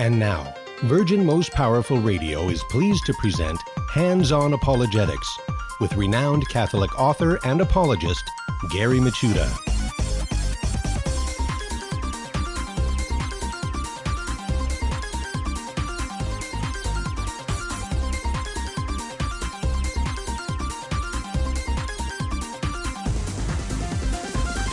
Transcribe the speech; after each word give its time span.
And 0.00 0.18
now, 0.18 0.54
Virgin 0.84 1.26
Most 1.26 1.52
Powerful 1.52 1.98
Radio 2.00 2.48
is 2.48 2.64
pleased 2.70 3.04
to 3.04 3.12
present 3.12 3.60
Hands 3.92 4.32
On 4.32 4.54
Apologetics 4.54 5.38
with 5.78 5.94
renowned 5.94 6.48
Catholic 6.48 6.98
author 6.98 7.38
and 7.44 7.60
apologist 7.60 8.24
Gary 8.70 8.98
Michuta. 8.98 9.46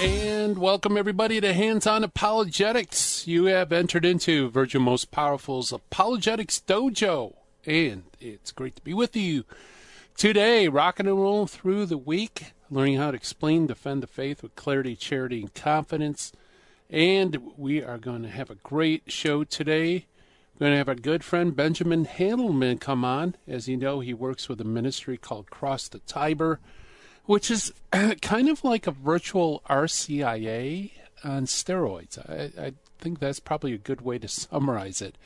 And 0.02 0.58
welcome 0.58 0.96
everybody 0.96 1.42
to 1.42 1.54
Hands 1.54 1.86
On 1.86 2.06
Apologetics. 2.06 3.17
You 3.28 3.48
have 3.48 3.74
entered 3.74 4.06
into 4.06 4.50
Virgin 4.50 4.84
Most 4.84 5.12
Powerful's 5.12 5.74
Apologetics 5.74 6.62
Dojo, 6.66 7.36
and 7.66 8.04
it's 8.22 8.54
great 8.54 8.78
to 8.78 8.82
be 8.82 8.94
with 8.94 9.18
you 9.18 9.44
today, 10.16 10.70
rocking 10.70 11.08
and 11.08 11.20
rolling 11.20 11.48
through 11.48 11.88
the 11.88 11.98
week, 11.98 12.54
learning 12.70 12.96
how 12.96 13.12
to 13.12 13.18
explain, 13.18 13.68
defend 13.68 14.02
the 14.02 14.08
faith 14.08 14.42
with 14.42 14.56
clarity, 14.56 14.96
charity, 14.96 15.42
and 15.42 15.54
confidence. 15.54 16.32
And 16.90 17.52
we 17.58 17.84
are 17.84 17.98
going 17.98 18.24
to 18.24 18.30
have 18.30 18.50
a 18.50 18.56
great 18.56 19.12
show 19.12 19.44
today. 19.44 20.06
We're 20.54 20.68
going 20.68 20.72
to 20.72 20.78
have 20.78 20.88
our 20.88 20.96
good 20.96 21.26
friend 21.26 21.54
Benjamin 21.54 22.06
Handelman 22.06 22.80
come 22.80 23.04
on. 23.04 23.36
As 23.46 23.68
you 23.68 23.76
know, 23.76 24.00
he 24.00 24.14
works 24.14 24.48
with 24.48 24.62
a 24.62 24.64
ministry 24.64 25.18
called 25.18 25.50
Cross 25.50 25.90
the 25.90 26.00
Tiber 26.00 26.62
which 27.26 27.52
is 27.52 27.74
kind 28.22 28.48
of 28.48 28.64
like 28.64 28.88
a 28.88 28.92
virtual 28.92 29.62
RCIA 29.70 30.92
on 31.26 31.46
steroids. 31.46 32.18
I, 32.18 32.68
I 32.68 32.74
think 33.00 33.20
that's 33.20 33.40
probably 33.40 33.74
a 33.74 33.78
good 33.78 34.02
way 34.02 34.18
to 34.20 34.28
summarize 34.28 35.02
it. 35.02 35.18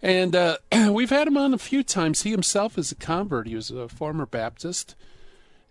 And 0.00 0.34
uh, 0.34 0.58
we've 0.90 1.10
had 1.10 1.28
him 1.28 1.36
on 1.36 1.54
a 1.54 1.58
few 1.58 1.82
times. 1.82 2.22
He 2.22 2.30
himself 2.30 2.78
is 2.78 2.92
a 2.92 2.96
convert. 2.96 3.46
He 3.46 3.54
was 3.54 3.70
a 3.70 3.88
former 3.88 4.26
Baptist. 4.26 4.94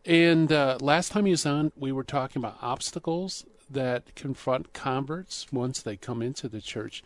And 0.05 0.51
uh, 0.51 0.77
last 0.81 1.11
time 1.11 1.25
he 1.25 1.31
was 1.31 1.45
on, 1.45 1.71
we 1.75 1.91
were 1.91 2.03
talking 2.03 2.41
about 2.41 2.57
obstacles 2.61 3.45
that 3.69 4.15
confront 4.15 4.73
converts 4.73 5.47
once 5.51 5.81
they 5.81 5.95
come 5.95 6.21
into 6.21 6.49
the 6.49 6.61
church. 6.61 7.03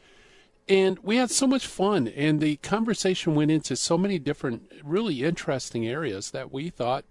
And 0.67 0.97
we 0.99 1.17
had 1.17 1.29
so 1.29 1.45
much 1.45 1.67
fun, 1.67 2.07
and 2.07 2.39
the 2.39 2.55
conversation 2.57 3.35
went 3.35 3.51
into 3.51 3.75
so 3.75 3.99
many 3.99 4.17
different, 4.17 4.71
really 4.83 5.23
interesting 5.23 5.85
areas 5.85 6.31
that 6.31 6.51
we 6.51 6.69
thought 6.69 7.05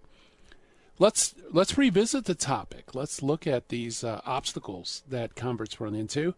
let's 0.99 1.35
let's 1.51 1.79
revisit 1.79 2.25
the 2.25 2.35
topic. 2.35 2.95
Let's 2.95 3.23
look 3.23 3.47
at 3.47 3.69
these 3.69 4.05
uh, 4.05 4.21
obstacles 4.25 5.03
that 5.09 5.35
converts 5.35 5.81
run 5.81 5.95
into, 5.95 6.35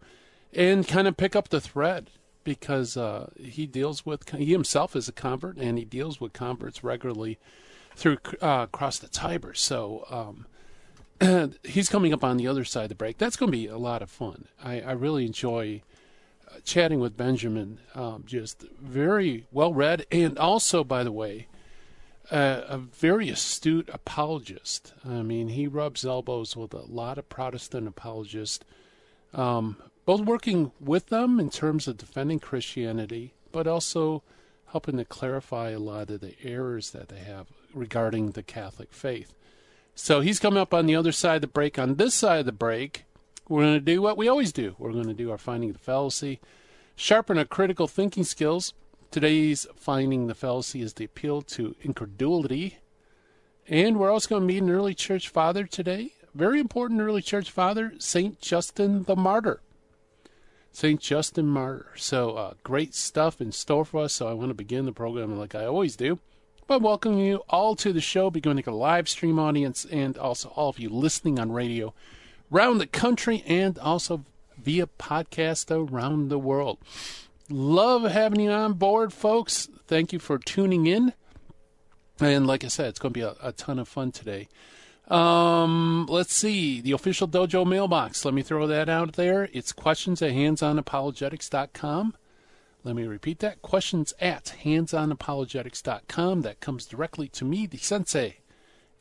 and 0.57 0.85
kind 0.85 1.07
of 1.07 1.15
pick 1.15 1.35
up 1.35 1.47
the 1.47 1.61
thread 1.61 2.09
because 2.43 2.97
uh, 2.97 3.29
he 3.37 3.65
deals 3.65 4.05
with 4.05 4.27
he 4.35 4.51
himself 4.51 4.95
is 4.95 5.07
a 5.07 5.13
convert 5.13 5.57
and 5.57 5.77
he 5.77 5.85
deals 5.85 6.19
with 6.19 6.33
converts 6.33 6.83
regularly 6.83 7.37
through 7.95 8.17
uh, 8.41 8.65
across 8.67 8.99
the 8.99 9.07
Tiber. 9.07 9.53
So 9.53 10.35
um, 11.21 11.53
he's 11.63 11.89
coming 11.89 12.13
up 12.13 12.23
on 12.23 12.37
the 12.37 12.47
other 12.47 12.65
side 12.65 12.83
of 12.83 12.89
the 12.89 12.95
break. 12.95 13.17
That's 13.17 13.37
going 13.37 13.51
to 13.51 13.57
be 13.57 13.67
a 13.67 13.77
lot 13.77 14.01
of 14.01 14.09
fun. 14.09 14.47
I, 14.61 14.81
I 14.81 14.91
really 14.91 15.25
enjoy 15.25 15.81
uh, 16.49 16.57
chatting 16.65 16.99
with 16.99 17.15
Benjamin. 17.15 17.79
Um, 17.95 18.23
just 18.25 18.65
very 18.81 19.45
well 19.51 19.73
read, 19.73 20.05
and 20.11 20.37
also, 20.37 20.83
by 20.83 21.03
the 21.03 21.11
way 21.11 21.47
a, 22.31 22.63
a 22.67 22.77
very 22.77 23.29
astute 23.29 23.89
apologist. 23.91 24.93
I 25.05 25.21
mean, 25.21 25.49
he 25.49 25.67
rubs 25.67 26.05
elbows 26.05 26.55
with 26.55 26.73
a 26.73 26.85
lot 26.85 27.17
of 27.17 27.29
Protestant 27.29 27.87
apologists, 27.87 28.65
um, 29.33 29.77
both 30.07 30.21
working 30.21 30.71
with 30.79 31.07
them 31.07 31.37
in 31.39 31.51
terms 31.51 31.87
of 31.87 31.97
defending 31.97 32.39
Christianity, 32.39 33.33
but 33.51 33.67
also 33.67 34.23
helping 34.71 34.97
to 34.97 35.05
clarify 35.05 35.69
a 35.69 35.79
lot 35.79 36.09
of 36.09 36.21
the 36.21 36.33
errors 36.41 36.89
that 36.91 37.09
they 37.09 37.19
have 37.19 37.47
regarding 37.73 38.31
the 38.31 38.41
Catholic 38.41 38.91
faith. 38.91 39.35
So 39.93 40.21
he's 40.21 40.39
coming 40.39 40.59
up 40.59 40.73
on 40.73 40.85
the 40.85 40.95
other 40.95 41.11
side 41.11 41.35
of 41.35 41.41
the 41.41 41.47
break. 41.47 41.77
On 41.77 41.95
this 41.95 42.15
side 42.15 42.39
of 42.39 42.45
the 42.45 42.51
break, 42.51 43.03
we're 43.47 43.63
going 43.63 43.73
to 43.73 43.79
do 43.79 44.01
what 44.01 44.17
we 44.17 44.27
always 44.27 44.51
do. 44.51 44.75
We're 44.79 44.93
going 44.93 45.07
to 45.07 45.13
do 45.13 45.29
our 45.29 45.37
finding 45.37 45.73
the 45.73 45.79
fallacy, 45.79 46.39
sharpen 46.95 47.37
our 47.37 47.45
critical 47.45 47.87
thinking 47.87 48.23
skills, 48.23 48.73
Today's 49.09 49.65
finding 49.75 50.27
the 50.27 50.35
fallacy 50.35 50.81
is 50.81 50.93
the 50.93 51.05
appeal 51.05 51.41
to 51.43 51.75
incredulity. 51.81 52.79
And 53.67 53.97
we're 53.97 54.11
also 54.11 54.29
going 54.29 54.41
to 54.41 54.53
meet 54.53 54.61
an 54.61 54.69
early 54.69 54.93
church 54.93 55.29
father 55.29 55.65
today. 55.65 56.11
Very 56.35 56.59
important 56.59 56.99
early 56.99 57.21
church 57.21 57.49
father, 57.49 57.93
St. 57.99 58.39
Justin 58.41 59.03
the 59.03 59.15
Martyr. 59.15 59.61
St. 60.77 61.01
Justin 61.01 61.47
Martyr. 61.47 61.87
So, 61.95 62.35
uh, 62.35 62.53
great 62.61 62.93
stuff 62.93 63.41
in 63.41 63.51
store 63.51 63.83
for 63.83 64.03
us. 64.03 64.13
So, 64.13 64.27
I 64.27 64.33
want 64.33 64.49
to 64.49 64.53
begin 64.53 64.85
the 64.85 64.91
program 64.91 65.35
like 65.35 65.55
I 65.55 65.65
always 65.65 65.95
do 65.95 66.19
by 66.67 66.77
welcoming 66.77 67.17
you 67.17 67.37
all 67.49 67.75
to 67.77 67.91
the 67.91 67.99
show, 67.99 68.29
beginning 68.29 68.63
a 68.67 68.71
live 68.71 69.09
stream 69.09 69.39
audience, 69.39 69.85
and 69.85 70.15
also 70.19 70.49
all 70.49 70.69
of 70.69 70.77
you 70.77 70.89
listening 70.89 71.39
on 71.39 71.51
radio 71.51 71.95
around 72.53 72.77
the 72.77 72.85
country 72.85 73.43
and 73.47 73.79
also 73.79 74.23
via 74.55 74.85
podcast 74.85 75.71
around 75.71 76.29
the 76.29 76.37
world. 76.37 76.77
Love 77.49 78.03
having 78.03 78.41
you 78.41 78.51
on 78.51 78.73
board, 78.73 79.11
folks. 79.11 79.69
Thank 79.87 80.13
you 80.13 80.19
for 80.19 80.37
tuning 80.37 80.85
in. 80.85 81.13
And 82.19 82.45
like 82.45 82.63
I 82.63 82.67
said, 82.67 82.89
it's 82.89 82.99
going 82.99 83.15
to 83.15 83.19
be 83.19 83.25
a, 83.25 83.33
a 83.41 83.51
ton 83.51 83.79
of 83.79 83.87
fun 83.87 84.11
today. 84.11 84.47
Um, 85.07 86.05
let's 86.09 86.33
see. 86.33 86.81
The 86.81 86.91
official 86.91 87.27
dojo 87.27 87.65
mailbox. 87.65 88.25
Let 88.25 88.33
me 88.33 88.41
throw 88.41 88.67
that 88.67 88.89
out 88.89 89.13
there. 89.13 89.49
It's 89.53 89.71
questions 89.71 90.21
at 90.21 90.31
handsonapologetics.com. 90.31 92.15
Let 92.83 92.95
me 92.95 93.05
repeat 93.05 93.39
that. 93.39 93.61
Questions 93.61 94.13
at 94.19 94.55
handsonapologetics.com. 94.63 96.41
That 96.41 96.59
comes 96.59 96.85
directly 96.85 97.27
to 97.29 97.45
me, 97.45 97.65
the 97.65 97.77
sensei. 97.77 98.37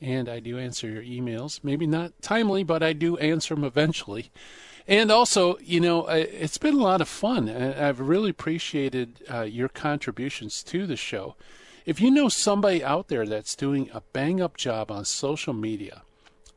And 0.00 0.28
I 0.28 0.40
do 0.40 0.58
answer 0.58 0.88
your 0.88 1.02
emails. 1.02 1.60
Maybe 1.62 1.86
not 1.86 2.12
timely, 2.20 2.62
but 2.62 2.82
I 2.82 2.92
do 2.92 3.16
answer 3.18 3.54
them 3.54 3.64
eventually. 3.64 4.30
And 4.88 5.10
also, 5.10 5.58
you 5.58 5.80
know, 5.80 6.06
it's 6.06 6.58
been 6.58 6.74
a 6.74 6.82
lot 6.82 7.00
of 7.00 7.08
fun. 7.08 7.48
I've 7.48 7.98
really 7.98 8.30
appreciated 8.30 9.22
uh, 9.32 9.42
your 9.42 9.68
contributions 9.68 10.62
to 10.64 10.86
the 10.86 10.96
show. 10.96 11.34
If 11.86 12.00
you 12.00 12.10
know 12.10 12.28
somebody 12.28 12.82
out 12.82 13.06
there 13.06 13.24
that's 13.24 13.54
doing 13.54 13.88
a 13.94 14.02
bang 14.12 14.40
up 14.40 14.56
job 14.56 14.90
on 14.90 15.04
social 15.04 15.54
media 15.54 16.02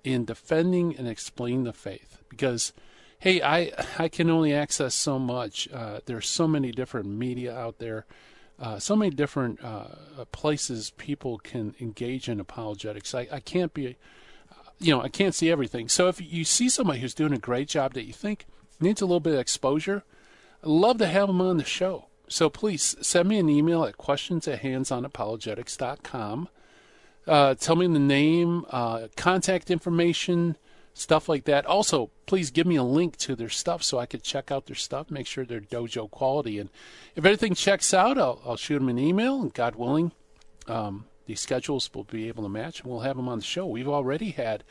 in 0.03 0.25
defending 0.25 0.95
and 0.97 1.07
explaining 1.07 1.66
the 1.66 1.73
faith, 1.73 2.17
because 2.29 2.73
hey, 3.19 3.40
I 3.41 3.72
I 4.00 4.07
can 4.09 4.31
only 4.31 4.53
access 4.53 4.95
so 4.95 5.19
much. 5.19 5.69
Uh, 5.72 6.00
there's 6.07 6.28
so 6.28 6.47
many 6.47 6.72
different 6.72 7.07
media 7.07 7.56
out 7.56 7.78
there, 7.78 8.07
uh, 8.59 8.79
so 8.79 8.95
many 8.95 9.12
different 9.12 9.63
uh, 9.63 10.25
places 10.31 10.94
people 10.97 11.38
can 11.38 11.75
engage 11.79 12.28
in 12.28 12.40
apologetics. 12.40 13.13
I, 13.13 13.28
I 13.31 13.40
can't 13.40 13.72
be 13.72 13.97
you 14.79 14.96
know, 14.96 15.01
I 15.01 15.09
can't 15.09 15.35
see 15.35 15.51
everything. 15.51 15.90
So 15.90 16.07
if 16.07 16.19
you 16.19 16.44
see 16.44 16.69
somebody 16.69 17.01
who's 17.01 17.13
doing 17.13 17.34
a 17.34 17.38
great 17.38 17.67
job 17.67 17.94
that 17.94 18.06
you 18.06 18.13
think 18.13 18.46
needs 18.79 19.01
a 19.01 19.06
little 19.06 19.19
bit 19.19 19.34
of 19.34 19.40
exposure, 19.40 20.03
I'd 20.63 20.69
love 20.69 20.97
to 21.00 21.07
have 21.07 21.28
them 21.28 21.41
on 21.41 21.57
the 21.57 21.66
show. 21.66 22.09
So 22.29 22.50
please 22.50 22.95
send 23.01 23.28
me 23.28 23.40
an 23.40 23.50
email 23.50 23.84
at 23.84 23.97
questions 23.97 24.47
at 24.47 24.62
handsonapologetics.com. 24.62 26.50
Uh, 27.28 27.53
tell 27.56 27.75
me 27.75 27.88
the 27.88 28.00
name, 28.00 28.66
uh, 28.69 29.07
contact 29.17 29.69
information, 29.69 30.56
stuff 30.94 31.28
like 31.28 31.45
that. 31.45 31.66
Also, 31.66 32.09
please 32.25 32.51
give 32.51 32.66
me 32.67 32.75
a 32.75 32.84
link 32.84 33.17
to 33.17 33.35
their 33.35 33.50
stuff 33.50 33.84
so 33.84 34.00
I 34.00 34.06
could 34.06 34.23
check 34.23 34.51
out 34.51 34.67
their 34.67 34.75
stuff, 34.75 35.12
make 35.12 35.28
sure 35.28 35.45
they're 35.45 35.59
dojo 35.59 36.09
quality. 36.09 36.59
And 36.59 36.69
if 37.16 37.25
anything 37.25 37.56
checks 37.56 37.94
out, 37.94 38.17
I'll, 38.17 38.41
I'll 38.46 38.57
shoot 38.57 38.79
them 38.79 38.90
an 38.90 39.00
email, 39.00 39.41
and 39.41 39.53
God 39.53 39.75
willing, 39.75 40.11
um, 40.67 41.06
the 41.25 41.35
schedules 41.35 41.90
will 41.94 42.03
be 42.03 42.28
able 42.28 42.44
to 42.44 42.50
match, 42.50 42.81
and 42.81 42.90
we'll 42.90 43.01
have 43.01 43.17
them 43.17 43.29
on 43.29 43.40
the 43.40 43.46
show. 43.46 43.66
We've 43.66 43.88
already 43.88 44.31
had 44.31 44.63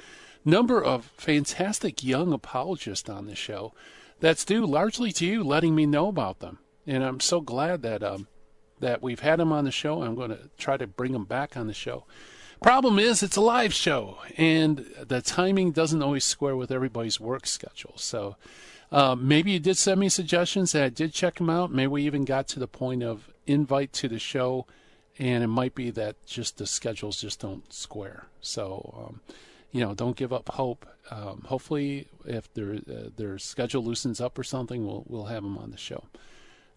number 0.44 0.82
of 0.82 1.06
fantastic 1.16 2.02
young 2.02 2.32
apologists 2.32 3.08
on 3.08 3.26
the 3.26 3.36
show. 3.36 3.72
That's 4.20 4.44
due 4.44 4.66
largely 4.66 5.12
to 5.12 5.26
you 5.26 5.44
letting 5.44 5.74
me 5.74 5.86
know 5.86 6.08
about 6.08 6.40
them, 6.40 6.58
and 6.88 7.04
I'm 7.04 7.20
so 7.20 7.40
glad 7.40 7.82
that 7.82 8.02
um, 8.02 8.26
that 8.80 9.02
we've 9.02 9.20
had 9.20 9.38
them 9.38 9.52
on 9.52 9.64
the 9.64 9.70
show. 9.70 10.02
I'm 10.02 10.14
going 10.14 10.30
to 10.30 10.50
try 10.56 10.76
to 10.76 10.86
bring 10.86 11.12
them 11.12 11.24
back 11.24 11.56
on 11.56 11.66
the 11.66 11.74
show. 11.74 12.04
Problem 12.60 12.98
is, 12.98 13.22
it's 13.22 13.36
a 13.36 13.40
live 13.40 13.72
show, 13.72 14.18
and 14.36 14.78
the 15.06 15.22
timing 15.22 15.70
doesn't 15.70 16.02
always 16.02 16.24
square 16.24 16.56
with 16.56 16.70
everybody's 16.70 17.20
work 17.20 17.46
schedule. 17.46 17.94
So. 17.96 18.36
Uh, 18.90 19.14
maybe 19.14 19.50
you 19.50 19.58
did 19.58 19.76
send 19.76 20.00
me 20.00 20.08
suggestions 20.08 20.74
and 20.74 20.82
I 20.82 20.88
did 20.88 21.12
check 21.12 21.34
them 21.34 21.50
out. 21.50 21.70
Maybe 21.70 21.88
we 21.88 22.06
even 22.06 22.24
got 22.24 22.48
to 22.48 22.58
the 22.58 22.66
point 22.66 23.02
of 23.02 23.28
invite 23.46 23.92
to 23.92 24.08
the 24.08 24.18
show 24.18 24.64
and 25.18 25.42
it 25.42 25.48
might 25.48 25.74
be 25.74 25.90
that 25.90 26.24
just 26.24 26.58
the 26.58 26.66
schedules 26.66 27.20
just 27.20 27.40
don't 27.40 27.72
square. 27.72 28.26
So, 28.40 28.94
um, 29.06 29.20
you 29.72 29.80
know, 29.80 29.94
don't 29.94 30.16
give 30.16 30.32
up 30.32 30.48
hope. 30.50 30.86
Um, 31.10 31.44
hopefully, 31.46 32.06
if 32.24 32.52
their 32.54 32.74
uh, 32.74 33.10
their 33.16 33.38
schedule 33.38 33.82
loosens 33.82 34.20
up 34.20 34.38
or 34.38 34.44
something, 34.44 34.86
we'll 34.86 35.04
we'll 35.08 35.24
have 35.24 35.42
them 35.42 35.58
on 35.58 35.70
the 35.70 35.76
show. 35.76 36.04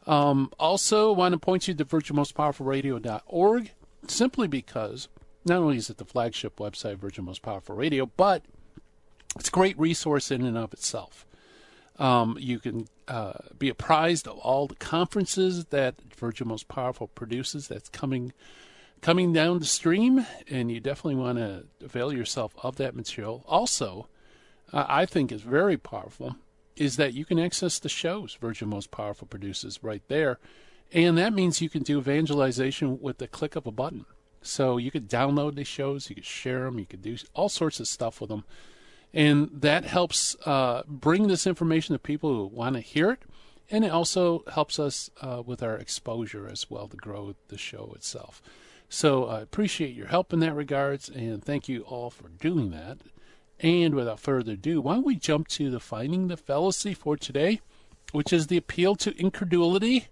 Um, 0.08 0.52
also, 0.60 1.12
want 1.12 1.34
to 1.34 1.40
point 1.40 1.68
you 1.68 1.74
to 1.74 1.86
virginmostpowerfulradio.org 1.86 3.72
simply 4.08 4.48
because 4.48 5.08
not 5.46 5.58
only 5.58 5.78
is 5.78 5.90
it 5.90 5.98
the 5.98 6.06
flagship 6.06 6.58
website, 6.58 6.98
Virgin 6.98 7.26
Most 7.26 7.42
Powerful 7.42 7.76
Radio, 7.76 8.06
but 8.18 8.44
it's 9.36 9.50
a 9.50 9.52
great 9.52 9.78
resource 9.80 10.32
in 10.32 10.46
and 10.46 10.58
of 10.58 10.74
itself. 10.74 11.26
Um, 12.00 12.38
you 12.40 12.60
can 12.60 12.88
uh, 13.08 13.34
be 13.58 13.70
apprised 13.70 14.28
of 14.28 14.38
all 14.40 14.68
the 14.68 14.76
conferences 14.76 15.66
that 15.66 15.96
Virgin 16.16 16.48
Most 16.48 16.68
Powerful 16.68 17.08
produces 17.08 17.68
that's 17.68 17.90
coming 17.90 18.34
coming 19.02 19.34
down 19.34 19.58
the 19.58 19.66
stream, 19.66 20.28
and 20.48 20.72
you 20.72 20.80
definitely 20.80 21.16
want 21.16 21.40
to 21.40 21.66
avail 21.84 22.14
yourself 22.14 22.54
of 22.62 22.76
that 22.76 22.96
material. 22.96 23.44
Also, 23.48 24.08
uh, 24.72 24.86
I 24.88 25.08
think 25.08 25.32
is 25.32 25.42
very 25.42 25.76
powerful 25.76 26.36
is 26.76 26.98
that 26.98 27.14
you 27.14 27.26
can 27.26 27.40
access 27.40 27.80
the 27.80 27.90
shows 27.90 28.38
Virgin 28.40 28.70
Most 28.70 28.92
Powerful 28.92 29.28
produces 29.28 29.80
right 29.84 30.04
there. 30.08 30.40
And 30.94 31.18
that 31.18 31.34
means 31.34 31.62
you 31.62 31.70
can 31.70 31.84
do 31.84 32.00
evangelization 32.00 33.00
with 33.02 33.18
the 33.18 33.28
click 33.28 33.56
of 33.56 33.66
a 33.66 33.72
button. 33.72 34.06
So 34.42 34.78
you 34.78 34.92
could 34.92 35.10
download 35.10 35.56
the 35.56 35.64
shows, 35.64 36.10
you 36.10 36.16
could 36.16 36.26
share 36.26 36.64
them, 36.66 36.80
you 36.80 36.86
could 36.86 37.02
do 37.02 37.18
all 37.34 37.50
sorts 37.50 37.80
of 37.80 37.88
stuff 37.88 38.20
with 38.20 38.30
them. 38.30 38.44
And 39.14 39.50
that 39.54 39.86
helps 39.86 40.36
uh, 40.46 40.84
bring 40.88 41.28
this 41.28 41.46
information 41.46 41.94
to 41.94 42.00
people 42.00 42.34
who 42.34 42.46
want 42.46 42.76
to 42.76 42.82
hear 42.82 43.12
it. 43.12 43.24
And 43.70 43.86
it 43.86 43.92
also 43.92 44.44
helps 44.54 44.80
us 44.80 45.10
uh, 45.22 45.44
with 45.46 45.64
our 45.64 45.76
exposure 45.76 46.48
as 46.48 46.70
well 46.70 46.88
to 46.88 46.98
grow 46.98 47.36
the 47.48 47.58
show 47.58 47.94
itself. 47.96 48.42
So 48.90 49.28
I 49.28 49.40
appreciate 49.40 49.96
your 49.96 50.08
help 50.08 50.34
in 50.34 50.42
that 50.42 50.54
regards, 50.54 51.08
and 51.08 51.42
thank 51.42 51.70
you 51.70 51.84
all 51.84 52.10
for 52.10 52.28
doing 52.28 52.72
that. 52.72 52.98
And 53.62 53.94
without 53.94 54.20
further 54.20 54.54
ado, 54.54 54.82
why 54.82 54.96
don't 54.96 55.06
we 55.06 55.16
jump 55.16 55.48
to 55.50 55.70
the 55.70 55.80
finding 55.80 56.28
the 56.28 56.38
fallacy 56.38 56.96
for 56.96 57.16
today, 57.16 57.62
which 58.12 58.34
is 58.34 58.48
the 58.48 58.58
appeal 58.58 58.96
to 58.96 59.16
incredulity. 59.20 60.08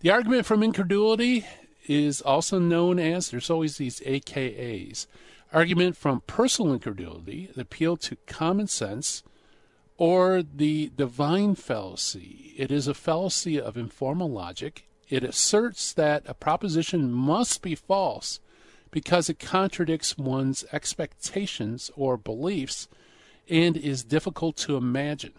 The 0.00 0.10
argument 0.10 0.46
from 0.46 0.64
incredulity 0.64 1.46
is 1.86 2.20
also 2.20 2.58
known 2.58 2.98
as, 2.98 3.30
there's 3.30 3.50
always 3.50 3.76
these 3.76 4.00
AKAs. 4.00 5.06
Argument 5.52 5.96
from 5.96 6.22
personal 6.26 6.72
incredulity, 6.72 7.50
the 7.54 7.62
appeal 7.62 7.96
to 7.98 8.16
common 8.26 8.66
sense, 8.66 9.22
or 9.96 10.42
the 10.42 10.90
divine 10.96 11.54
fallacy. 11.54 12.52
It 12.56 12.72
is 12.72 12.88
a 12.88 12.94
fallacy 12.94 13.60
of 13.60 13.76
informal 13.76 14.30
logic. 14.30 14.88
It 15.08 15.22
asserts 15.22 15.92
that 15.92 16.24
a 16.26 16.34
proposition 16.34 17.12
must 17.12 17.62
be 17.62 17.76
false 17.76 18.40
because 18.92 19.28
it 19.28 19.40
contradicts 19.40 20.16
one's 20.16 20.64
expectations 20.70 21.90
or 21.96 22.16
beliefs 22.16 22.86
and 23.48 23.76
is 23.76 24.04
difficult 24.04 24.56
to 24.56 24.76
imagine. 24.76 25.32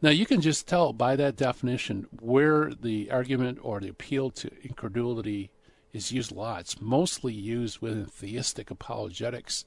Now, 0.00 0.10
you 0.10 0.24
can 0.24 0.40
just 0.40 0.66
tell 0.66 0.92
by 0.92 1.16
that 1.16 1.36
definition 1.36 2.06
where 2.20 2.72
the 2.72 3.10
argument 3.10 3.58
or 3.62 3.80
the 3.80 3.88
appeal 3.88 4.30
to 4.30 4.50
incredulity 4.62 5.50
is 5.92 6.10
used 6.10 6.32
a 6.32 6.34
lot. 6.34 6.60
It's 6.60 6.80
mostly 6.80 7.34
used 7.34 7.80
within 7.80 8.06
theistic 8.06 8.70
apologetics. 8.70 9.64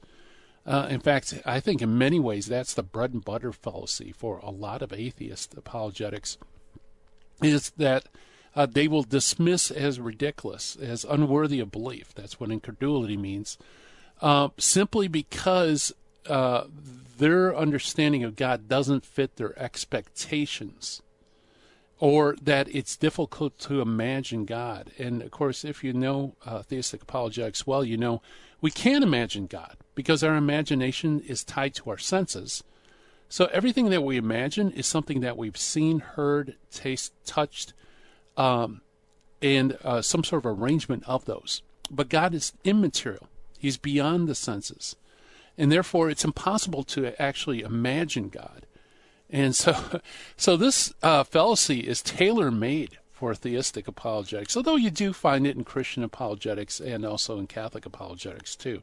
Uh, 0.66 0.88
in 0.90 1.00
fact, 1.00 1.40
I 1.46 1.60
think 1.60 1.80
in 1.80 1.96
many 1.96 2.18
ways 2.18 2.46
that's 2.46 2.74
the 2.74 2.82
bread 2.82 3.12
and 3.12 3.24
butter 3.24 3.52
fallacy 3.52 4.12
for 4.12 4.38
a 4.38 4.50
lot 4.50 4.82
of 4.82 4.92
atheist 4.92 5.54
apologetics, 5.54 6.38
is 7.42 7.70
that 7.76 8.08
uh, 8.56 8.64
they 8.66 8.88
will 8.88 9.02
dismiss 9.02 9.70
as 9.70 10.00
ridiculous, 10.00 10.76
as 10.76 11.04
unworthy 11.04 11.60
of 11.60 11.70
belief. 11.70 12.14
That's 12.14 12.40
what 12.40 12.50
incredulity 12.50 13.16
means. 13.16 13.58
Uh, 14.22 14.48
simply 14.56 15.08
because 15.08 15.92
uh, 16.26 16.64
their 17.18 17.54
understanding 17.54 18.24
of 18.24 18.34
God 18.34 18.66
doesn't 18.66 19.04
fit 19.04 19.36
their 19.36 19.56
expectations, 19.58 21.02
or 22.00 22.34
that 22.42 22.74
it's 22.74 22.96
difficult 22.96 23.58
to 23.58 23.82
imagine 23.82 24.46
God. 24.46 24.90
And 24.98 25.20
of 25.20 25.30
course, 25.30 25.62
if 25.62 25.84
you 25.84 25.92
know 25.92 26.34
uh, 26.46 26.62
theistic 26.62 27.02
apologetics 27.02 27.66
well, 27.66 27.84
you 27.84 27.98
know 27.98 28.22
we 28.62 28.70
can't 28.70 29.04
imagine 29.04 29.46
God 29.46 29.76
because 29.94 30.24
our 30.24 30.34
imagination 30.34 31.20
is 31.20 31.44
tied 31.44 31.74
to 31.74 31.90
our 31.90 31.98
senses. 31.98 32.64
So 33.28 33.46
everything 33.46 33.90
that 33.90 34.02
we 34.02 34.16
imagine 34.16 34.70
is 34.70 34.86
something 34.86 35.20
that 35.20 35.36
we've 35.36 35.56
seen, 35.56 35.98
heard, 35.98 36.56
tasted, 36.70 37.12
touched, 37.26 37.74
um, 38.36 38.80
and 39.42 39.78
uh, 39.84 40.02
some 40.02 40.24
sort 40.24 40.44
of 40.44 40.60
arrangement 40.60 41.04
of 41.06 41.24
those. 41.24 41.62
But 41.90 42.08
God 42.08 42.34
is 42.34 42.52
immaterial, 42.64 43.28
He's 43.58 43.76
beyond 43.76 44.28
the 44.28 44.34
senses. 44.34 44.96
And 45.58 45.72
therefore, 45.72 46.10
it's 46.10 46.24
impossible 46.24 46.84
to 46.84 47.20
actually 47.20 47.62
imagine 47.62 48.28
God. 48.28 48.66
And 49.30 49.56
so, 49.56 50.00
so 50.36 50.56
this 50.56 50.92
uh, 51.02 51.24
fallacy 51.24 51.80
is 51.80 52.02
tailor 52.02 52.50
made 52.50 52.98
for 53.10 53.34
theistic 53.34 53.88
apologetics, 53.88 54.56
although 54.56 54.76
you 54.76 54.90
do 54.90 55.14
find 55.14 55.46
it 55.46 55.56
in 55.56 55.64
Christian 55.64 56.02
apologetics 56.02 56.80
and 56.80 57.04
also 57.06 57.38
in 57.38 57.46
Catholic 57.46 57.86
apologetics 57.86 58.54
too. 58.54 58.82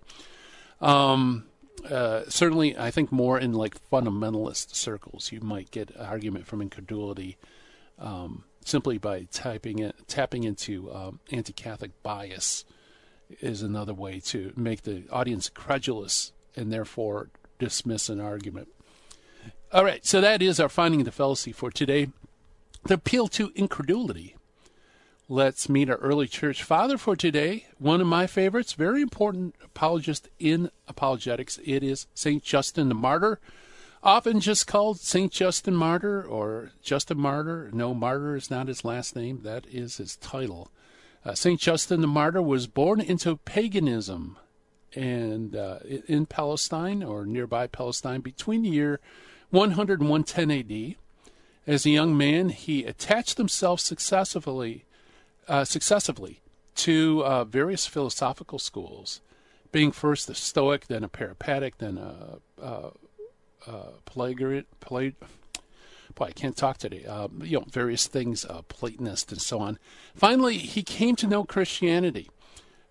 Um, 0.82 1.46
uh, 1.88 2.24
certainly, 2.30 2.76
I 2.76 2.90
think 2.90 3.12
more 3.12 3.40
in 3.40 3.54
like 3.54 3.78
fundamentalist 3.92 4.74
circles, 4.74 5.32
you 5.32 5.40
might 5.40 5.70
get 5.70 5.92
an 5.92 6.06
argument 6.06 6.48
from 6.48 6.62
incredulity 6.62 7.38
um, 8.00 8.46
simply 8.66 8.98
by 8.98 9.28
typing 9.32 9.80
it, 9.80 9.96
tapping 10.08 10.44
into 10.44 10.94
um, 10.94 11.20
anti-Catholic 11.32 11.92
bias 12.04 12.66
is 13.42 13.62
another 13.62 13.94
way 13.94 14.20
to 14.20 14.54
make 14.56 14.84
the 14.84 15.04
audience 15.12 15.50
credulous 15.50 16.32
and 16.56 16.72
therefore 16.72 17.30
dismiss 17.60 18.10
an 18.10 18.20
argument. 18.20 18.68
All 19.72 19.84
right, 19.84 20.06
so 20.06 20.22
that 20.22 20.42
is 20.42 20.60
our 20.60 20.70
finding 20.70 21.02
of 21.02 21.06
the 21.06 21.12
fallacy 21.12 21.52
for 21.52 21.72
today. 21.72 22.10
The 22.84 22.96
appeal 22.96 23.28
to 23.30 23.52
incredulity. 23.56 24.36
Let's 25.30 25.70
meet 25.70 25.90
our 25.90 25.96
early 25.96 26.28
church 26.28 26.62
father 26.62 26.98
for 26.98 27.16
today. 27.16 27.68
One 27.80 28.02
of 28.02 28.08
my 28.08 28.28
favorites, 28.28 28.74
very 28.74 29.02
important 29.02 29.56
apologist 29.64 30.30
in 30.38 30.70
apologetics. 30.88 31.60
It 31.66 31.82
is 31.82 32.08
St. 32.14 32.44
Justin 32.44 32.90
the 32.90 32.96
Martyr 32.96 33.40
often 34.04 34.40
just 34.40 34.68
called 34.68 35.00
St. 35.00 35.32
Justin 35.32 35.76
Martyr 35.76 36.24
or 36.24 36.72
Justin 36.82 37.20
Martyr. 37.20 37.70
No, 37.74 37.94
Martyr 37.94 38.36
is 38.36 38.52
not 38.52 38.68
his 38.68 38.84
last 38.84 39.16
name, 39.16 39.42
that 39.44 39.66
is 39.72 39.98
his 39.98 40.18
title. 40.18 40.72
Uh, 41.26 41.34
St. 41.34 41.60
Justin 41.60 42.02
the 42.02 42.08
Martyr 42.08 42.42
was 42.42 42.68
born 42.68 43.00
into 43.00 43.38
paganism 43.38 44.38
and 44.94 45.56
uh, 45.56 45.80
in 46.08 46.26
Palestine 46.26 47.02
or 47.02 47.26
nearby 47.26 47.66
Palestine 47.66 48.22
between 48.22 48.62
the 48.62 48.70
year 48.70 49.00
100 49.50 50.02
and 50.02 50.10
110 50.10 50.52
AD. 50.52 50.96
As 51.66 51.86
a 51.86 51.92
young 51.92 52.18
man, 52.18 52.50
he 52.50 52.84
attached 52.84 53.38
himself 53.38 53.80
successively, 53.80 54.86
uh, 55.48 55.64
successively 55.64 56.42
to 56.76 57.24
uh, 57.24 57.46
various 57.46 57.88
philosophical 57.88 58.60
schools, 58.60 59.22
being 59.72 59.92
first 59.92 60.30
a 60.30 60.36
Stoic, 60.36 60.88
then 60.88 61.06
a 61.06 61.08
Peripatetic, 61.08 61.78
then 61.78 61.98
a, 61.98 62.40
a 62.62 62.92
uh, 63.68 63.98
Pelagian, 64.06 64.66
Pelag- 64.82 65.16
boy, 66.16 66.26
I 66.26 66.32
can't 66.32 66.56
talk 66.56 66.78
today. 66.78 67.06
Uh, 67.06 67.28
you 67.42 67.60
know, 67.60 67.66
various 67.72 68.08
things, 68.08 68.46
uh, 68.46 68.62
Platonist 68.68 69.32
and 69.32 69.42
so 69.42 69.60
on. 69.60 69.80
Finally, 70.16 70.58
he 70.58 70.84
came 70.84 71.16
to 71.18 71.28
know 71.28 71.44
Christianity. 71.44 72.30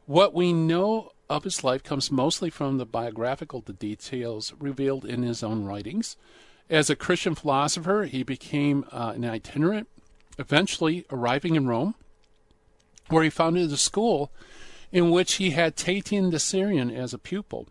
What 0.06 0.34
we 0.34 0.52
know 0.52 1.12
of 1.30 1.44
his 1.44 1.64
life 1.64 1.82
comes 1.82 2.10
mostly 2.10 2.50
from 2.50 2.78
the 2.78 2.86
biographical 2.86 3.60
details 3.60 4.52
revealed 4.58 5.04
in 5.04 5.22
his 5.22 5.42
own 5.42 5.64
writings. 5.64 6.16
As 6.68 6.90
a 6.90 6.96
Christian 6.96 7.34
philosopher, 7.34 8.04
he 8.04 8.22
became 8.22 8.84
uh, 8.92 9.12
an 9.14 9.24
itinerant, 9.24 9.88
eventually 10.38 11.06
arriving 11.10 11.54
in 11.54 11.66
Rome, 11.66 11.94
where 13.08 13.22
he 13.22 13.30
founded 13.30 13.72
a 13.72 13.76
school 13.76 14.30
in 14.90 15.10
which 15.10 15.34
he 15.34 15.50
had 15.50 15.76
Tatian 15.76 16.30
the 16.30 16.38
Syrian 16.38 16.90
as 16.90 17.14
a 17.14 17.18
pupil. 17.18 17.66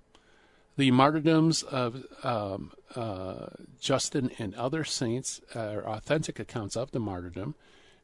The 0.78 0.92
martyrdoms 0.92 1.64
of 1.64 2.06
um, 2.24 2.72
uh, 2.96 3.48
Justin 3.80 4.32
and 4.40 4.56
other 4.56 4.84
saints 4.84 5.42
are 5.54 5.86
authentic 5.86 6.40
accounts 6.40 6.76
of 6.76 6.92
the 6.92 7.00
martyrdom. 7.00 7.56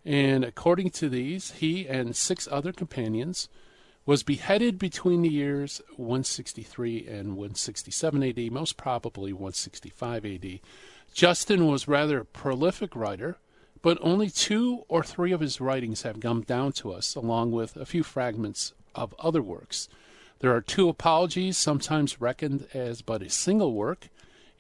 And 0.06 0.44
according 0.44 0.92
to 0.92 1.10
these, 1.10 1.52
he 1.52 1.88
and 1.88 2.16
six 2.16 2.48
other 2.50 2.72
companions 2.72 3.50
was 4.06 4.24
beheaded 4.24 4.80
between 4.80 5.22
the 5.22 5.30
years 5.30 5.82
163 5.98 7.08
and 7.08 7.36
167 7.36 8.24
AD, 8.24 8.52
most 8.52 8.78
probably 8.78 9.34
165 9.34 10.26
AD. 10.26 10.60
Justin 11.14 11.68
was 11.68 11.90
rather 11.90 12.20
a 12.20 12.26
prolific 12.26 12.96
writer, 12.96 13.38
but 13.82 13.98
only 14.02 14.30
two 14.30 14.86
or 14.88 15.04
three 15.04 15.34
of 15.34 15.42
his 15.42 15.60
writings 15.60 16.04
have 16.04 16.20
come 16.22 16.42
down 16.42 16.72
to 16.72 16.94
us, 16.94 17.16
along 17.16 17.52
with 17.52 17.76
a 17.76 17.86
few 17.86 18.04
fragments 18.04 18.74
of 18.96 19.14
other 19.20 19.42
works. 19.42 19.90
There 20.40 20.56
are 20.56 20.62
two 20.62 20.88
apologies, 20.88 21.58
sometimes 21.58 22.22
reckoned 22.22 22.68
as 22.74 23.02
but 23.02 23.22
a 23.22 23.30
single 23.30 23.74
work, 23.74 24.10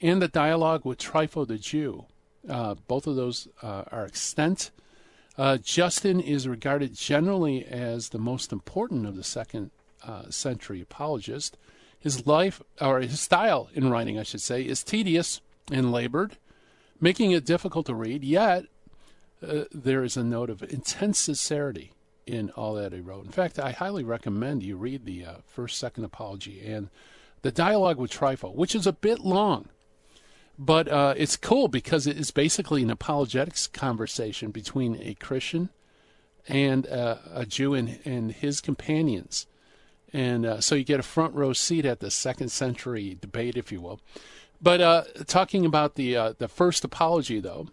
and 0.01 0.21
the 0.21 0.27
dialogue 0.27 0.85
with 0.85 0.97
Trypho 0.97 1.47
the 1.47 1.57
Jew. 1.57 2.05
Uh, 2.49 2.75
both 2.87 3.05
of 3.05 3.15
those 3.15 3.47
uh, 3.61 3.83
are 3.91 4.05
extant. 4.05 4.71
Uh, 5.37 5.57
Justin 5.57 6.19
is 6.19 6.47
regarded 6.47 6.95
generally 6.95 7.63
as 7.65 8.09
the 8.09 8.17
most 8.17 8.51
important 8.51 9.05
of 9.05 9.15
the 9.15 9.23
second 9.23 9.69
uh, 10.03 10.29
century 10.29 10.81
apologists. 10.81 11.55
His 11.99 12.25
life, 12.25 12.61
or 12.81 13.01
his 13.01 13.19
style 13.19 13.69
in 13.73 13.89
writing, 13.89 14.17
I 14.17 14.23
should 14.23 14.41
say, 14.41 14.63
is 14.63 14.83
tedious 14.83 15.41
and 15.71 15.91
labored, 15.91 16.37
making 16.99 17.31
it 17.31 17.45
difficult 17.45 17.85
to 17.87 17.95
read, 17.95 18.23
yet 18.23 18.65
uh, 19.45 19.65
there 19.71 20.03
is 20.03 20.17
a 20.17 20.23
note 20.23 20.49
of 20.49 20.63
intense 20.63 21.19
sincerity 21.19 21.91
in 22.27 22.49
all 22.51 22.73
that 22.75 22.93
he 22.93 22.99
wrote. 22.99 23.25
In 23.25 23.31
fact, 23.31 23.57
I 23.57 23.71
highly 23.71 24.03
recommend 24.03 24.61
you 24.61 24.75
read 24.75 25.05
the 25.05 25.25
uh, 25.25 25.33
first, 25.45 25.77
second 25.77 26.03
apology 26.03 26.61
and 26.65 26.89
the 27.41 27.51
dialogue 27.51 27.97
with 27.97 28.11
Trypho, 28.11 28.53
which 28.53 28.75
is 28.75 28.85
a 28.85 28.93
bit 28.93 29.19
long, 29.19 29.69
but 30.59 30.87
uh, 30.87 31.13
it's 31.15 31.37
cool 31.37 31.67
because 31.67 32.07
it's 32.07 32.31
basically 32.31 32.83
an 32.83 32.89
apologetics 32.89 33.67
conversation 33.67 34.51
between 34.51 34.99
a 35.01 35.13
Christian 35.15 35.69
and 36.47 36.87
uh, 36.87 37.17
a 37.33 37.45
Jew 37.45 37.73
and, 37.73 37.99
and 38.05 38.31
his 38.31 38.59
companions. 38.59 39.47
And 40.13 40.45
uh, 40.45 40.61
so 40.61 40.75
you 40.75 40.83
get 40.83 40.99
a 40.99 41.03
front 41.03 41.35
row 41.35 41.53
seat 41.53 41.85
at 41.85 41.99
the 41.99 42.09
second 42.09 42.49
century 42.49 43.17
debate, 43.19 43.57
if 43.57 43.71
you 43.71 43.81
will. 43.81 43.99
But 44.61 44.81
uh, 44.81 45.03
talking 45.27 45.65
about 45.65 45.95
the 45.95 46.15
uh, 46.15 46.33
the 46.37 46.47
first 46.47 46.83
apology, 46.83 47.39
though, 47.39 47.67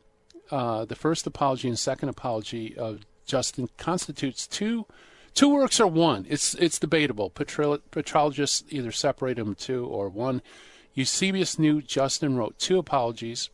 the 0.51 0.97
first 0.97 1.27
apology 1.27 1.69
and 1.69 1.79
second 1.79 2.11
apology 2.11 2.77
of 2.77 3.07
Justin 3.25 3.69
constitutes 3.77 4.47
two 4.47 4.87
two 5.35 5.53
works 5.53 5.81
or 5.81 5.87
one. 5.87 6.27
It's 6.29 6.55
it's 6.55 6.79
debatable. 6.79 7.31
Patrologists 7.31 8.65
either 8.71 8.93
separate 8.93 9.37
them 9.37 9.55
two 9.55 9.87
or 9.87 10.09
one. 10.09 10.41
Eusebius 10.95 11.59
knew 11.59 11.83
Justin 11.83 12.37
wrote 12.37 12.59
two 12.59 12.79
apologies, 12.79 13.51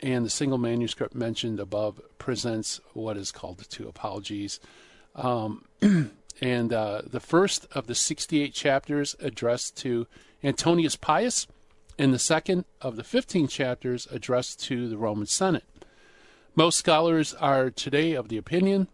and 0.00 0.24
the 0.24 0.30
single 0.30 0.58
manuscript 0.58 1.14
mentioned 1.14 1.60
above 1.60 2.00
presents 2.18 2.80
what 2.94 3.16
is 3.16 3.30
called 3.30 3.58
the 3.58 3.64
two 3.64 3.86
apologies. 3.86 4.58
Um, 5.14 5.64
and 6.40 6.72
uh, 6.72 7.02
the 7.06 7.20
first 7.20 7.66
of 7.72 7.86
the 7.88 7.94
68 7.94 8.54
chapters 8.54 9.16
addressed 9.20 9.76
to 9.78 10.06
Antoninus 10.42 10.96
Pius, 10.96 11.46
and 11.98 12.14
the 12.14 12.18
second 12.18 12.64
of 12.80 12.96
the 12.96 13.04
15 13.04 13.48
chapters 13.48 14.06
addressed 14.10 14.64
to 14.64 14.88
the 14.88 14.96
Roman 14.96 15.26
Senate. 15.26 15.64
Most 16.54 16.78
scholars 16.78 17.34
are 17.34 17.70
today 17.70 18.14
of 18.14 18.28
the 18.28 18.38
opinion 18.38 18.88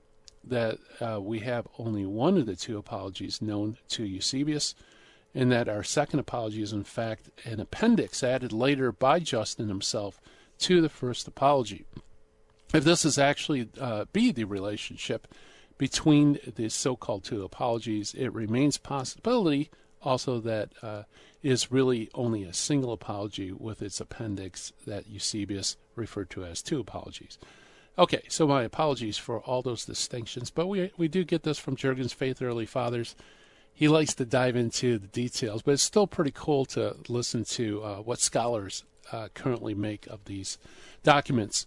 that 0.49 0.79
uh, 1.01 1.21
we 1.21 1.41
have 1.41 1.67
only 1.79 2.05
one 2.05 2.39
of 2.39 2.47
the 2.47 2.57
two 2.57 2.79
apologies 2.79 3.43
known 3.43 3.79
to 3.89 4.05
Eusebius, 4.05 4.75
and 5.35 5.51
that 5.51 5.69
our 5.69 5.83
second 5.83 6.21
apology 6.21 6.63
is 6.63 6.73
in 6.73 6.85
fact 6.85 7.31
an 7.45 7.61
appendix 7.61 8.23
added 8.23 8.53
later 8.53 8.93
by 8.93 9.19
Justin 9.19 9.69
himself 9.69 10.21
to 10.59 10.81
the 10.81 10.89
first 10.89 11.27
apology. 11.27 11.85
If 12.73 12.85
this 12.85 13.05
is 13.05 13.19
actually 13.19 13.69
uh, 13.81 14.07
be 14.13 14.33
the 14.33 14.45
relationship 14.45 15.29
between 15.79 16.39
the 16.57 16.69
so-called 16.69 17.25
two 17.25 17.43
apologies, 17.43 18.15
it 18.15 18.33
remains 18.33 18.79
possibility 18.79 19.71
also 20.03 20.39
that 20.41 20.71
uh, 20.83 21.03
is 21.43 21.73
really 21.73 22.11
only 22.15 22.45
a 22.45 22.53
single 22.53 22.93
apology 22.93 23.53
with 23.53 23.83
its 23.83 24.01
appendix 24.01 24.73
that 24.87 25.09
Eusebius 25.09 25.77
referred 25.97 26.31
to 26.31 26.45
as 26.45 26.63
two 26.63 26.81
apologies. 26.81 27.39
Okay, 27.97 28.23
so 28.29 28.47
my 28.49 28.65
apologies 28.65 29.17
for 29.19 29.39
all 29.41 29.63
those 29.63 29.85
distinctions, 29.85 30.51
but 30.51 30.67
we 30.67 30.91
we 30.97 31.07
do 31.07 31.23
get 31.23 31.45
this 31.45 31.61
from 31.61 31.77
Jurgens' 31.77 32.13
Faith 32.13 32.43
Early 32.43 32.67
Fathers. 32.67 33.15
He 33.73 33.87
likes 33.87 34.15
to 34.15 34.25
dive 34.25 34.57
into 34.57 34.99
the 34.99 35.07
details, 35.07 35.63
but 35.63 35.73
it's 35.73 35.83
still 35.83 36.09
pretty 36.09 36.33
cool 36.35 36.65
to 36.67 36.97
listen 37.09 37.45
to 37.45 37.83
uh, 37.85 37.97
what 37.99 38.19
scholars 38.19 38.83
uh, 39.13 39.29
currently 39.35 39.75
make 39.75 40.09
of 40.09 40.25
these 40.25 40.59
documents. 41.05 41.67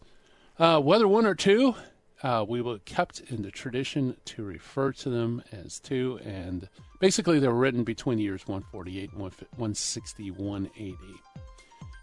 Uh, 0.59 0.81
whether 0.81 1.07
one 1.07 1.25
or 1.25 1.35
two, 1.35 1.75
uh, 2.23 2.43
we 2.47 2.61
were 2.61 2.79
kept 2.79 3.21
in 3.29 3.41
the 3.41 3.51
tradition 3.51 4.17
to 4.25 4.43
refer 4.43 4.91
to 4.91 5.09
them 5.09 5.43
as 5.51 5.79
two, 5.79 6.19
and 6.25 6.67
basically 6.99 7.39
they 7.39 7.47
were 7.47 7.53
written 7.53 7.83
between 7.83 8.17
the 8.17 8.23
years 8.23 8.47
148 8.47 9.11
and 9.11 9.21
161 9.21 10.65
AD. 10.77 11.56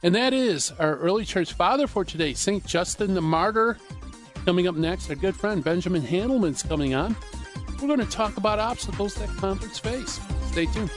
And 0.04 0.14
that 0.14 0.34
is 0.34 0.70
our 0.72 0.96
early 0.96 1.24
church 1.24 1.54
father 1.54 1.86
for 1.86 2.04
today, 2.04 2.34
St. 2.34 2.62
Justin 2.66 3.14
the 3.14 3.22
Martyr. 3.22 3.78
Coming 4.44 4.68
up 4.68 4.74
next, 4.74 5.08
our 5.08 5.16
good 5.16 5.34
friend 5.34 5.64
Benjamin 5.64 6.02
Handelman's 6.02 6.62
coming 6.62 6.94
on. 6.94 7.16
We're 7.80 7.88
going 7.88 8.00
to 8.00 8.06
talk 8.06 8.36
about 8.36 8.58
obstacles 8.58 9.14
that 9.14 9.30
converts 9.38 9.78
face. 9.78 10.20
Stay 10.48 10.66
tuned. 10.66 10.90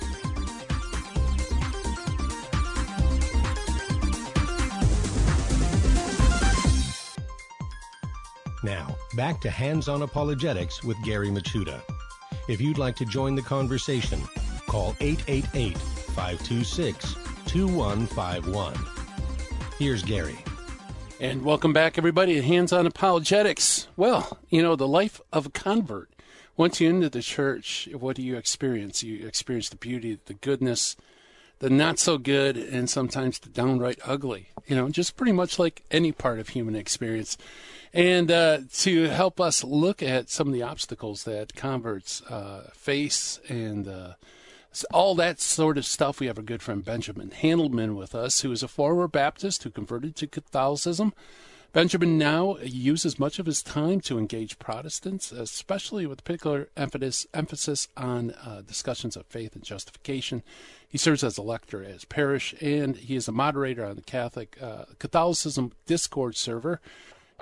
Now, 8.61 8.93
back 9.15 9.39
to 9.39 9.49
Hands 9.49 9.87
on 9.87 10.01
Apologetics 10.01 10.83
with 10.83 11.01
Gary 11.03 11.29
Michuta. 11.29 11.81
If 12.49 12.59
you'd 12.59 12.77
like 12.77 12.97
to 12.97 13.05
join 13.05 13.35
the 13.35 13.41
conversation, 13.41 14.21
call 14.67 14.97
888 14.99 15.77
526 15.77 17.15
2151. 17.45 18.96
Here's 19.79 20.01
Gary. 20.01 20.39
And 21.19 21.43
welcome 21.43 21.71
back, 21.71 21.99
everybody, 21.99 22.33
to 22.33 22.41
Hands 22.41 22.73
on 22.73 22.87
Apologetics. 22.87 23.87
Well, 23.95 24.39
you 24.49 24.63
know, 24.63 24.75
the 24.75 24.87
life 24.87 25.21
of 25.31 25.45
a 25.45 25.49
convert. 25.51 26.09
Once 26.55 26.81
you 26.81 26.89
enter 26.89 27.09
the 27.09 27.21
church, 27.21 27.87
what 27.93 28.15
do 28.15 28.23
you 28.23 28.37
experience? 28.37 29.03
You 29.03 29.27
experience 29.27 29.69
the 29.69 29.75
beauty, 29.75 30.17
the 30.25 30.33
goodness, 30.33 30.95
the 31.59 31.69
not 31.69 31.99
so 31.99 32.17
good, 32.17 32.57
and 32.57 32.89
sometimes 32.89 33.37
the 33.37 33.49
downright 33.49 33.99
ugly. 34.03 34.49
You 34.65 34.75
know, 34.75 34.89
just 34.89 35.15
pretty 35.15 35.31
much 35.31 35.59
like 35.59 35.83
any 35.91 36.11
part 36.11 36.39
of 36.39 36.49
human 36.49 36.75
experience. 36.75 37.37
And 37.93 38.31
uh, 38.31 38.61
to 38.77 39.03
help 39.09 39.39
us 39.39 39.63
look 39.63 40.01
at 40.01 40.31
some 40.31 40.47
of 40.47 40.53
the 40.55 40.63
obstacles 40.63 41.23
that 41.25 41.53
converts 41.53 42.23
uh, 42.23 42.71
face 42.73 43.39
and 43.47 43.87
uh, 43.87 44.13
all 44.85 45.15
that 45.15 45.39
sort 45.39 45.77
of 45.77 45.85
stuff. 45.85 46.19
We 46.19 46.27
have 46.27 46.37
our 46.37 46.43
good 46.43 46.61
friend 46.61 46.83
Benjamin 46.83 47.29
Handelman 47.29 47.95
with 47.95 48.13
us, 48.15 48.41
who 48.41 48.51
is 48.51 48.63
a 48.63 48.67
former 48.67 49.07
Baptist 49.07 49.63
who 49.63 49.69
converted 49.69 50.15
to 50.17 50.27
Catholicism. 50.27 51.13
Benjamin 51.73 52.17
now 52.17 52.57
uses 52.63 53.19
much 53.19 53.39
of 53.39 53.45
his 53.45 53.61
time 53.61 53.99
to 54.01 54.17
engage 54.17 54.57
Protestants, 54.57 55.31
especially 55.31 56.07
with 56.07 56.23
particular 56.23 56.69
emphasis, 56.77 57.27
emphasis 57.33 57.87
on 57.95 58.31
uh, 58.31 58.61
discussions 58.65 59.15
of 59.15 59.25
faith 59.27 59.53
and 59.53 59.63
justification. 59.63 60.43
He 60.87 60.97
serves 60.97 61.23
as 61.23 61.37
a 61.37 61.43
lector 61.43 61.83
at 61.83 61.91
his 61.91 62.05
parish, 62.05 62.55
and 62.61 62.95
he 62.95 63.15
is 63.15 63.27
a 63.27 63.33
moderator 63.33 63.85
on 63.85 63.95
the 63.95 64.01
Catholic 64.01 64.57
uh, 64.61 64.85
Catholicism 64.97 65.73
Discord 65.85 66.35
server. 66.35 66.79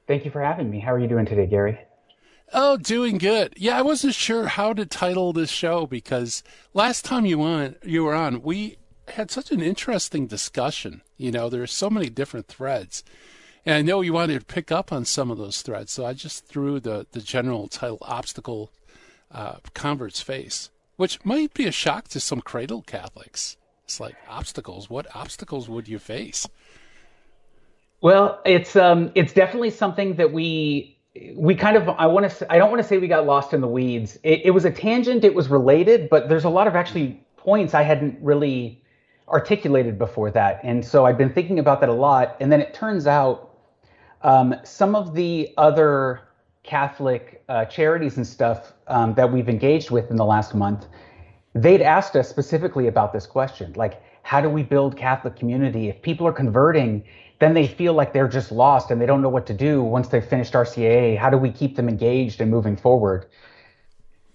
Thank 0.07 0.25
you 0.25 0.31
for 0.31 0.41
having 0.41 0.71
me. 0.71 0.79
How 0.79 0.93
are 0.93 0.99
you 0.99 1.07
doing 1.07 1.27
today, 1.27 1.45
Gary? 1.45 1.77
Oh, 2.53 2.77
doing 2.77 3.19
good. 3.19 3.53
Yeah, 3.55 3.77
I 3.77 3.83
wasn't 3.83 4.15
sure 4.15 4.47
how 4.47 4.73
to 4.73 4.85
title 4.85 5.31
this 5.31 5.51
show 5.51 5.85
because 5.85 6.41
last 6.73 7.05
time 7.05 7.27
you 7.27 7.39
on 7.43 7.75
you 7.83 8.03
were 8.03 8.15
on, 8.15 8.41
we 8.41 8.77
had 9.09 9.29
such 9.29 9.51
an 9.51 9.61
interesting 9.61 10.25
discussion. 10.25 11.03
You 11.17 11.31
know, 11.31 11.49
there 11.49 11.61
are 11.61 11.67
so 11.67 11.91
many 11.91 12.09
different 12.09 12.47
threads. 12.47 13.03
And 13.63 13.75
I 13.75 13.83
know 13.83 14.01
you 14.01 14.13
wanted 14.13 14.39
to 14.39 14.45
pick 14.45 14.71
up 14.71 14.91
on 14.91 15.05
some 15.05 15.29
of 15.29 15.37
those 15.37 15.61
threads, 15.61 15.91
so 15.91 16.03
I 16.03 16.13
just 16.13 16.47
threw 16.47 16.79
the, 16.79 17.05
the 17.11 17.21
general 17.21 17.67
title 17.67 17.99
obstacle 18.01 18.71
uh, 19.31 19.57
convert's 19.73 20.21
face, 20.21 20.69
which 20.95 21.23
might 21.25 21.53
be 21.53 21.65
a 21.65 21.71
shock 21.71 22.07
to 22.09 22.19
some 22.19 22.41
cradle 22.41 22.81
Catholics. 22.81 23.57
It's 23.85 23.99
like 23.99 24.15
obstacles. 24.27 24.89
What 24.89 25.07
obstacles 25.15 25.69
would 25.69 25.87
you 25.87 25.99
face? 25.99 26.47
Well, 28.01 28.41
it's 28.45 28.75
um, 28.75 29.11
it's 29.15 29.33
definitely 29.33 29.69
something 29.69 30.15
that 30.15 30.31
we 30.31 30.97
we 31.35 31.55
kind 31.55 31.77
of 31.77 31.89
I 31.89 32.07
want 32.07 32.29
to 32.29 32.51
I 32.51 32.57
don't 32.57 32.69
want 32.69 32.81
to 32.81 32.87
say 32.87 32.97
we 32.97 33.07
got 33.07 33.25
lost 33.25 33.53
in 33.53 33.61
the 33.61 33.67
weeds. 33.67 34.17
It, 34.23 34.41
it 34.45 34.51
was 34.51 34.65
a 34.65 34.71
tangent. 34.71 35.23
It 35.23 35.33
was 35.33 35.47
related, 35.49 36.09
but 36.09 36.29
there's 36.29 36.43
a 36.43 36.49
lot 36.49 36.67
of 36.67 36.75
actually 36.75 37.19
points 37.37 37.73
I 37.73 37.83
hadn't 37.83 38.17
really 38.21 38.83
articulated 39.27 39.97
before 39.97 40.29
that, 40.31 40.59
and 40.63 40.85
so 40.85 41.05
I've 41.05 41.17
been 41.17 41.33
thinking 41.33 41.57
about 41.59 41.79
that 41.81 41.89
a 41.89 41.93
lot. 41.93 42.35
And 42.39 42.51
then 42.51 42.61
it 42.61 42.73
turns 42.73 43.07
out 43.07 43.55
um, 44.21 44.55
some 44.63 44.95
of 44.95 45.13
the 45.15 45.53
other 45.57 46.21
Catholic 46.63 47.34
uh, 47.49 47.65
charities 47.65 48.17
and 48.17 48.25
stuff 48.25 48.73
um, 48.87 49.13
that 49.15 49.31
we've 49.31 49.49
engaged 49.49 49.91
with 49.91 50.09
in 50.09 50.17
the 50.17 50.25
last 50.25 50.55
month, 50.55 50.87
they'd 51.53 51.81
asked 51.81 52.15
us 52.15 52.29
specifically 52.29 52.87
about 52.87 53.13
this 53.13 53.25
question 53.25 53.73
like, 53.75 54.01
how 54.23 54.41
do 54.41 54.49
we 54.49 54.63
build 54.63 54.97
Catholic 54.97 55.35
community? 55.35 55.87
If 55.87 56.01
people 56.01 56.25
are 56.25 56.33
converting, 56.33 57.03
then 57.39 57.53
they 57.53 57.67
feel 57.67 57.93
like 57.93 58.13
they're 58.13 58.27
just 58.27 58.51
lost 58.51 58.89
and 58.89 58.99
they 58.99 59.05
don't 59.05 59.21
know 59.21 59.29
what 59.29 59.45
to 59.47 59.53
do 59.53 59.83
once 59.83 60.07
they've 60.07 60.25
finished 60.25 60.53
RCIA. 60.53 61.17
How 61.17 61.29
do 61.29 61.37
we 61.37 61.51
keep 61.51 61.75
them 61.75 61.87
engaged 61.87 62.41
and 62.41 62.49
moving 62.49 62.75
forward? 62.75 63.27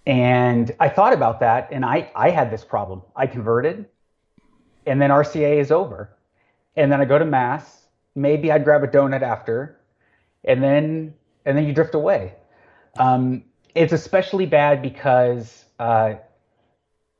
And 0.07 0.75
I 0.79 0.89
thought 0.89 1.13
about 1.13 1.41
that 1.41 1.69
and 1.73 1.85
I, 1.85 2.11
I 2.15 2.31
had 2.31 2.51
this 2.51 2.65
problem. 2.65 3.03
I 3.17 3.27
converted 3.27 3.87
and 4.87 5.03
then 5.03 5.11
RCIA 5.11 5.59
is 5.59 5.71
over. 5.71 6.17
And 6.77 6.91
then 6.91 7.01
I 7.01 7.05
go 7.05 7.19
to 7.19 7.25
Mass. 7.25 7.87
Maybe 8.15 8.53
I'd 8.53 8.65
grab 8.65 8.85
a 8.85 8.89
donut 8.89 9.23
after. 9.23 9.81
And 10.45 10.63
then 10.63 11.15
and 11.45 11.57
then 11.57 11.67
you 11.67 11.73
drift 11.73 11.95
away. 11.95 12.35
Um, 12.99 13.45
it's 13.75 13.93
especially 13.93 14.47
bad 14.47 14.83
because 14.83 15.65
uh, 15.79 16.15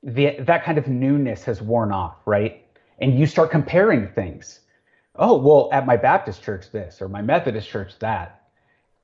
the, 0.03 0.37
that 0.41 0.65
kind 0.65 0.79
of 0.79 0.89
newness 0.89 1.45
has 1.45 1.63
worn 1.63 1.93
off, 1.93 2.17
right? 2.27 2.67
And 2.99 3.19
you 3.19 3.27
start 3.27 3.51
comparing 3.51 4.09
things. 4.09 4.61
Oh, 5.17 5.37
well, 5.37 5.69
at 5.73 5.87
my 5.87 5.97
Baptist 5.97 6.43
church, 6.43 6.71
this, 6.71 7.01
or 7.01 7.09
my 7.09 7.23
Methodist 7.23 7.69
church, 7.69 7.93
that. 8.01 8.49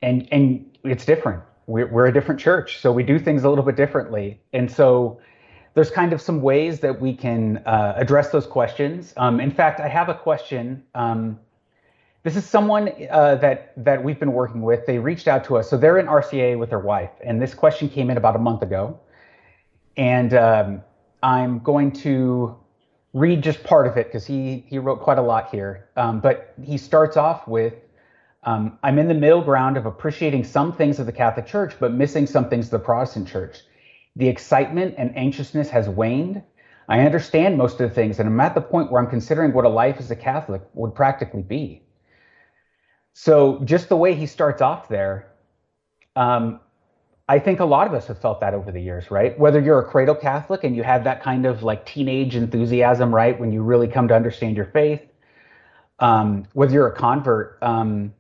And, 0.03 0.29
and 0.33 0.79
it's 0.85 1.05
different. 1.05 1.43
We're, 1.67 1.87
we're 1.87 2.07
a 2.07 2.13
different 2.13 2.41
church, 2.41 2.79
so 2.79 2.93
we 2.93 3.03
do 3.03 3.19
things 3.19 3.45
a 3.45 3.49
little 3.49 3.65
bit 3.65 3.77
differently. 3.77 4.41
And 4.53 4.71
so 4.71 5.21
there's 5.75 5.91
kind 5.91 6.13
of 6.13 6.21
some 6.21 6.41
ways 6.41 6.81
that 6.81 7.01
we 7.01 7.15
can 7.15 7.59
uh, 7.67 7.95
address 7.97 8.31
those 8.31 8.47
questions. 8.47 9.13
Um, 9.17 9.41
in 9.41 9.51
fact, 9.51 9.81
I 9.81 9.89
have 9.89 10.09
a 10.09 10.15
question. 10.15 10.85
Um, 10.95 11.39
this 12.27 12.35
is 12.35 12.45
someone 12.45 12.91
uh, 13.09 13.37
that 13.37 13.73
that 13.77 14.03
we've 14.03 14.19
been 14.19 14.33
working 14.33 14.61
with. 14.61 14.85
They 14.85 14.99
reached 14.99 15.29
out 15.29 15.45
to 15.45 15.59
us, 15.59 15.71
so 15.71 15.77
they're 15.77 15.97
in 15.97 16.07
RCIA 16.07 16.59
with 16.59 16.71
their 16.71 16.81
wife, 16.81 17.13
and 17.25 17.41
this 17.41 17.55
question 17.55 17.89
came 17.89 18.11
in 18.11 18.17
about 18.17 18.35
a 18.35 18.41
month 18.41 18.63
ago. 18.63 18.99
And 19.97 20.35
um, 20.35 20.83
I'm 21.23 21.61
going 21.61 21.93
to 22.03 22.57
read 23.13 23.43
just 23.43 23.63
part 23.63 23.87
of 23.87 23.97
it 23.97 24.07
because 24.07 24.27
he 24.27 24.65
he 24.67 24.81
wrote 24.81 25.03
quite 25.03 25.19
a 25.19 25.23
lot 25.23 25.51
here. 25.51 25.89
Um, 25.95 26.19
but 26.19 26.53
he 26.61 26.79
starts 26.79 27.17
off 27.17 27.47
with, 27.47 27.75
um, 28.43 28.77
"I'm 28.83 28.99
in 28.99 29.07
the 29.07 29.15
middle 29.15 29.43
ground 29.43 29.77
of 29.77 29.87
appreciating 29.87 30.43
some 30.43 30.73
things 30.73 30.99
of 30.99 31.07
the 31.07 31.13
Catholic 31.13 31.47
Church, 31.47 31.77
but 31.79 31.93
missing 31.93 32.27
some 32.27 32.49
things 32.49 32.67
of 32.67 32.73
the 32.73 32.81
Protestant 32.81 33.29
Church. 33.29 33.61
The 34.17 34.27
excitement 34.27 34.97
and 34.99 35.17
anxiousness 35.17 35.71
has 35.71 35.89
waned." 35.89 36.43
I 36.89 37.01
understand 37.01 37.57
most 37.57 37.81
of 37.81 37.89
the 37.89 37.95
things, 37.95 38.19
and 38.19 38.29
I'm 38.29 38.41
at 38.41 38.55
the 38.55 38.61
point 38.61 38.91
where 38.91 39.01
I'm 39.03 39.11
considering 39.11 39.53
what 39.53 39.65
a 39.65 39.69
life 39.69 39.97
as 39.99 40.11
a 40.11 40.17
Catholic 40.17 40.63
would 40.75 40.95
practically 40.95 41.43
be. 41.43 41.86
So 43.19 43.61
just 43.65 43.89
the 43.89 43.97
way 43.97 44.15
he 44.15 44.27
starts 44.27 44.61
off 44.61 44.89
there, 44.89 45.27
um, 46.17 46.61
I 47.31 47.39
think 47.39 47.61
a 47.61 47.65
lot 47.65 47.87
of 47.87 47.95
us 47.95 48.07
have 48.09 48.19
felt 48.19 48.41
that 48.41 48.53
over 48.53 48.71
the 48.71 48.79
years, 48.79 49.11
right? 49.11 49.37
Whether 49.39 49.59
you're 49.59 49.79
a 49.79 49.85
cradle 49.85 50.15
Catholic 50.15 50.65
and 50.65 50.77
you 50.77 50.83
have 50.83 51.03
that 51.05 51.23
kind 51.23 51.47
of 51.47 51.63
like 51.63 51.87
teenage 51.87 52.37
enthusiasm, 52.37 53.15
right, 53.15 53.41
when 53.41 53.53
you 53.53 53.63
really 53.63 53.89
come 53.89 54.07
to 54.09 54.15
understand 54.15 54.55
your 54.55 54.67
faith, 54.67 55.01
um, 55.99 56.45
whether 56.53 56.75
you're 56.75 56.89
a 56.89 56.95
convert, 56.95 57.57
um, 57.63 58.13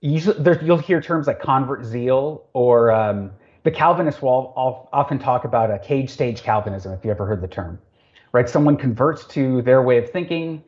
usually 0.00 0.42
there, 0.42 0.58
you'll 0.64 0.78
hear 0.78 1.02
terms 1.02 1.26
like 1.26 1.38
convert 1.38 1.84
zeal 1.84 2.46
or 2.54 2.90
um, 2.90 3.30
the 3.64 3.70
Calvinists 3.70 4.22
will 4.22 4.54
often 4.90 5.18
talk 5.18 5.44
about 5.44 5.70
a 5.70 5.78
cage 5.78 6.08
stage 6.08 6.42
Calvinism, 6.42 6.94
if 6.94 7.04
you 7.04 7.10
ever 7.10 7.26
heard 7.26 7.42
the 7.42 7.46
term, 7.46 7.78
right? 8.32 8.48
Someone 8.48 8.78
converts 8.78 9.26
to 9.26 9.60
their 9.60 9.82
way 9.82 9.98
of 9.98 10.08
thinking 10.08 10.64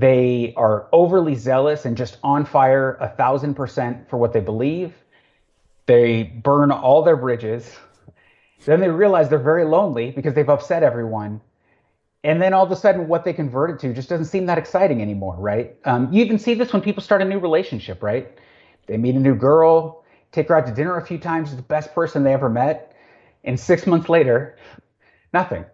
they 0.00 0.52
are 0.56 0.88
overly 0.92 1.36
zealous 1.36 1.84
and 1.84 1.96
just 1.96 2.18
on 2.24 2.44
fire 2.44 2.96
a 3.00 3.08
thousand 3.08 3.54
percent 3.54 4.08
for 4.10 4.16
what 4.16 4.32
they 4.32 4.40
believe. 4.40 4.92
They 5.86 6.24
burn 6.24 6.72
all 6.72 7.02
their 7.02 7.16
bridges. 7.16 7.70
Then 8.64 8.80
they 8.80 8.88
realize 8.88 9.28
they're 9.28 9.38
very 9.38 9.64
lonely 9.64 10.10
because 10.10 10.34
they've 10.34 10.48
upset 10.48 10.82
everyone. 10.82 11.40
And 12.24 12.42
then 12.42 12.54
all 12.54 12.64
of 12.64 12.72
a 12.72 12.76
sudden, 12.76 13.06
what 13.06 13.24
they 13.24 13.32
converted 13.34 13.78
to 13.80 13.92
just 13.92 14.08
doesn't 14.08 14.26
seem 14.26 14.46
that 14.46 14.58
exciting 14.58 15.00
anymore, 15.00 15.36
right? 15.38 15.76
Um, 15.84 16.12
you 16.12 16.24
even 16.24 16.38
see 16.38 16.54
this 16.54 16.72
when 16.72 16.82
people 16.82 17.02
start 17.02 17.22
a 17.22 17.24
new 17.24 17.38
relationship, 17.38 18.02
right? 18.02 18.36
They 18.86 18.96
meet 18.96 19.14
a 19.14 19.20
new 19.20 19.36
girl, 19.36 20.04
take 20.32 20.48
her 20.48 20.56
out 20.56 20.66
to 20.66 20.72
dinner 20.72 20.96
a 20.96 21.06
few 21.06 21.18
times, 21.18 21.54
the 21.54 21.62
best 21.62 21.94
person 21.94 22.24
they 22.24 22.32
ever 22.32 22.48
met. 22.48 22.96
And 23.44 23.60
six 23.60 23.86
months 23.86 24.08
later, 24.08 24.56
nothing. 25.32 25.66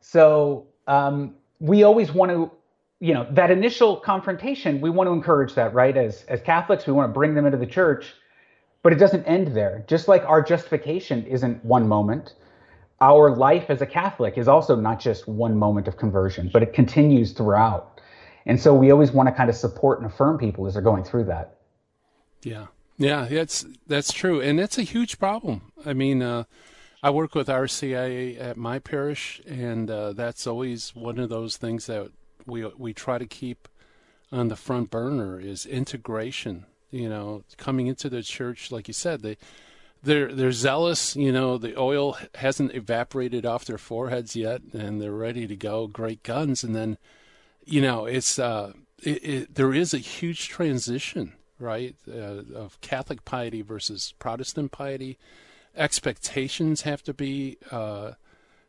So 0.00 0.66
um, 0.86 1.34
we 1.58 1.82
always 1.82 2.12
want 2.12 2.30
to 2.30 2.52
you 3.00 3.14
know 3.14 3.26
that 3.30 3.50
initial 3.50 3.96
confrontation 3.96 4.80
we 4.80 4.90
want 4.90 5.08
to 5.08 5.12
encourage 5.12 5.54
that 5.54 5.74
right? 5.74 5.96
As 5.96 6.22
as 6.28 6.40
catholics 6.42 6.86
we 6.86 6.92
want 6.92 7.08
to 7.08 7.12
bring 7.12 7.34
them 7.34 7.46
into 7.46 7.58
the 7.58 7.66
church 7.66 8.14
but 8.82 8.92
it 8.92 8.96
doesn't 8.96 9.24
end 9.24 9.48
there. 9.48 9.84
Just 9.88 10.08
like 10.08 10.24
our 10.24 10.42
justification 10.42 11.26
isn't 11.26 11.64
one 11.64 11.88
moment 11.88 12.34
our 13.00 13.34
life 13.34 13.70
as 13.70 13.80
a 13.80 13.86
catholic 13.86 14.36
is 14.36 14.46
also 14.46 14.76
not 14.76 15.00
just 15.00 15.26
one 15.26 15.56
moment 15.56 15.88
of 15.88 15.96
conversion 15.96 16.50
but 16.52 16.62
it 16.62 16.72
continues 16.74 17.32
throughout. 17.32 18.00
And 18.46 18.60
so 18.60 18.74
we 18.74 18.90
always 18.90 19.12
want 19.12 19.28
to 19.28 19.34
kind 19.34 19.50
of 19.50 19.56
support 19.56 20.00
and 20.00 20.10
affirm 20.10 20.38
people 20.38 20.66
as 20.66 20.74
they're 20.74 20.82
going 20.82 21.04
through 21.04 21.24
that. 21.24 21.58
Yeah. 22.42 22.66
Yeah 22.98 23.24
that's 23.24 23.64
that's 23.86 24.12
true. 24.12 24.42
And 24.42 24.58
that's 24.58 24.76
a 24.76 24.82
huge 24.82 25.18
problem. 25.18 25.72
I 25.86 25.94
mean 25.94 26.22
uh 26.22 26.44
I 27.02 27.08
work 27.08 27.34
with 27.34 27.48
RCIA 27.48 28.38
at 28.38 28.58
my 28.58 28.78
parish, 28.78 29.40
and 29.46 29.90
uh, 29.90 30.12
that's 30.12 30.46
always 30.46 30.94
one 30.94 31.18
of 31.18 31.30
those 31.30 31.56
things 31.56 31.86
that 31.86 32.10
we 32.46 32.64
we 32.76 32.92
try 32.94 33.18
to 33.18 33.26
keep 33.26 33.68
on 34.32 34.48
the 34.48 34.56
front 34.56 34.90
burner 34.90 35.40
is 35.40 35.66
integration. 35.66 36.66
You 36.90 37.08
know, 37.08 37.44
coming 37.56 37.86
into 37.86 38.08
the 38.08 38.22
church, 38.22 38.72
like 38.72 38.88
you 38.88 38.94
said, 38.94 39.22
they 39.22 39.36
they're 40.02 40.32
they're 40.32 40.52
zealous. 40.52 41.14
You 41.14 41.32
know, 41.32 41.58
the 41.58 41.78
oil 41.78 42.16
hasn't 42.36 42.74
evaporated 42.74 43.46
off 43.46 43.64
their 43.64 43.78
foreheads 43.78 44.34
yet, 44.34 44.62
and 44.72 45.00
they're 45.00 45.12
ready 45.12 45.46
to 45.46 45.56
go. 45.56 45.86
Great 45.86 46.22
guns, 46.22 46.64
and 46.64 46.74
then, 46.74 46.98
you 47.64 47.80
know, 47.80 48.06
it's 48.06 48.38
uh, 48.38 48.72
it, 49.02 49.24
it, 49.24 49.54
there 49.54 49.74
is 49.74 49.94
a 49.94 49.98
huge 49.98 50.48
transition, 50.48 51.34
right, 51.58 51.94
uh, 52.08 52.42
of 52.54 52.80
Catholic 52.80 53.24
piety 53.24 53.62
versus 53.62 54.14
Protestant 54.18 54.72
piety. 54.72 55.18
Expectations 55.76 56.82
have 56.82 57.02
to 57.04 57.14
be, 57.14 57.56
uh, 57.70 58.12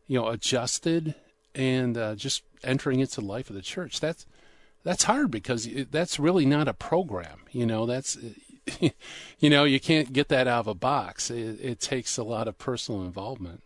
you 0.05 0.19
know, 0.19 0.27
adjusted, 0.27 1.15
and 1.55 1.97
uh, 1.97 2.15
just 2.15 2.43
entering 2.63 2.99
into 2.99 3.21
the 3.21 3.27
life 3.27 3.49
of 3.49 3.55
the 3.55 3.61
church. 3.61 3.99
That's 3.99 4.25
that's 4.83 5.03
hard 5.03 5.31
because 5.31 5.67
that's 5.91 6.19
really 6.19 6.45
not 6.45 6.67
a 6.67 6.73
program. 6.73 7.41
You 7.51 7.65
know, 7.65 7.85
that's 7.85 8.17
you 9.39 9.49
know 9.49 9.63
you 9.63 9.79
can't 9.79 10.13
get 10.13 10.29
that 10.29 10.47
out 10.47 10.61
of 10.61 10.67
a 10.67 10.73
box. 10.73 11.29
It, 11.29 11.59
it 11.61 11.79
takes 11.79 12.17
a 12.17 12.23
lot 12.23 12.47
of 12.47 12.57
personal 12.57 13.01
involvement. 13.03 13.61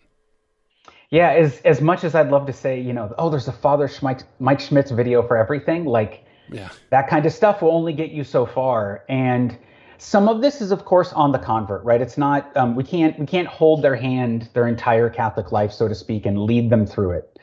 Yeah, 1.10 1.30
as 1.30 1.60
as 1.62 1.82
much 1.82 2.04
as 2.04 2.16
I'd 2.16 2.30
love 2.30 2.48
to 2.48 2.54
say, 2.54 2.80
you 2.80 2.94
know, 2.94 3.14
oh, 3.18 3.30
there's 3.30 3.48
a 3.48 3.54
Father 3.54 3.90
Mike, 4.02 4.22
Mike 4.40 4.60
Schmitz 4.60 4.92
video 4.92 5.26
for 5.26 5.38
everything. 5.38 5.86
Like, 5.86 6.26
yeah, 6.52 6.70
that 6.90 7.08
kind 7.08 7.26
of 7.26 7.32
stuff 7.32 7.62
will 7.62 7.72
only 7.72 7.94
get 7.94 8.12
you 8.12 8.24
so 8.24 8.46
far. 8.46 9.06
And 9.08 9.58
some 9.98 10.28
of 10.28 10.42
this 10.42 10.62
is, 10.62 10.72
of 10.72 10.84
course, 10.86 11.14
on 11.14 11.32
the 11.32 11.40
convert, 11.40 11.84
right? 11.84 12.02
It's 12.02 12.18
not 12.18 12.56
um, 12.58 12.76
we 12.76 12.84
can't 12.84 13.18
we 13.20 13.26
can't 13.26 13.48
hold 13.48 13.82
their 13.82 13.96
hand 13.96 14.50
their 14.54 14.68
entire 14.68 15.10
Catholic 15.10 15.52
life, 15.52 15.72
so 15.72 15.88
to 15.88 15.96
speak, 15.96 16.26
and 16.26 16.42
lead 16.42 16.70
them 16.70 16.86
through 16.86 17.12
it. 17.12 17.40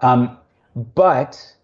Um, 0.00 0.38
but 0.76 1.54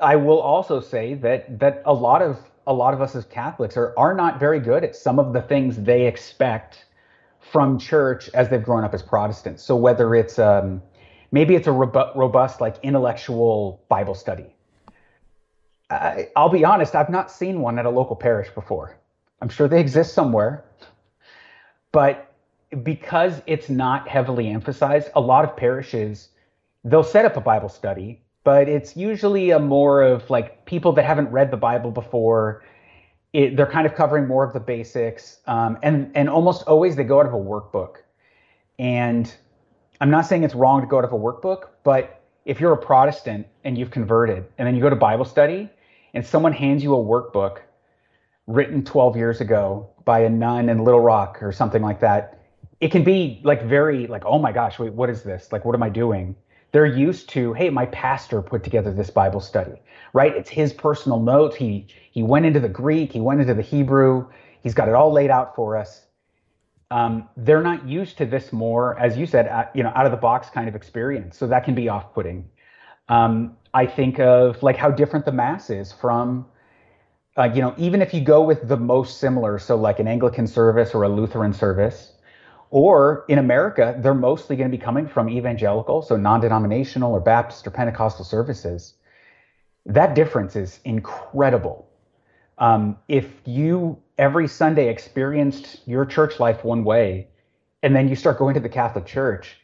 I 0.00 0.16
will 0.16 0.40
also 0.40 0.80
say 0.80 1.14
that 1.14 1.58
that 1.60 1.82
a 1.84 1.92
lot 1.92 2.22
of 2.22 2.38
a 2.66 2.72
lot 2.72 2.94
of 2.94 3.00
us 3.00 3.14
as 3.14 3.24
Catholics 3.24 3.76
are 3.76 3.94
are 3.96 4.14
not 4.14 4.40
very 4.40 4.60
good 4.60 4.84
at 4.84 4.96
some 4.96 5.18
of 5.18 5.32
the 5.32 5.42
things 5.42 5.76
they 5.76 6.06
expect 6.06 6.86
from 7.40 7.78
church 7.78 8.30
as 8.34 8.48
they've 8.48 8.62
grown 8.62 8.84
up 8.84 8.94
as 8.94 9.02
Protestants. 9.02 9.62
So 9.62 9.76
whether 9.76 10.14
it's 10.14 10.38
um, 10.38 10.82
maybe 11.30 11.54
it's 11.54 11.66
a 11.66 11.72
robust 11.72 12.60
like 12.60 12.76
intellectual 12.82 13.82
Bible 13.88 14.14
study. 14.14 14.54
I, 15.90 16.28
I'll 16.36 16.48
be 16.48 16.64
honest, 16.64 16.94
I've 16.94 17.10
not 17.10 17.30
seen 17.30 17.60
one 17.60 17.78
at 17.78 17.84
a 17.84 17.90
local 17.90 18.16
parish 18.16 18.48
before. 18.54 18.96
I'm 19.40 19.48
sure 19.48 19.68
they 19.68 19.80
exist 19.80 20.14
somewhere, 20.14 20.64
but 21.90 22.32
because 22.82 23.42
it's 23.46 23.68
not 23.68 24.08
heavily 24.08 24.48
emphasized, 24.48 25.10
a 25.14 25.20
lot 25.20 25.44
of 25.44 25.56
parishes 25.56 26.28
they'll 26.84 27.04
set 27.04 27.24
up 27.24 27.36
a 27.36 27.40
Bible 27.40 27.68
study 27.68 28.22
but 28.44 28.68
it's 28.68 28.96
usually 28.96 29.50
a 29.50 29.58
more 29.58 30.02
of 30.02 30.28
like 30.30 30.64
people 30.66 30.92
that 30.92 31.04
haven't 31.04 31.30
read 31.30 31.50
the 31.50 31.56
Bible 31.56 31.90
before. 31.90 32.64
It, 33.32 33.56
they're 33.56 33.66
kind 33.70 33.86
of 33.86 33.94
covering 33.94 34.26
more 34.26 34.44
of 34.44 34.52
the 34.52 34.60
basics, 34.60 35.38
um, 35.46 35.78
and 35.82 36.10
and 36.14 36.28
almost 36.28 36.64
always 36.64 36.96
they 36.96 37.04
go 37.04 37.20
out 37.20 37.26
of 37.26 37.32
a 37.32 37.36
workbook. 37.36 37.96
And 38.78 39.34
I'm 40.00 40.10
not 40.10 40.26
saying 40.26 40.44
it's 40.44 40.54
wrong 40.54 40.80
to 40.80 40.86
go 40.86 40.98
out 40.98 41.04
of 41.04 41.12
a 41.12 41.18
workbook, 41.18 41.68
but 41.84 42.22
if 42.44 42.60
you're 42.60 42.72
a 42.72 42.76
Protestant 42.76 43.46
and 43.64 43.78
you've 43.78 43.90
converted, 43.90 44.44
and 44.58 44.66
then 44.66 44.74
you 44.74 44.82
go 44.82 44.90
to 44.90 44.96
Bible 44.96 45.24
study, 45.24 45.70
and 46.14 46.26
someone 46.26 46.52
hands 46.52 46.82
you 46.82 46.94
a 46.94 46.98
workbook 46.98 47.60
written 48.46 48.84
12 48.84 49.16
years 49.16 49.40
ago 49.40 49.88
by 50.04 50.20
a 50.20 50.28
nun 50.28 50.68
in 50.68 50.84
Little 50.84 51.00
Rock 51.00 51.42
or 51.42 51.52
something 51.52 51.82
like 51.82 52.00
that, 52.00 52.40
it 52.80 52.90
can 52.90 53.04
be 53.04 53.40
like 53.44 53.62
very 53.62 54.06
like, 54.08 54.24
oh 54.26 54.38
my 54.38 54.52
gosh, 54.52 54.78
wait, 54.78 54.92
what 54.92 55.08
is 55.08 55.22
this? 55.22 55.52
Like, 55.52 55.64
what 55.64 55.74
am 55.74 55.82
I 55.82 55.88
doing? 55.88 56.34
They're 56.72 56.86
used 56.86 57.28
to 57.30 57.52
hey 57.54 57.70
my 57.70 57.86
pastor 57.86 58.42
put 58.42 58.64
together 58.64 58.92
this 58.92 59.10
bible 59.10 59.40
study 59.40 59.74
right? 60.12 60.36
It's 60.36 60.50
his 60.50 60.72
personal 60.72 61.20
notes 61.20 61.56
he 61.56 61.86
he 62.10 62.22
went 62.22 62.46
into 62.46 62.60
the 62.60 62.68
greek 62.68 63.12
he 63.12 63.20
went 63.20 63.40
into 63.40 63.54
the 63.54 63.62
hebrew. 63.62 64.28
He's 64.62 64.74
got 64.74 64.88
it 64.88 64.94
all 64.94 65.12
laid 65.12 65.30
out 65.30 65.56
for 65.56 65.76
us. 65.76 66.06
Um, 66.90 67.28
they're 67.36 67.62
not 67.62 67.86
used 67.88 68.18
to 68.18 68.26
this 68.26 68.52
more 68.52 68.98
as 68.98 69.16
you 69.16 69.26
said 69.26 69.48
uh, 69.48 69.66
you 69.74 69.82
know 69.82 69.92
out 69.94 70.06
of 70.06 70.12
the 70.12 70.18
box 70.18 70.50
kind 70.50 70.68
of 70.68 70.76
experience. 70.76 71.38
So 71.38 71.46
that 71.48 71.64
can 71.64 71.74
be 71.74 71.88
off-putting. 71.88 72.48
Um, 73.08 73.56
i 73.74 73.86
think 73.86 74.20
of 74.20 74.62
like 74.62 74.76
how 74.76 74.90
different 74.90 75.24
the 75.24 75.32
mass 75.32 75.70
is 75.70 75.92
from 75.92 76.46
uh, 77.38 77.44
you 77.54 77.62
know 77.62 77.74
even 77.78 78.02
if 78.02 78.14
you 78.14 78.20
go 78.22 78.42
with 78.42 78.68
the 78.68 78.76
most 78.76 79.18
similar 79.18 79.58
so 79.58 79.76
like 79.76 79.98
an 80.00 80.08
anglican 80.08 80.46
service 80.46 80.94
or 80.94 81.04
a 81.04 81.08
lutheran 81.08 81.52
service 81.52 82.11
or 82.72 83.26
in 83.28 83.38
America, 83.38 83.94
they're 83.98 84.14
mostly 84.14 84.56
going 84.56 84.70
to 84.70 84.76
be 84.76 84.82
coming 84.82 85.06
from 85.06 85.28
evangelical, 85.28 86.00
so 86.00 86.16
non 86.16 86.40
denominational 86.40 87.12
or 87.12 87.20
Baptist 87.20 87.66
or 87.66 87.70
Pentecostal 87.70 88.24
services. 88.24 88.94
That 89.84 90.14
difference 90.14 90.56
is 90.56 90.80
incredible. 90.84 91.86
Um, 92.56 92.96
if 93.08 93.26
you 93.44 93.98
every 94.16 94.48
Sunday 94.48 94.88
experienced 94.88 95.86
your 95.86 96.06
church 96.06 96.40
life 96.40 96.64
one 96.64 96.82
way, 96.82 97.28
and 97.82 97.94
then 97.94 98.08
you 98.08 98.16
start 98.16 98.38
going 98.38 98.54
to 98.54 98.60
the 98.60 98.70
Catholic 98.70 99.04
Church, 99.04 99.58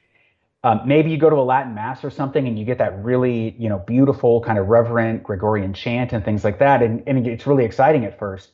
um, 0.62 0.82
maybe 0.84 1.10
you 1.10 1.16
go 1.16 1.30
to 1.30 1.36
a 1.36 1.48
Latin 1.54 1.74
Mass 1.74 2.04
or 2.04 2.10
something 2.10 2.46
and 2.46 2.58
you 2.58 2.66
get 2.66 2.76
that 2.76 3.02
really, 3.02 3.56
you 3.58 3.70
know, 3.70 3.78
beautiful 3.78 4.42
kind 4.42 4.58
of 4.58 4.66
reverent 4.66 5.22
Gregorian 5.22 5.72
chant 5.72 6.12
and 6.12 6.22
things 6.22 6.44
like 6.44 6.58
that. 6.58 6.82
And, 6.82 7.02
and 7.06 7.26
it's 7.26 7.46
really 7.46 7.64
exciting 7.64 8.04
at 8.04 8.18
first. 8.18 8.50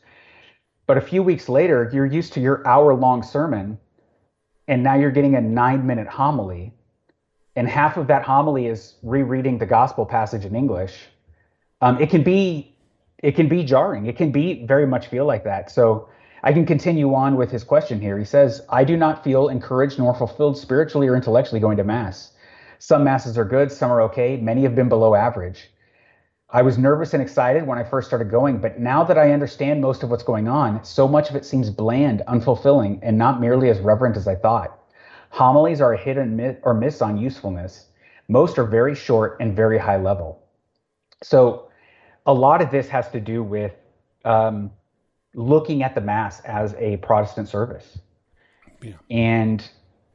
But 0.87 0.97
a 0.97 1.01
few 1.01 1.25
weeks 1.25 1.49
later, 1.49 1.91
you're 1.93 2.07
used 2.07 2.35
to 2.35 2.41
your 2.41 2.65
hour 2.69 2.95
long 2.95 3.25
sermon 3.25 3.79
and 4.69 4.83
now 4.83 4.95
you're 4.95 5.11
getting 5.11 5.35
a 5.35 5.41
nine 5.41 5.87
minute 5.87 6.07
homily 6.07 6.73
and 7.57 7.69
half 7.69 7.97
of 7.97 8.09
that 8.09 8.23
homily 8.23 8.67
is 8.67 8.95
rereading 9.03 9.59
the 9.59 9.67
gospel 9.67 10.05
passage 10.05 10.45
in 10.45 10.57
English, 10.57 11.07
um, 11.81 12.01
it 12.01 12.11
can 12.11 12.23
be 12.23 12.71
it 13.19 13.37
can 13.37 13.49
be 13.49 13.65
jarring. 13.65 14.07
It 14.07 14.17
can 14.17 14.33
be 14.33 14.67
very 14.67 14.87
much 14.87 15.07
feel 15.07 15.25
like 15.25 15.45
that. 15.45 15.71
So 15.71 16.09
I 16.43 16.53
can 16.53 16.67
continue 16.67 17.15
on 17.15 17.37
with 17.37 17.51
his 17.51 17.65
question 17.65 17.99
here. 17.99 18.19
He 18.19 18.25
says, 18.25 18.61
I 18.69 18.85
do 18.85 18.99
not 18.99 19.25
feel 19.25 19.49
encouraged 19.49 19.99
nor 19.99 20.13
fulfilled 20.15 20.59
spiritually 20.59 21.09
or 21.09 21.17
intellectually 21.17 21.61
going 21.61 21.79
to 21.79 21.85
Mass. 21.85 22.33
Some 22.81 23.03
Masses 23.03 23.39
are 23.39 23.47
good, 23.47 23.73
some 23.73 23.91
are 23.91 24.03
okay, 24.03 24.37
many 24.37 24.63
have 24.65 24.75
been 24.75 24.91
below 24.91 25.15
average. 25.15 25.71
I 26.55 26.63
was 26.63 26.79
nervous 26.79 27.15
and 27.15 27.21
excited 27.21 27.67
when 27.67 27.79
I 27.79 27.83
first 27.83 28.07
started 28.07 28.31
going, 28.31 28.59
but 28.59 28.79
now 28.79 29.03
that 29.03 29.19
I 29.19 29.33
understand 29.33 29.81
most 29.81 30.05
of 30.05 30.11
what's 30.11 30.23
going 30.23 30.47
on, 30.47 30.85
so 30.85 31.09
much 31.09 31.29
of 31.29 31.35
it 31.35 31.45
seems 31.45 31.69
bland, 31.69 32.23
unfulfilling, 32.29 33.01
and 33.03 33.19
not 33.19 33.41
merely 33.41 33.71
as 33.71 33.81
reverent 33.81 34.17
as 34.17 34.29
I 34.29 34.37
thought. 34.37 34.79
Homilies 35.31 35.81
are 35.81 35.95
a 35.95 35.99
hit 35.99 36.17
or 36.63 36.73
miss 36.73 37.03
on 37.03 37.17
usefulness. 37.19 37.89
Most 38.29 38.57
are 38.57 38.65
very 38.65 38.95
short 38.95 39.37
and 39.41 39.57
very 39.57 39.79
high 39.79 39.97
level. 39.97 40.45
So, 41.25 41.71
a 42.25 42.33
lot 42.33 42.63
of 42.63 42.71
this 42.71 42.89
has 42.89 43.11
to 43.11 43.21
do 43.21 43.43
with 43.43 43.73
um, 44.25 44.71
looking 45.35 45.83
at 45.83 45.97
the 45.97 46.01
Mass 46.01 46.39
as 46.43 46.75
a 46.79 46.99
Protestant 46.99 47.49
service. 47.49 47.99
Yeah. 48.81 48.93
And 49.11 49.69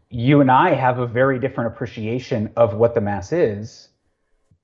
you 0.10 0.40
and 0.40 0.50
I 0.50 0.74
have 0.74 1.00
a 1.00 1.06
very 1.06 1.38
different 1.38 1.74
appreciation 1.74 2.50
of 2.56 2.76
what 2.76 2.96
the 2.96 3.02
Mass 3.02 3.34
is 3.34 3.89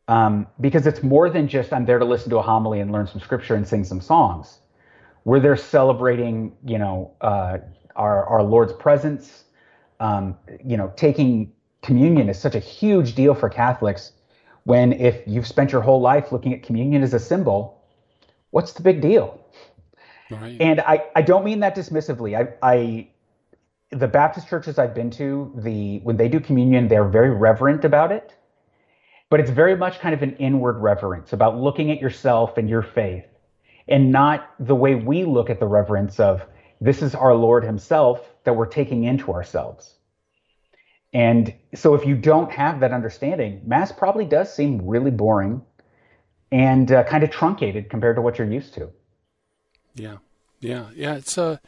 um, 0.08 0.48
because 0.62 0.86
it's 0.86 1.02
more 1.02 1.30
than 1.30 1.48
just 1.48 1.74
I'm 1.74 1.86
there 1.86 2.00
to 2.00 2.06
listen 2.06 2.30
to 2.30 2.38
a 2.38 2.42
homily 2.42 2.80
and 2.80 2.92
learn 2.92 3.08
some 3.08 3.22
scripture 3.22 3.56
and 3.56 3.68
sing 3.68 3.84
some 3.84 4.02
songs. 4.02 4.60
We're 5.24 5.40
there 5.40 5.58
celebrating, 5.58 6.56
you 6.64 6.78
know, 6.78 7.12
uh, 7.22 7.58
our 7.96 8.26
our 8.28 8.44
Lord's 8.44 8.74
presence. 8.74 9.46
Um, 10.00 10.38
you 10.64 10.78
know, 10.78 10.94
taking 10.96 11.52
communion 11.82 12.30
is 12.30 12.38
such 12.40 12.56
a 12.56 12.60
huge 12.60 13.16
deal 13.16 13.34
for 13.34 13.50
Catholics. 13.50 14.12
When 14.64 14.94
if 14.94 15.22
you've 15.26 15.48
spent 15.48 15.72
your 15.72 15.82
whole 15.82 16.02
life 16.02 16.32
looking 16.32 16.54
at 16.54 16.64
communion 16.64 17.02
as 17.02 17.14
a 17.14 17.20
symbol, 17.20 17.84
what's 18.52 18.74
the 18.74 18.82
big 18.82 19.02
deal? 19.02 19.40
Right. 20.30 20.58
And 20.60 20.82
I, 20.82 21.06
I 21.16 21.22
don't 21.22 21.46
mean 21.46 21.60
that 21.60 21.76
dismissively. 21.76 22.38
I, 22.38 22.54
I 22.62 23.08
the 23.92 24.08
Baptist 24.08 24.48
churches 24.48 24.78
I've 24.78 24.94
been 24.94 25.12
to, 25.12 25.52
the 25.56 26.00
when 26.00 26.18
they 26.18 26.28
do 26.28 26.40
communion, 26.40 26.88
they're 26.88 27.08
very 27.08 27.30
reverent 27.30 27.86
about 27.86 28.12
it 28.12 28.34
but 29.36 29.42
it's 29.42 29.52
very 29.52 29.76
much 29.76 30.00
kind 30.00 30.16
of 30.16 30.22
an 30.22 30.34
inward 30.38 30.78
reverence 30.78 31.34
about 31.34 31.58
looking 31.58 31.92
at 31.92 32.00
yourself 32.00 32.58
and 32.58 32.70
your 32.70 32.82
faith 32.82 33.26
and 33.86 34.10
not 34.10 34.50
the 34.62 34.74
way 34.74 34.96
we 34.96 35.26
look 35.26 35.50
at 35.50 35.60
the 35.60 35.68
reverence 35.68 36.22
of 36.22 36.46
this 36.80 37.02
is 37.02 37.14
our 37.14 37.36
Lord 37.36 37.66
Himself 37.66 38.22
that 38.46 38.54
we're 38.54 38.66
taking 38.66 39.04
into 39.04 39.34
ourselves. 39.34 39.94
And 41.12 41.54
so, 41.74 41.96
if 41.96 42.06
you 42.06 42.16
don't 42.16 42.50
have 42.50 42.80
that 42.80 42.94
understanding, 42.94 43.60
Mass 43.66 43.92
probably 43.92 44.24
does 44.24 44.56
seem 44.56 44.88
really 44.88 45.12
boring 45.12 45.64
and 46.50 46.90
uh, 46.90 47.04
kind 47.04 47.26
of 47.26 47.30
truncated 47.30 47.90
compared 47.90 48.16
to 48.16 48.22
what 48.22 48.38
you're 48.38 48.50
used 48.50 48.74
to. 48.76 48.90
Yeah, 49.96 50.20
yeah, 50.62 50.86
yeah. 50.96 51.16
It's 51.16 51.38
a, 51.38 51.60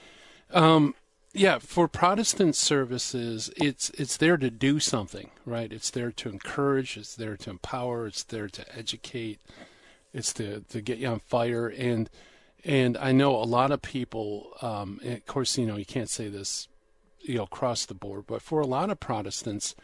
uh, 0.54 0.58
um, 0.58 0.96
yeah, 1.38 1.60
for 1.60 1.88
Protestant 1.88 2.56
services, 2.56 3.52
it's 3.58 3.92
it's 3.92 4.18
there 4.18 4.38
to 4.38 4.50
do 4.50 4.80
something, 4.80 5.30
right? 5.46 5.72
It's 5.72 5.92
there 5.92 6.12
to 6.12 6.30
encourage, 6.30 6.98
it's 6.98 7.16
there 7.16 7.38
to 7.38 7.50
empower, 7.52 8.08
it's 8.08 8.24
there 8.24 8.48
to 8.48 8.78
educate, 8.78 9.40
it's 10.14 10.34
to 10.34 10.62
to 10.62 10.82
get 10.82 10.98
you 10.98 11.08
on 11.08 11.20
fire, 11.20 11.68
and 11.68 12.10
and 12.66 12.98
I 12.98 13.12
know 13.12 13.36
a 13.36 13.46
lot 13.46 13.72
of 13.72 13.82
people. 13.82 14.52
Um, 14.62 15.00
of 15.04 15.26
course, 15.28 15.58
you 15.58 15.68
know 15.68 15.78
you 15.78 15.86
can't 15.86 16.10
say 16.10 16.28
this, 16.28 16.68
you 17.22 17.36
know, 17.36 17.44
across 17.44 17.86
the 17.86 17.94
board, 17.94 18.26
but 18.28 18.42
for 18.42 18.60
a 18.60 18.68
lot 18.68 18.90
of 18.90 19.00
Protestants, 19.00 19.76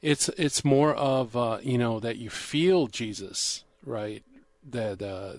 it's 0.00 0.30
it's 0.30 0.64
more 0.64 0.94
of 0.94 1.36
uh, 1.36 1.58
you 1.62 1.76
know 1.76 2.00
that 2.00 2.16
you 2.16 2.30
feel 2.30 2.86
Jesus, 2.86 3.64
right? 3.84 4.22
That 4.68 5.02
uh, 5.02 5.34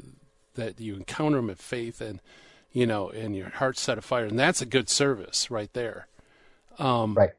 that 0.54 0.80
you 0.80 0.96
encounter 0.96 1.40
him 1.40 1.50
in 1.50 1.56
faith 1.56 2.02
and 2.02 2.20
you 2.76 2.86
know, 2.86 3.10
and 3.10 3.34
your 3.34 3.50
heart 3.52 3.78
set 3.78 3.98
afire, 3.98 4.26
and 4.26 4.38
that's 4.38 4.62
a 4.62 4.66
good 4.66 4.90
service 4.90 5.50
right 5.50 5.72
there. 5.72 6.08
Um, 6.78 7.16
right. 7.16 7.30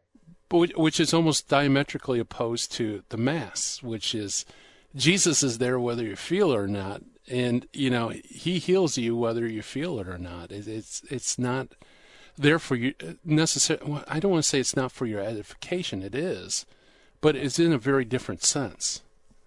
But 0.49 0.79
which 0.79 0.99
is 0.99 1.13
almost 1.13 1.47
diametrically 1.47 2.19
opposed 2.19 2.73
to 2.73 3.03
the 3.11 3.19
mass, 3.19 3.83
which 3.83 4.15
is 4.15 4.47
Jesus 4.95 5.43
is 5.43 5.59
there 5.59 5.79
whether 5.79 6.03
you 6.03 6.17
feel 6.17 6.53
it 6.53 6.57
or 6.57 6.67
not, 6.67 7.03
and 7.29 7.67
you 7.75 7.91
know 7.91 8.09
He 8.25 8.59
heals 8.59 8.97
you 8.97 9.15
whether 9.15 9.47
you 9.47 9.61
feel 9.61 10.01
it 10.01 10.09
or 10.09 10.17
not. 10.17 10.53
It, 10.53 10.67
it's 10.67 11.03
it's 11.11 11.39
not 11.39 11.69
there 12.39 12.59
for 12.59 12.75
you 12.75 12.95
necessarily. 13.23 14.01
I 14.09 14.21
don't 14.21 14.33
want 14.33 14.45
to 14.45 14.49
say 14.49 14.61
it's 14.61 14.75
not 14.75 14.91
for 14.91 15.05
your 15.05 15.21
edification. 15.21 16.03
It 16.03 16.15
is, 16.15 16.65
but 17.21 17.37
it's 17.37 17.59
in 17.59 17.75
a 17.75 17.79
very 17.79 18.07
different 18.07 18.43
sense. 18.43 19.03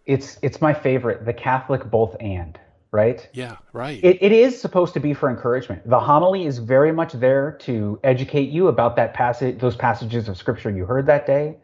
It's 0.06 0.38
it's 0.44 0.62
my 0.62 0.76
favorite. 0.76 1.26
The 1.26 1.34
Catholic 1.34 1.90
both 1.90 2.16
and 2.20 2.60
right? 2.92 3.28
Yeah, 3.34 3.58
right. 3.74 4.04
It, 4.04 4.18
it 4.22 4.32
is 4.32 4.60
supposed 4.60 4.94
to 4.96 5.00
be 5.00 5.14
for 5.14 5.30
encouragement. 5.30 5.88
The 5.88 6.00
homily 6.00 6.46
is 6.46 6.58
very 6.58 6.92
much 6.92 7.14
there 7.14 7.52
to 7.62 8.00
educate 8.04 8.50
you 8.50 8.68
about 8.68 8.96
that 8.96 9.14
passage, 9.14 9.60
those 9.60 9.76
passages 9.76 10.28
of 10.28 10.38
scripture 10.38 10.72
you 10.72 10.86
heard 10.86 11.06
that 11.06 11.28
day. 11.28 11.58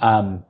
Um, 0.00 0.44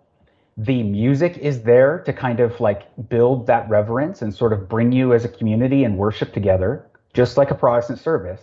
the 0.57 0.83
music 0.83 1.39
is 1.39 1.63
there 1.63 2.01
to 2.01 2.13
kind 2.13 2.41
of 2.41 2.59
like 2.61 3.09
build 3.09 3.47
that 3.47 3.69
reverence 3.69 4.23
and 4.23 4.35
sort 4.35 4.53
of 4.53 4.69
bring 4.69 4.93
you 4.93 5.13
as 5.15 5.25
a 5.25 5.29
community 5.29 5.85
and 5.85 5.97
worship 5.97 6.33
together, 6.33 6.87
just 7.15 7.37
like 7.37 7.51
a 7.51 7.55
Protestant 7.55 8.01
service. 8.01 8.41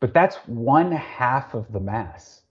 But 0.00 0.14
that's 0.14 0.36
one 0.46 0.92
half 0.92 1.54
of 1.54 1.70
the 1.72 1.80
mass. 1.80 2.42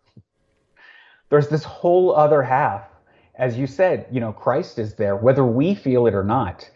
There's 1.30 1.48
this 1.48 1.64
whole 1.64 2.16
other 2.16 2.44
half. 2.44 2.84
As 3.36 3.58
you 3.58 3.66
said, 3.66 4.06
you 4.12 4.20
know, 4.20 4.32
Christ 4.32 4.78
is 4.78 4.94
there, 4.94 5.16
whether 5.16 5.44
we 5.44 5.74
feel 5.74 6.06
it 6.06 6.14
or 6.14 6.24
not 6.24 6.70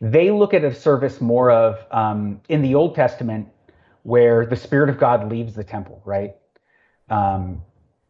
they 0.00 0.30
look 0.30 0.54
at 0.54 0.64
a 0.64 0.74
service 0.74 1.20
more 1.20 1.50
of 1.50 1.78
um, 1.90 2.40
in 2.48 2.62
the 2.62 2.74
Old 2.74 2.94
Testament 2.94 3.48
where 4.02 4.46
the 4.46 4.56
Spirit 4.56 4.88
of 4.88 4.98
God 4.98 5.30
leaves 5.30 5.54
the 5.54 5.64
temple, 5.64 6.00
right? 6.04 6.36
Um, 7.08 7.62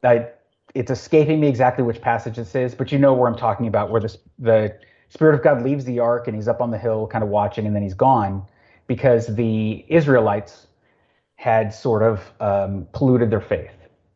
I, 0.02 0.28
it's 0.74 0.90
escaping 0.90 1.40
me 1.40 1.48
exactly 1.48 1.84
which 1.84 2.00
passage 2.00 2.36
this 2.36 2.54
is, 2.54 2.74
but 2.74 2.92
you 2.92 2.98
know 2.98 3.14
where 3.14 3.30
I'm 3.30 3.36
talking 3.36 3.66
about, 3.66 3.90
where 3.90 4.00
the, 4.00 4.16
the 4.38 4.78
Spirit 5.08 5.34
of 5.34 5.42
God 5.42 5.62
leaves 5.62 5.84
the 5.84 6.00
ark 6.00 6.26
and 6.26 6.36
he's 6.36 6.48
up 6.48 6.60
on 6.60 6.70
the 6.70 6.78
hill 6.78 7.06
kind 7.06 7.24
of 7.24 7.30
watching 7.30 7.66
and 7.66 7.74
then 7.74 7.82
he's 7.82 7.94
gone 7.94 8.46
because 8.86 9.34
the 9.34 9.84
Israelites 9.88 10.66
had 11.36 11.72
sort 11.72 12.02
of 12.02 12.32
um, 12.40 12.86
polluted 12.92 13.30
their 13.30 13.40
faith. 13.40 13.70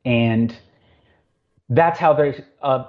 And 0.05 0.55
that's 1.69 1.99
how 1.99 2.13
they, 2.13 2.45
uh, 2.63 2.85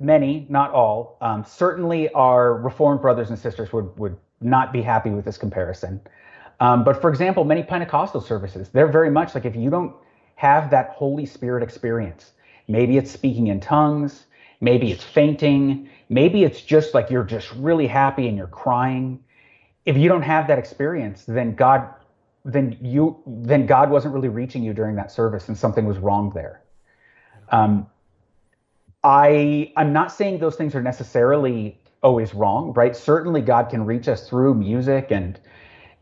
many, 0.00 0.46
not 0.48 0.70
all, 0.72 1.18
um, 1.20 1.44
certainly 1.44 2.08
our 2.10 2.54
Reformed 2.54 3.02
brothers 3.02 3.28
and 3.30 3.38
sisters 3.38 3.72
would 3.72 3.96
would 3.98 4.16
not 4.42 4.72
be 4.72 4.82
happy 4.82 5.10
with 5.10 5.24
this 5.24 5.38
comparison. 5.38 6.00
Um, 6.60 6.84
but 6.84 7.00
for 7.00 7.10
example, 7.10 7.44
many 7.44 7.62
Pentecostal 7.62 8.20
services, 8.20 8.68
they're 8.68 8.86
very 8.90 9.10
much 9.10 9.34
like 9.34 9.44
if 9.44 9.56
you 9.56 9.70
don't 9.70 9.94
have 10.36 10.70
that 10.70 10.90
Holy 10.90 11.26
Spirit 11.26 11.62
experience, 11.62 12.32
maybe 12.68 12.96
it's 12.96 13.10
speaking 13.10 13.48
in 13.48 13.60
tongues, 13.60 14.26
maybe 14.60 14.92
it's 14.92 15.04
fainting, 15.04 15.88
maybe 16.08 16.44
it's 16.44 16.60
just 16.60 16.94
like 16.94 17.10
you're 17.10 17.24
just 17.24 17.50
really 17.52 17.86
happy 17.86 18.28
and 18.28 18.36
you're 18.36 18.46
crying. 18.46 19.22
If 19.84 19.96
you 19.96 20.08
don't 20.08 20.22
have 20.22 20.46
that 20.46 20.58
experience, 20.58 21.24
then 21.26 21.54
God, 21.54 21.88
then 22.44 22.78
you, 22.80 23.20
then 23.26 23.66
God 23.66 23.90
wasn't 23.90 24.14
really 24.14 24.28
reaching 24.28 24.62
you 24.62 24.72
during 24.72 24.96
that 24.96 25.10
service, 25.10 25.48
and 25.48 25.58
something 25.58 25.84
was 25.84 25.98
wrong 25.98 26.30
there. 26.34 26.62
Um, 27.48 27.88
I 29.04 29.72
I'm 29.76 29.92
not 29.92 30.12
saying 30.12 30.38
those 30.38 30.56
things 30.56 30.74
are 30.74 30.82
necessarily 30.82 31.81
always 32.02 32.34
wrong, 32.34 32.72
right? 32.74 32.94
Certainly 32.96 33.42
God 33.42 33.70
can 33.70 33.84
reach 33.86 34.08
us 34.08 34.28
through 34.28 34.54
music 34.54 35.08
and 35.10 35.38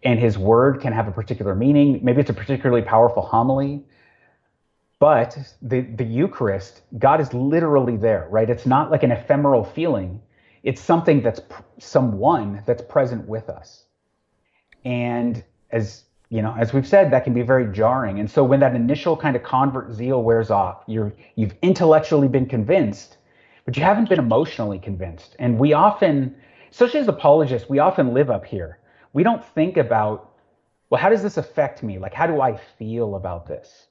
and 0.03 0.19
his 0.19 0.39
word 0.39 0.81
can 0.81 0.95
have 0.95 1.09
a 1.09 1.13
particular 1.13 1.55
meaning. 1.55 2.01
Maybe 2.03 2.23
it's 2.23 2.31
a 2.31 2.35
particularly 2.35 2.83
powerful 2.83 3.23
homily. 3.23 3.85
But 4.99 5.37
the 5.63 5.81
the 5.81 6.05
Eucharist, 6.05 6.83
God 6.99 7.21
is 7.21 7.33
literally 7.33 7.97
there, 7.97 8.27
right? 8.31 8.49
It's 8.49 8.67
not 8.67 8.91
like 8.91 9.03
an 9.03 9.13
ephemeral 9.13 9.65
feeling. 9.65 10.21
It's 10.63 10.81
something 10.81 11.23
that's 11.23 11.41
someone 11.79 12.63
that's 12.67 12.83
present 12.83 13.27
with 13.27 13.49
us. 13.49 13.85
And 14.85 15.43
as 15.71 16.05
you 16.29 16.43
know, 16.43 16.55
as 16.59 16.73
we've 16.73 16.87
said, 16.87 17.11
that 17.13 17.25
can 17.25 17.35
be 17.35 17.43
very 17.43 17.73
jarring. 17.73 18.21
And 18.21 18.31
so 18.31 18.45
when 18.45 18.61
that 18.61 18.75
initial 18.75 19.17
kind 19.17 19.37
of 19.37 19.43
convert 19.43 19.93
zeal 19.93 20.23
wears 20.23 20.51
off, 20.51 20.85
you're 20.87 21.13
you've 21.35 21.55
intellectually 21.63 22.29
been 22.29 22.47
convinced, 22.47 23.17
but 23.65 23.77
you 23.77 23.83
haven't 23.83 24.09
been 24.09 24.19
emotionally 24.19 24.79
convinced. 24.79 25.37
And 25.39 25.59
we 25.59 25.73
often, 25.73 26.35
especially 26.71 27.01
as 27.01 27.09
apologists, 27.09 27.69
we 27.69 27.79
often 27.79 28.15
live 28.15 28.31
up 28.31 28.45
here. 28.45 28.79
We 29.13 29.23
don't 29.23 29.45
think 29.45 29.77
about, 29.77 30.33
well, 30.89 31.01
how 31.01 31.09
does 31.09 31.23
this 31.23 31.37
affect 31.37 31.83
me? 31.83 31.99
Like, 31.99 32.15
how 32.15 32.27
do 32.27 32.41
I 32.41 32.57
feel 32.79 33.17
about 33.17 33.47
this? 33.47 33.87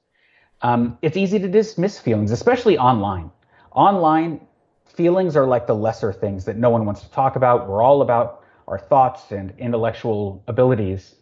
Um, 0.62 0.98
it's 1.02 1.16
easy 1.16 1.38
to 1.38 1.48
dismiss 1.48 1.98
feelings, 1.98 2.30
especially 2.32 2.76
online. 2.76 3.30
Online, 3.72 4.40
feelings 4.86 5.36
are 5.36 5.46
like 5.46 5.66
the 5.66 5.74
lesser 5.74 6.12
things 6.12 6.44
that 6.44 6.56
no 6.56 6.70
one 6.70 6.84
wants 6.84 7.02
to 7.02 7.10
talk 7.10 7.36
about. 7.36 7.68
We're 7.68 7.82
all 7.82 8.02
about 8.02 8.44
our 8.68 8.78
thoughts 8.78 9.30
and 9.32 9.52
intellectual 9.58 10.44
abilities. 10.46 11.16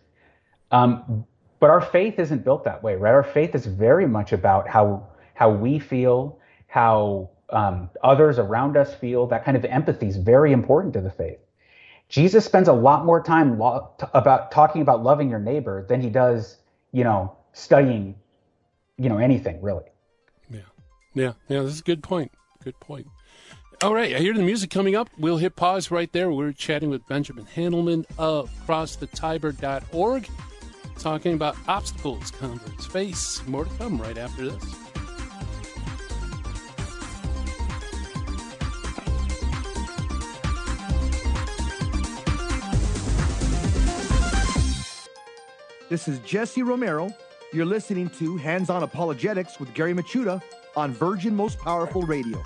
Um, 0.71 1.25
but 1.61 1.71
our 1.71 1.81
faith 1.81 2.19
isn't 2.19 2.45
built 2.45 2.65
that 2.65 2.83
way, 2.83 2.95
right? 2.95 3.13
Our 3.13 3.23
faith 3.23 3.55
is 3.55 3.67
very 3.67 4.07
much 4.07 4.33
about 4.33 4.69
how 4.69 5.09
how 5.35 5.51
we 5.51 5.79
feel, 5.79 6.41
how 6.67 7.31
um, 7.51 7.91
others 8.03 8.39
around 8.39 8.77
us 8.77 8.95
feel. 8.95 9.27
That 9.27 9.45
kind 9.45 9.57
of 9.57 9.65
empathy 9.65 10.09
is 10.09 10.17
very 10.17 10.53
important 10.53 10.95
to 10.95 11.01
the 11.01 11.11
faith. 11.11 11.39
Jesus 12.09 12.45
spends 12.45 12.69
a 12.69 12.73
lot 12.73 13.05
more 13.05 13.23
time 13.23 13.59
lo- 13.59 13.91
t- 13.99 14.07
about 14.15 14.51
talking 14.51 14.83
about 14.83 15.03
loving 15.03 15.29
your 15.29 15.39
neighbor 15.39 15.85
than 15.89 16.01
he 16.01 16.09
does, 16.09 16.57
you 16.93 17.05
know, 17.05 17.37
studying, 17.53 18.15
you 18.97 19.09
know, 19.09 19.19
anything 19.19 19.61
really. 19.61 19.85
Yeah, 20.51 20.61
yeah, 21.15 21.33
yeah. 21.49 21.63
This 21.63 21.75
is 21.75 21.81
a 21.81 21.85
good 21.85 22.03
point. 22.03 22.33
Good 22.65 22.79
point. 22.81 23.07
All 23.83 23.95
right, 23.95 24.17
I 24.17 24.19
hear 24.19 24.35
the 24.35 24.43
music 24.43 24.71
coming 24.71 24.97
up. 24.97 25.09
We'll 25.19 25.37
hit 25.37 25.55
pause 25.55 25.93
right 25.93 26.13
there. 26.13 26.33
We're 26.33 26.53
chatting 26.53 26.91
with 26.91 27.07
Benjamin 27.07 27.47
Handelman 27.55 28.07
of 28.19 28.51
CrossTheTiber.org, 28.67 30.29
talking 30.99 31.35
about 31.35 31.57
obstacles 31.69 32.33
converts 32.33 32.87
face. 32.87 33.41
More 33.47 33.67
to 33.67 33.71
come 33.77 34.01
right 34.01 34.19
after 34.19 34.51
this. 34.51 34.88
This 45.89 46.07
is 46.07 46.19
Jesse 46.19 46.63
Romero. 46.63 47.11
You're 47.51 47.65
listening 47.65 48.11
to 48.19 48.37
Hands 48.37 48.69
On 48.69 48.83
Apologetics 48.83 49.59
with 49.59 49.73
Gary 49.73 49.95
Michuta 49.95 50.43
on 50.77 50.93
Virgin 50.93 51.35
Most 51.35 51.59
Powerful 51.61 52.03
Radio. 52.03 52.43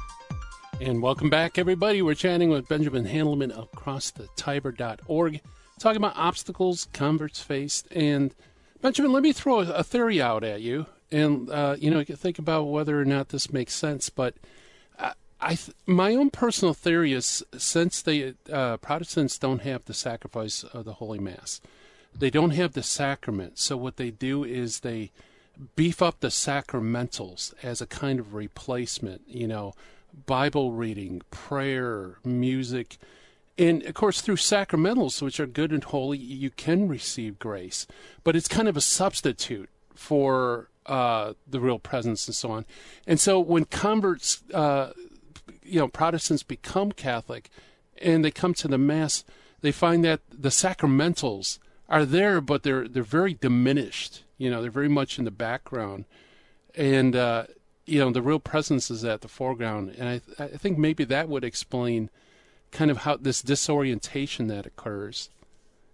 And 0.81 1.03
welcome 1.03 1.29
back, 1.29 1.59
everybody. 1.59 2.03
We're 2.03 2.15
chatting 2.15 2.51
with 2.51 2.69
Benjamin 2.69 3.05
Handelman 3.05 3.51
of 3.51 3.73
CrossTheTiber.org, 3.73 5.41
talking 5.81 5.97
about 5.97 6.17
obstacles 6.17 6.87
converts 6.93 7.41
faced. 7.41 7.89
And 7.91 8.33
Benjamin, 8.81 9.13
let 9.13 9.25
me 9.25 9.33
throw 9.33 9.59
a 9.59 9.83
theory 9.83 10.23
out 10.23 10.45
at 10.45 10.61
you, 10.61 10.87
and 11.11 11.51
uh, 11.51 11.75
you 11.77 11.91
know, 11.91 11.99
you 11.99 12.07
can 12.07 12.17
think 12.17 12.39
about 12.39 12.69
whether 12.69 13.01
or 13.01 13.05
not 13.05 13.31
this 13.31 13.53
makes 13.53 13.75
sense. 13.75 14.09
But 14.09 14.37
I, 15.01 15.15
I 15.41 15.59
my 15.85 16.15
own 16.15 16.31
personal 16.31 16.75
theory 16.75 17.13
is 17.13 17.43
since 17.59 18.03
the 18.03 18.37
uh, 18.53 18.77
Protestants 18.77 19.37
don't 19.37 19.63
have 19.63 19.87
the 19.87 19.95
sacrifice 19.95 20.63
of 20.63 20.85
the 20.85 20.95
Holy 20.95 21.19
Mass 21.19 21.61
they 22.17 22.31
don't 22.31 22.51
have 22.51 22.73
the 22.73 22.83
sacrament. 22.83 23.59
So 23.59 23.77
what 23.77 23.97
they 23.97 24.11
do 24.11 24.45
is 24.45 24.81
they 24.81 25.11
beef 25.77 26.03
up 26.03 26.21
the 26.21 26.29
sacramentals 26.29 27.55
as 27.63 27.81
a 27.81 27.87
kind 27.87 28.19
of 28.19 28.35
replacement, 28.35 29.23
you 29.27 29.47
know, 29.47 29.75
Bible 30.27 30.73
reading, 30.73 31.23
prayer, 31.31 32.19
music. 32.25 32.99
And 33.59 33.83
of 33.85 33.95
course, 33.95 34.21
through 34.21 34.37
sacramentals, 34.37 35.23
which 35.23 35.41
are 35.41 35.47
good 35.47 35.73
and 35.73 35.85
holy, 35.85 36.19
you 36.19 36.51
can 36.51 36.89
receive 36.89 37.39
grace. 37.39 37.87
But 38.25 38.37
it's 38.37 38.49
kind 38.49 38.69
of 38.69 38.77
a 38.77 38.83
substitute 38.83 39.71
for 39.95 40.69
uh, 40.87 41.35
the 41.47 41.61
real 41.61 41.79
presence 41.79 42.27
and 42.27 42.35
so 42.35 42.51
on. 42.51 42.67
And 43.07 43.21
so 43.21 43.39
when 43.41 43.67
converts, 43.67 44.43
uh, 44.53 44.93
you 45.63 45.79
know, 45.79 45.89
Protestants 45.89 46.43
become 46.43 46.93
Catholic 46.93 47.51
and 48.01 48.25
they 48.25 48.31
come 48.31 48.55
to 48.55 48.69
the 48.69 48.79
Mass, 48.79 49.25
they 49.61 49.73
find 49.73 50.05
that 50.05 50.21
the 50.31 50.49
sacramentals 50.49 51.59
are 51.93 52.07
there, 52.07 52.41
but 52.41 52.63
they're 52.63 52.89
they're 52.89 53.03
very 53.03 53.35
diminished. 53.35 54.25
You 54.39 54.51
know, 54.51 54.63
they're 54.63 54.71
very 54.71 54.89
much 54.89 55.19
in 55.19 55.27
the 55.27 55.31
background, 55.31 56.07
and 56.75 57.15
uh, 57.15 57.45
you 57.85 58.01
know 58.01 58.11
the 58.11 58.23
real 58.23 58.41
presence 58.41 58.91
is 58.91 59.05
at 59.05 59.21
the 59.21 59.29
foreground. 59.29 59.95
And 59.99 60.09
I 60.09 60.19
th- 60.19 60.53
I 60.55 60.57
think 60.57 60.79
maybe 60.79 61.05
that 61.05 61.29
would 61.29 61.45
explain 61.45 62.11
kind 62.71 62.91
of 62.91 62.99
how 62.99 63.19
this 63.19 63.43
disorientation 63.43 64.47
that 64.49 64.65
occurs. 64.65 65.29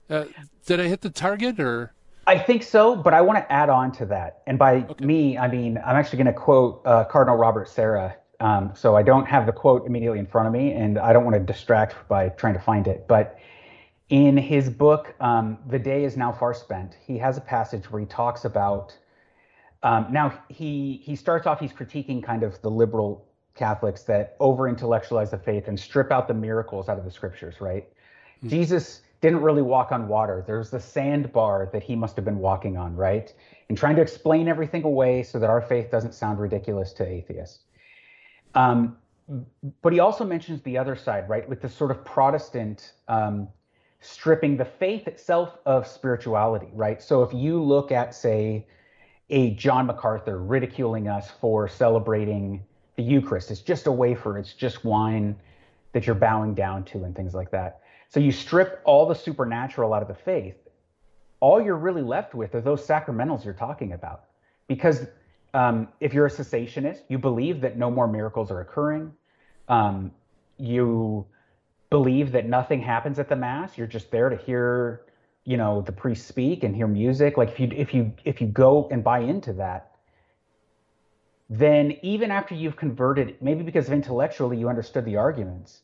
Uh, 0.09 0.27
did 0.65 0.81
I 0.81 0.85
hit 0.85 1.01
the 1.03 1.11
target 1.11 1.59
or? 1.59 1.93
I 2.29 2.39
think 2.39 2.63
so, 2.63 2.95
but 2.95 3.15
I 3.15 3.23
want 3.23 3.39
to 3.39 3.53
add 3.53 3.71
on 3.71 3.91
to 3.93 4.07
that. 4.07 4.43
And 4.47 4.59
by 4.59 4.87
okay. 4.89 5.05
me, 5.05 5.37
I 5.37 5.49
mean 5.49 5.79
I'm 5.79 5.97
actually 5.97 6.19
going 6.23 6.35
to 6.35 6.41
quote 6.41 6.83
uh, 6.85 7.05
Cardinal 7.05 7.37
Robert 7.37 7.69
Sarah. 7.69 8.17
Um, 8.41 8.73
so 8.77 8.95
I 8.95 9.03
don't 9.03 9.27
have 9.27 9.47
the 9.47 9.53
quote 9.53 9.85
immediately 9.85 10.21
in 10.21 10.27
front 10.27 10.47
of 10.47 10.53
me, 10.53 10.71
and 10.73 10.97
I 10.97 11.13
don't 11.13 11.25
want 11.25 11.35
to 11.35 11.41
distract 11.43 11.97
by 12.07 12.29
trying 12.29 12.55
to 12.55 12.61
find 12.61 12.87
it. 12.87 13.09
But 13.09 13.37
in 14.11 14.37
his 14.37 14.71
book, 14.71 15.15
um, 15.21 15.59
The 15.69 15.79
Day 15.79 16.05
is 16.05 16.17
Now 16.17 16.33
Far 16.33 16.55
Spent, 16.55 16.97
he 17.07 17.19
has 17.19 17.37
a 17.37 17.41
passage 17.41 17.91
where 17.91 18.01
he 18.01 18.07
talks 18.07 18.45
about. 18.45 18.97
Um, 19.83 20.07
now, 20.11 20.43
he, 20.49 21.01
he 21.05 21.15
starts 21.15 21.47
off, 21.47 21.61
he's 21.61 21.73
critiquing 21.73 22.23
kind 22.23 22.43
of 22.43 22.61
the 22.63 22.71
liberal 22.71 23.27
Catholics 23.55 24.03
that 24.05 24.37
over 24.41 24.69
intellectualize 24.69 25.31
the 25.31 25.39
faith 25.39 25.69
and 25.69 25.79
strip 25.79 26.11
out 26.11 26.27
the 26.27 26.35
miracles 26.35 26.89
out 26.89 26.99
of 26.99 27.05
the 27.05 27.11
scriptures, 27.11 27.61
right? 27.61 27.89
Mm-hmm. 28.39 28.49
Jesus 28.49 29.03
didn't 29.21 29.43
really 29.43 29.63
walk 29.63 29.93
on 29.93 30.09
water. 30.09 30.45
There's 30.47 30.71
the 30.71 30.81
sandbar 30.81 31.69
that 31.73 31.83
he 31.83 31.97
must 31.97 32.17
have 32.17 32.25
been 32.25 32.39
walking 32.39 32.77
on, 32.77 32.95
right? 32.95 33.33
And 33.69 33.77
trying 33.77 33.97
to 33.97 34.03
explain 34.03 34.49
everything 34.49 34.85
away 34.85 35.23
so 35.23 35.39
that 35.39 35.51
our 35.51 35.61
faith 35.61 35.91
doesn't 35.91 36.15
sound 36.15 36.39
ridiculous 36.39 36.93
to 36.95 37.07
atheists. 37.07 37.61
Um, 38.55 38.97
but 39.83 39.93
he 39.93 39.99
also 39.99 40.25
mentions 40.25 40.63
the 40.63 40.79
other 40.79 40.97
side, 40.97 41.29
right? 41.29 41.47
With 41.49 41.61
the 41.61 41.69
sort 41.69 41.91
of 41.91 42.05
Protestant 42.05 42.93
um, 43.09 43.49
stripping 44.01 44.57
the 44.57 44.65
faith 44.65 45.09
itself 45.09 45.59
of 45.67 45.87
spirituality, 45.87 46.69
right? 46.73 47.03
So 47.03 47.23
if 47.23 47.35
you 47.35 47.63
look 47.63 47.91
at, 47.91 48.15
say, 48.15 48.67
a 49.31 49.51
John 49.51 49.87
MacArthur 49.87 50.39
ridiculing 50.39 51.09
us 51.09 51.31
for 51.41 51.69
celebrating 51.69 52.63
the 52.97 53.03
Eucharist, 53.03 53.51
it's 53.51 53.61
just 53.61 53.87
a 53.87 53.93
wafer, 53.93 54.39
it's 54.39 54.53
just 54.53 54.85
wine 54.85 55.37
that 55.93 56.07
you're 56.07 56.15
bowing 56.15 56.55
down 56.55 56.85
to, 56.85 57.05
and 57.05 57.15
things 57.15 57.35
like 57.35 57.51
that. 57.51 57.81
So 58.09 58.21
you 58.21 58.33
strip 58.33 58.81
all 58.85 59.07
the 59.07 59.15
supernatural 59.15 59.93
out 59.93 60.03
of 60.03 60.09
the 60.09 60.15
faith. 60.15 60.57
All 61.41 61.61
you're 61.61 61.77
really 61.77 62.03
left 62.03 62.35
with 62.35 62.55
are 62.55 62.61
those 62.61 62.87
sacramentals 62.87 63.45
you're 63.45 63.55
talking 63.55 63.93
about. 63.93 64.25
Because 64.67 65.07
um, 65.55 65.89
if 66.01 66.15
you're 66.15 66.27
a 66.27 66.31
cessationist, 66.31 67.01
you 67.09 67.19
believe 67.19 67.61
that 67.61 67.77
no 67.77 67.91
more 67.91 68.07
miracles 68.07 68.51
are 68.51 68.61
occurring. 68.61 69.13
Um, 69.69 70.13
you 70.59 71.27
believe 71.91 72.33
that 72.33 72.47
nothing 72.47 72.81
happens 72.83 73.19
at 73.19 73.29
the 73.29 73.37
mass. 73.37 73.79
You're 73.79 73.87
just 73.87 74.11
there 74.11 74.29
to 74.29 74.37
hear, 74.37 75.03
you 75.45 75.57
know, 75.57 75.81
the 75.83 75.93
priest 75.93 76.27
speak 76.27 76.65
and 76.65 76.75
hear 76.75 76.87
music. 76.87 77.37
Like 77.37 77.51
if 77.51 77.61
you 77.61 77.71
if 77.75 77.95
you 77.95 78.13
if 78.25 78.41
you 78.41 78.47
go 78.47 78.89
and 78.91 79.03
buy 79.03 79.21
into 79.21 79.53
that, 79.55 79.97
then 81.49 81.97
even 82.03 82.31
after 82.31 82.55
you've 82.55 82.77
converted, 82.77 83.37
maybe 83.41 83.63
because 83.63 83.87
of 83.87 83.95
intellectually 83.95 84.59
you 84.59 84.69
understood 84.69 85.05
the 85.05 85.17
arguments, 85.17 85.81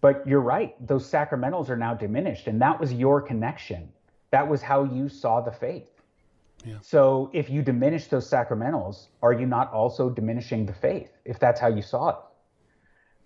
but 0.00 0.26
you're 0.26 0.40
right, 0.40 0.74
those 0.84 1.08
sacramentals 1.08 1.68
are 1.68 1.76
now 1.76 1.94
diminished, 1.94 2.46
and 2.46 2.60
that 2.62 2.80
was 2.80 2.92
your 2.92 3.20
connection. 3.20 3.88
That 4.30 4.46
was 4.48 4.60
how 4.60 4.84
you 4.84 5.08
saw 5.08 5.40
the 5.40 5.52
faith. 5.52 5.90
Yeah. 6.64 6.78
So 6.80 7.30
if 7.32 7.48
you 7.48 7.62
diminish 7.62 8.08
those 8.08 8.28
sacramentals, 8.28 9.06
are 9.22 9.32
you 9.32 9.46
not 9.46 9.72
also 9.72 10.10
diminishing 10.10 10.66
the 10.66 10.72
faith 10.72 11.10
if 11.24 11.38
that's 11.38 11.60
how 11.60 11.68
you 11.68 11.82
saw 11.82 12.08
it? 12.10 12.16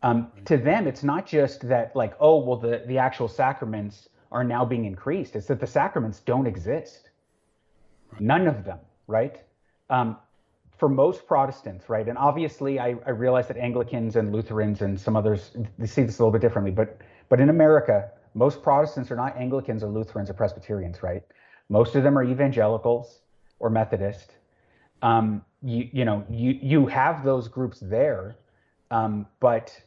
Um, 0.03 0.33
to 0.47 0.57
them, 0.57 0.87
it's 0.87 1.03
not 1.03 1.27
just 1.27 1.69
that 1.69 1.95
like, 1.95 2.15
oh, 2.19 2.39
well, 2.39 2.57
the, 2.57 2.83
the 2.87 2.99
actual 2.99 3.29
sacraments 3.29 4.09
are 4.33 4.43
now 4.43 4.65
being 4.65 4.85
increased. 4.85 5.37
It's 5.37 5.47
that 5.47 5.61
the 5.61 5.67
sacraments 5.67 6.21
don't 6.21 6.47
exist. 6.47 7.11
None 8.19 8.47
of 8.47 8.65
them, 8.65 8.79
right? 9.07 9.41
Um, 9.91 10.17
for 10.83 10.89
most 10.89 11.27
Protestants, 11.29 11.89
right? 11.89 12.09
And 12.09 12.19
obviously, 12.19 12.81
I, 12.81 12.97
I 13.07 13.11
realize 13.11 13.47
that 13.49 13.57
Anglicans 13.57 14.17
and 14.17 14.33
Lutherans 14.33 14.83
and 14.83 14.99
some 14.99 15.17
others 15.17 15.53
they 15.79 15.87
see 15.87 16.03
this 16.03 16.19
a 16.19 16.23
little 16.23 16.33
bit 16.33 16.41
differently, 16.41 16.73
but 16.73 16.99
but 17.29 17.41
in 17.41 17.51
America, 17.51 18.11
most 18.35 18.63
Protestants 18.63 19.11
are 19.13 19.17
not 19.17 19.37
Anglicans 19.37 19.85
or 19.85 19.89
Lutherans 19.89 20.29
or 20.29 20.35
Presbyterians, 20.35 21.03
right? 21.03 21.23
Most 21.69 21.95
of 21.95 22.03
them 22.03 22.19
are 22.19 22.25
evangelicals 22.25 23.21
or 23.61 23.71
Methodist. 23.71 24.33
Um, 25.03 25.45
you 25.63 25.89
you 25.93 26.05
know 26.05 26.25
you 26.29 26.59
you 26.61 26.87
have 26.87 27.23
those 27.23 27.47
groups 27.47 27.79
there, 27.81 28.35
um, 28.91 29.27
but 29.39 29.81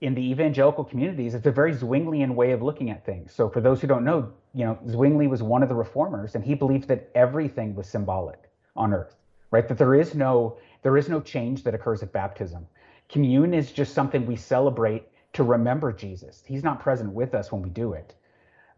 in 0.00 0.14
the 0.14 0.30
evangelical 0.30 0.84
communities, 0.84 1.34
it's 1.34 1.46
a 1.46 1.50
very 1.50 1.72
Zwinglian 1.72 2.34
way 2.34 2.52
of 2.52 2.62
looking 2.62 2.90
at 2.90 3.04
things. 3.06 3.32
So 3.32 3.48
for 3.48 3.60
those 3.60 3.80
who 3.80 3.86
don't 3.86 4.04
know, 4.04 4.32
you 4.52 4.64
know, 4.64 4.78
Zwingli 4.88 5.26
was 5.26 5.42
one 5.42 5.62
of 5.62 5.68
the 5.68 5.74
reformers, 5.74 6.34
and 6.34 6.44
he 6.44 6.54
believed 6.54 6.88
that 6.88 7.10
everything 7.14 7.74
was 7.74 7.88
symbolic 7.88 8.38
on 8.74 8.92
earth, 8.92 9.16
right? 9.50 9.66
That 9.66 9.78
there 9.78 9.94
is 9.94 10.14
no 10.14 10.58
there 10.82 10.96
is 10.96 11.08
no 11.08 11.20
change 11.20 11.64
that 11.64 11.74
occurs 11.74 12.02
at 12.02 12.12
baptism. 12.12 12.66
Commune 13.08 13.54
is 13.54 13.72
just 13.72 13.94
something 13.94 14.26
we 14.26 14.36
celebrate 14.36 15.08
to 15.32 15.42
remember 15.42 15.92
Jesus. 15.92 16.42
He's 16.46 16.62
not 16.62 16.80
present 16.80 17.12
with 17.12 17.34
us 17.34 17.50
when 17.50 17.62
we 17.62 17.70
do 17.70 17.94
it. 17.94 18.14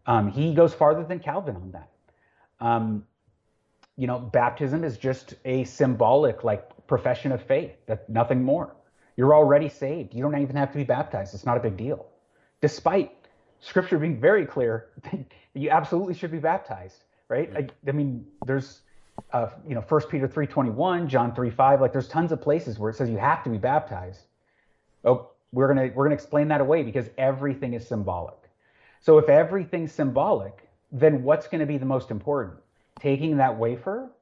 Um, 0.07 0.31
he 0.31 0.55
goes 0.55 0.73
farther 0.73 1.05
than 1.05 1.19
Calvin 1.19 1.57
on 1.57 1.73
that. 1.73 1.91
Um, 2.61 3.05
you 3.97 4.07
know, 4.07 4.19
baptism 4.19 4.85
is 4.85 4.97
just 4.97 5.35
a 5.45 5.65
symbolic, 5.65 6.45
like 6.45 6.87
profession 6.87 7.33
of 7.33 7.43
faith. 7.43 7.73
That 7.87 8.09
nothing 8.09 8.43
more. 8.43 8.75
You're 9.19 9.35
already 9.35 9.69
saved. 9.69 10.15
You 10.15 10.23
don't 10.23 10.41
even 10.41 10.55
have 10.55 10.71
to 10.71 10.79
be 10.79 10.85
baptized. 10.85 11.35
It's 11.35 11.45
not 11.45 11.57
a 11.57 11.61
big 11.61 11.77
deal. 11.77 12.07
Despite 12.61 13.13
scripture 13.59 13.99
being 13.99 14.21
very 14.21 14.47
clear 14.47 14.91
that 15.03 15.27
you 15.55 15.71
absolutely 15.71 16.15
should 16.15 16.31
be 16.31 16.39
baptized, 16.39 17.03
right? 17.29 17.51
I, 17.57 17.67
I 17.89 17.91
mean, 17.91 18.25
there's 18.47 18.83
uh, 19.33 19.49
you 19.67 19.75
know, 19.75 19.81
1 19.81 20.03
Peter 20.09 20.29
3:21, 20.29 21.09
John 21.09 21.35
3:5, 21.35 21.81
like 21.81 21.93
there's 21.93 22.07
tons 22.07 22.31
of 22.31 22.41
places 22.41 22.79
where 22.79 22.91
it 22.91 22.95
says 22.95 23.11
you 23.11 23.19
have 23.19 23.43
to 23.43 23.51
be 23.51 23.59
baptized. 23.59 24.21
Oh, 25.05 25.31
we're 25.51 25.75
going 25.75 25.91
to 25.91 25.97
we're 25.97 26.05
going 26.05 26.17
to 26.17 26.23
explain 26.23 26.47
that 26.49 26.61
away 26.61 26.85
because 26.85 27.11
everything 27.19 27.75
is 27.75 27.89
symbolic. 27.89 28.39
So 29.01 29.19
if 29.19 29.29
everything's 29.29 29.91
symbolic, 29.91 30.69
then 30.93 31.25
what's 31.25 31.49
going 31.49 31.61
to 31.61 31.67
be 31.67 31.77
the 31.77 31.87
most 31.87 32.13
important? 32.13 32.59
Taking 33.01 33.39
that 33.39 33.59
wafer 33.59 34.13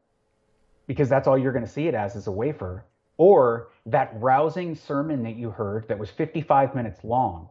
because 0.87 1.11
that's 1.11 1.29
all 1.29 1.37
you're 1.37 1.53
going 1.53 1.67
to 1.67 1.71
see 1.71 1.87
it 1.87 1.95
as 1.95 2.17
is 2.17 2.29
a 2.29 2.33
wafer 2.33 2.87
or 3.19 3.69
that 3.87 4.13
rousing 4.15 4.75
sermon 4.75 5.23
that 5.23 5.37
you 5.37 5.51
heard 5.51 5.87
that 5.89 5.99
was 5.99 6.11
55 6.11 6.75
minutes 6.75 7.03
long 7.05 7.49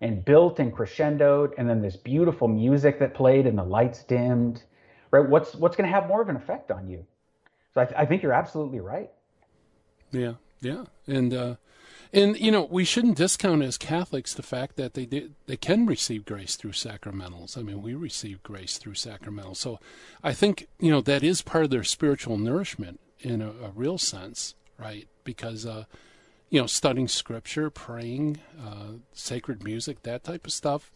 and 0.00 0.24
built 0.24 0.60
and 0.60 0.72
crescendoed 0.72 1.52
and 1.58 1.68
then 1.68 1.82
this 1.82 1.96
beautiful 1.96 2.48
music 2.48 2.98
that 2.98 3.14
played 3.14 3.46
and 3.46 3.58
the 3.58 3.64
lights 3.64 4.04
dimmed 4.04 4.62
right? 5.10 5.28
What's 5.28 5.54
what's 5.54 5.76
going 5.76 5.88
to 5.88 5.94
have 5.94 6.06
more 6.08 6.20
of 6.20 6.28
an 6.28 6.36
effect 6.36 6.70
on 6.70 6.86
you? 6.86 7.06
So 7.74 7.80
I, 7.80 7.84
th- 7.84 7.98
I 7.98 8.04
think 8.04 8.22
you're 8.22 8.32
absolutely 8.32 8.80
right. 8.80 9.10
Yeah 10.10 10.34
yeah. 10.60 10.84
And 11.06 11.34
uh 11.34 11.56
and 12.12 12.38
you 12.38 12.50
know 12.50 12.66
we 12.70 12.84
shouldn't 12.84 13.16
discount 13.16 13.62
as 13.62 13.76
catholics 13.76 14.32
the 14.34 14.42
fact 14.42 14.76
that 14.76 14.94
they 14.94 15.04
did, 15.04 15.34
they 15.46 15.56
can 15.56 15.86
receive 15.86 16.24
grace 16.24 16.56
through 16.56 16.72
sacramentals. 16.72 17.56
I 17.56 17.62
mean 17.62 17.82
we 17.82 17.94
receive 17.94 18.42
grace 18.42 18.78
through 18.78 18.94
sacramentals 18.94 19.56
so 19.56 19.78
i 20.22 20.32
think 20.32 20.68
you 20.78 20.90
know 20.90 21.00
that 21.02 21.22
is 21.22 21.42
part 21.42 21.64
of 21.64 21.70
their 21.70 21.84
spiritual 21.84 22.38
nourishment 22.38 23.00
in 23.20 23.42
a, 23.42 23.50
a 23.50 23.70
real 23.74 23.98
sense 23.98 24.54
right 24.78 25.08
because 25.24 25.66
uh 25.66 25.84
you 26.50 26.60
know, 26.60 26.66
studying 26.66 27.08
scripture, 27.08 27.70
praying, 27.70 28.38
uh, 28.64 28.98
sacred 29.12 29.62
music, 29.62 30.02
that 30.02 30.24
type 30.24 30.46
of 30.46 30.52
stuff. 30.52 30.90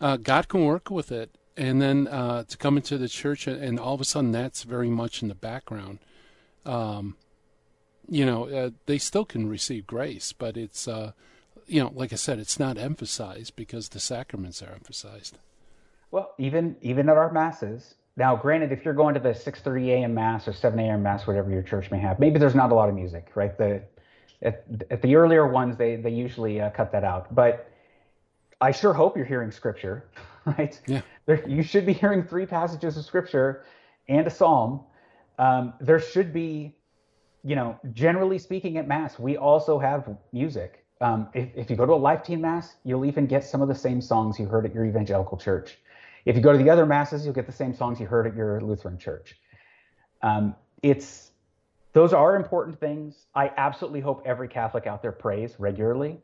Uh, 0.00 0.16
God 0.16 0.48
can 0.48 0.64
work 0.64 0.90
with 0.90 1.12
it. 1.12 1.36
And 1.56 1.80
then 1.80 2.06
uh, 2.08 2.44
to 2.44 2.56
come 2.58 2.76
into 2.76 2.98
the 2.98 3.08
church, 3.08 3.46
and 3.46 3.80
all 3.80 3.94
of 3.94 4.00
a 4.00 4.04
sudden 4.04 4.30
that's 4.30 4.62
very 4.62 4.90
much 4.90 5.22
in 5.22 5.28
the 5.28 5.34
background. 5.34 6.00
Um, 6.66 7.16
you 8.08 8.26
know, 8.26 8.48
uh, 8.48 8.70
they 8.84 8.98
still 8.98 9.24
can 9.24 9.48
receive 9.48 9.86
grace, 9.86 10.32
but 10.32 10.56
it's, 10.58 10.86
uh, 10.86 11.12
you 11.66 11.82
know, 11.82 11.90
like 11.94 12.12
I 12.12 12.16
said, 12.16 12.38
it's 12.38 12.58
not 12.58 12.76
emphasized 12.76 13.56
because 13.56 13.88
the 13.88 14.00
sacraments 14.00 14.62
are 14.62 14.70
emphasized. 14.70 15.38
Well, 16.10 16.34
even 16.38 16.76
even 16.82 17.08
at 17.08 17.16
our 17.16 17.32
masses. 17.32 17.94
Now, 18.16 18.34
granted, 18.34 18.72
if 18.72 18.84
you're 18.84 18.94
going 18.94 19.14
to 19.14 19.20
the 19.20 19.34
6:30 19.34 19.88
a.m. 19.88 20.14
mass 20.14 20.48
or 20.48 20.52
7 20.52 20.78
a.m. 20.78 21.02
mass, 21.02 21.26
whatever 21.26 21.50
your 21.50 21.62
church 21.62 21.90
may 21.90 21.98
have, 21.98 22.18
maybe 22.18 22.38
there's 22.38 22.54
not 22.54 22.72
a 22.72 22.74
lot 22.74 22.88
of 22.88 22.94
music, 22.94 23.30
right? 23.34 23.56
The 23.56 23.82
at, 24.42 24.64
at 24.90 25.02
the 25.02 25.16
earlier 25.16 25.46
ones, 25.46 25.76
they 25.76 25.96
they 25.96 26.10
usually 26.10 26.60
uh, 26.60 26.70
cut 26.70 26.92
that 26.92 27.04
out. 27.04 27.34
But 27.34 27.70
I 28.60 28.70
sure 28.70 28.94
hope 28.94 29.16
you're 29.16 29.26
hearing 29.26 29.50
scripture, 29.50 30.08
right? 30.46 30.80
Yeah. 30.86 31.02
There, 31.26 31.46
you 31.48 31.62
should 31.62 31.84
be 31.84 31.92
hearing 31.92 32.22
three 32.22 32.46
passages 32.46 32.96
of 32.96 33.04
scripture 33.04 33.64
and 34.08 34.26
a 34.26 34.30
psalm. 34.30 34.80
Um, 35.38 35.74
there 35.80 36.00
should 36.00 36.32
be, 36.32 36.74
you 37.44 37.56
know, 37.56 37.78
generally 37.92 38.38
speaking, 38.38 38.78
at 38.78 38.88
mass, 38.88 39.18
we 39.18 39.36
also 39.36 39.78
have 39.78 40.08
music. 40.32 40.84
Um, 41.02 41.28
if, 41.34 41.50
if 41.54 41.70
you 41.70 41.76
go 41.76 41.84
to 41.84 41.92
a 41.92 41.94
Life 41.94 42.22
Teen 42.22 42.40
mass, 42.40 42.76
you'll 42.84 43.04
even 43.04 43.26
get 43.26 43.44
some 43.44 43.60
of 43.60 43.68
the 43.68 43.74
same 43.74 44.00
songs 44.00 44.38
you 44.38 44.46
heard 44.46 44.64
at 44.64 44.72
your 44.72 44.86
evangelical 44.86 45.36
church. 45.36 45.78
If 46.26 46.34
you 46.34 46.42
go 46.42 46.52
to 46.52 46.58
the 46.58 46.68
other 46.68 46.84
masses, 46.84 47.24
you'll 47.24 47.34
get 47.34 47.46
the 47.46 47.52
same 47.52 47.72
songs 47.72 48.00
you 48.00 48.06
heard 48.06 48.26
at 48.26 48.34
your 48.34 48.60
Lutheran 48.60 48.98
church. 48.98 49.36
Um, 50.22 50.56
it's 50.82 51.30
those 51.92 52.12
are 52.12 52.36
important 52.36 52.78
things. 52.78 53.26
I 53.34 53.52
absolutely 53.56 54.00
hope 54.00 54.22
every 54.26 54.48
Catholic 54.48 54.86
out 54.86 55.00
there 55.00 55.12
prays 55.12 55.54
regularly. 55.58 56.18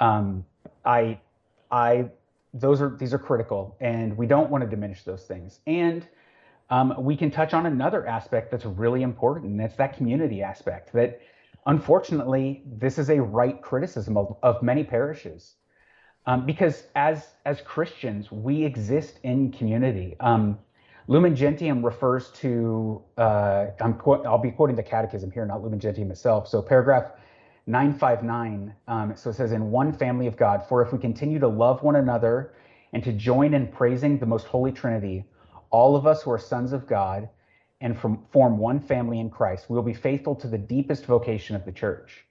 Um, 0.00 0.46
I, 0.84 1.20
I, 1.70 2.06
those 2.54 2.80
are 2.80 2.96
these 2.96 3.12
are 3.12 3.18
critical, 3.18 3.76
and 3.80 4.16
we 4.16 4.26
don't 4.26 4.50
want 4.50 4.62
to 4.62 4.70
diminish 4.70 5.02
those 5.02 5.24
things. 5.24 5.58
And 5.66 6.06
um, 6.70 6.94
we 6.98 7.16
can 7.16 7.30
touch 7.30 7.52
on 7.52 7.66
another 7.66 8.06
aspect 8.06 8.52
that's 8.52 8.64
really 8.64 9.02
important, 9.02 9.50
and 9.50 9.60
it's 9.60 9.76
that 9.76 9.96
community 9.96 10.42
aspect. 10.42 10.92
That 10.92 11.20
unfortunately, 11.66 12.62
this 12.64 12.98
is 12.98 13.10
a 13.10 13.20
right 13.20 13.60
criticism 13.60 14.16
of, 14.16 14.36
of 14.44 14.62
many 14.62 14.84
parishes, 14.84 15.56
um, 16.26 16.46
because 16.46 16.84
as 16.94 17.26
as 17.44 17.60
Christians, 17.60 18.32
we 18.32 18.64
exist 18.64 19.20
in 19.22 19.52
community. 19.52 20.16
Um, 20.20 20.58
Lumen 21.06 21.36
Gentium 21.36 21.84
refers 21.84 22.30
to, 22.30 23.02
uh, 23.18 23.66
I'm, 23.78 24.00
I'll 24.26 24.38
be 24.38 24.50
quoting 24.50 24.74
the 24.74 24.82
catechism 24.82 25.30
here, 25.30 25.44
not 25.44 25.62
Lumen 25.62 25.78
Gentium 25.78 26.10
itself. 26.10 26.48
So, 26.48 26.62
paragraph 26.62 27.12
959, 27.66 28.74
um, 28.88 29.14
so 29.14 29.30
it 29.30 29.34
says, 29.34 29.52
In 29.52 29.70
one 29.70 29.92
family 29.92 30.26
of 30.26 30.36
God, 30.36 30.64
for 30.66 30.80
if 30.80 30.92
we 30.92 30.98
continue 30.98 31.38
to 31.38 31.48
love 31.48 31.82
one 31.82 31.96
another 31.96 32.54
and 32.94 33.04
to 33.04 33.12
join 33.12 33.52
in 33.52 33.66
praising 33.68 34.18
the 34.18 34.26
most 34.26 34.46
holy 34.46 34.72
Trinity, 34.72 35.24
all 35.70 35.94
of 35.94 36.06
us 36.06 36.22
who 36.22 36.30
are 36.30 36.38
sons 36.38 36.72
of 36.72 36.86
God 36.86 37.28
and 37.82 37.98
from, 37.98 38.24
form 38.32 38.56
one 38.56 38.80
family 38.80 39.20
in 39.20 39.28
Christ, 39.28 39.68
we 39.68 39.76
will 39.76 39.82
be 39.82 39.94
faithful 39.94 40.34
to 40.36 40.48
the 40.48 40.58
deepest 40.58 41.04
vocation 41.04 41.54
of 41.54 41.66
the 41.66 41.72
church. 41.72 42.24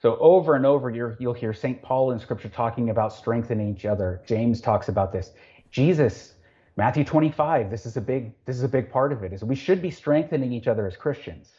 So 0.00 0.16
over 0.18 0.54
and 0.54 0.64
over, 0.64 0.90
you 0.90 1.16
will 1.20 1.32
hear 1.32 1.52
St. 1.52 1.82
Paul 1.82 2.12
in 2.12 2.18
Scripture 2.18 2.48
talking 2.48 2.90
about 2.90 3.12
strengthening 3.12 3.68
each 3.68 3.84
other. 3.84 4.22
James 4.26 4.60
talks 4.60 4.88
about 4.88 5.12
this. 5.12 5.32
Jesus 5.70 6.34
Matthew 6.78 7.02
25, 7.02 7.70
this 7.70 7.86
is 7.86 7.96
a 7.96 8.00
big 8.00 8.32
this 8.44 8.54
is 8.54 8.62
a 8.62 8.68
big 8.68 8.88
part 8.88 9.12
of 9.12 9.24
it. 9.24 9.32
Is 9.32 9.42
we 9.42 9.56
should 9.56 9.82
be 9.82 9.90
strengthening 9.90 10.52
each 10.52 10.68
other 10.68 10.86
as 10.86 10.96
Christians. 10.96 11.50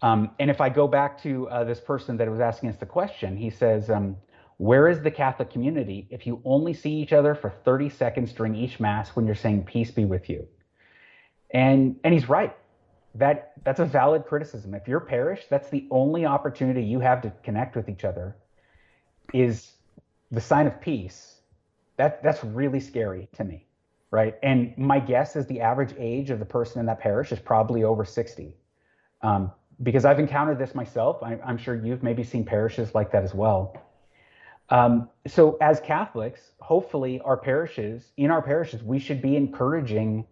Um, 0.00 0.30
and 0.38 0.48
if 0.48 0.60
I 0.60 0.68
go 0.68 0.86
back 0.86 1.20
to 1.24 1.48
uh, 1.48 1.64
this 1.64 1.80
person 1.80 2.16
that 2.18 2.30
was 2.30 2.38
asking 2.38 2.68
us 2.68 2.76
the 2.76 2.86
question, 2.86 3.36
he 3.36 3.50
says, 3.50 3.90
um, 3.90 4.16
"Where 4.58 4.86
is 4.86 5.00
the 5.00 5.10
Catholic 5.10 5.50
community 5.50 6.06
if 6.08 6.24
you 6.24 6.40
only 6.44 6.72
see 6.72 6.92
each 6.92 7.12
other 7.12 7.34
for 7.34 7.50
30 7.50 7.88
seconds 7.88 8.32
during 8.32 8.54
each 8.54 8.78
mass 8.78 9.08
when 9.16 9.26
you're 9.26 9.34
saying 9.34 9.64
peace 9.64 9.90
be 9.90 10.04
with 10.04 10.30
you?" 10.30 10.46
And 11.52 11.96
and 12.04 12.14
he's 12.14 12.28
right. 12.28 12.54
That 13.14 13.52
that's 13.64 13.80
a 13.80 13.84
valid 13.84 14.24
criticism. 14.24 14.74
If 14.74 14.88
your 14.88 15.00
parish, 15.00 15.44
that's 15.50 15.68
the 15.68 15.86
only 15.90 16.24
opportunity 16.24 16.82
you 16.82 17.00
have 17.00 17.22
to 17.22 17.32
connect 17.42 17.76
with 17.76 17.88
each 17.88 18.04
other, 18.04 18.36
is 19.34 19.72
the 20.30 20.40
sign 20.40 20.66
of 20.66 20.80
peace. 20.80 21.36
That 21.96 22.22
that's 22.22 22.42
really 22.42 22.80
scary 22.80 23.28
to 23.36 23.44
me 23.44 23.66
right? 24.12 24.34
And 24.42 24.76
my 24.78 25.00
guess 25.00 25.34
is 25.34 25.46
the 25.46 25.60
average 25.60 25.94
age 25.98 26.30
of 26.30 26.38
the 26.38 26.44
person 26.44 26.78
in 26.78 26.86
that 26.86 27.00
parish 27.00 27.32
is 27.32 27.40
probably 27.40 27.82
over 27.82 28.04
60. 28.04 28.54
Um, 29.22 29.50
because 29.82 30.04
I've 30.04 30.20
encountered 30.20 30.58
this 30.58 30.74
myself. 30.76 31.22
I, 31.22 31.38
am 31.44 31.56
sure 31.56 31.74
you've 31.74 32.04
maybe 32.04 32.22
seen 32.22 32.44
parishes 32.44 32.94
like 32.94 33.10
that 33.12 33.24
as 33.24 33.34
well. 33.34 33.82
Um, 34.68 35.08
so, 35.26 35.56
as 35.60 35.80
Catholics, 35.80 36.40
hopefully, 36.60 37.20
our 37.24 37.36
parishes, 37.36 38.12
in 38.16 38.30
our 38.30 38.42
parishes, 38.42 38.82
we 38.82 38.98
should 38.98 39.20
be 39.20 39.34
encouraging 39.34 40.26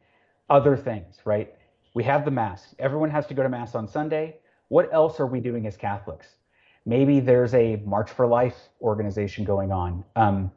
other 0.48 0.76
things, 0.76 1.16
right? 1.24 1.54
We 1.94 2.04
have 2.04 2.24
the 2.24 2.30
Mass. 2.30 2.74
Everyone 2.78 3.10
has 3.10 3.26
to 3.26 3.34
go 3.34 3.42
to 3.42 3.48
Mass 3.48 3.74
on 3.74 3.88
Sunday. 3.88 4.36
What 4.68 4.92
else 4.92 5.20
are 5.20 5.26
we 5.26 5.40
doing 5.40 5.66
as 5.66 5.76
Catholics? 5.76 6.28
Maybe 6.86 7.20
there's 7.20 7.54
a 7.54 7.76
March 7.84 8.10
for 8.10 8.26
Life 8.26 8.68
organization 8.80 9.44
going 9.44 9.72
on. 9.72 10.04
Um, 10.16 10.50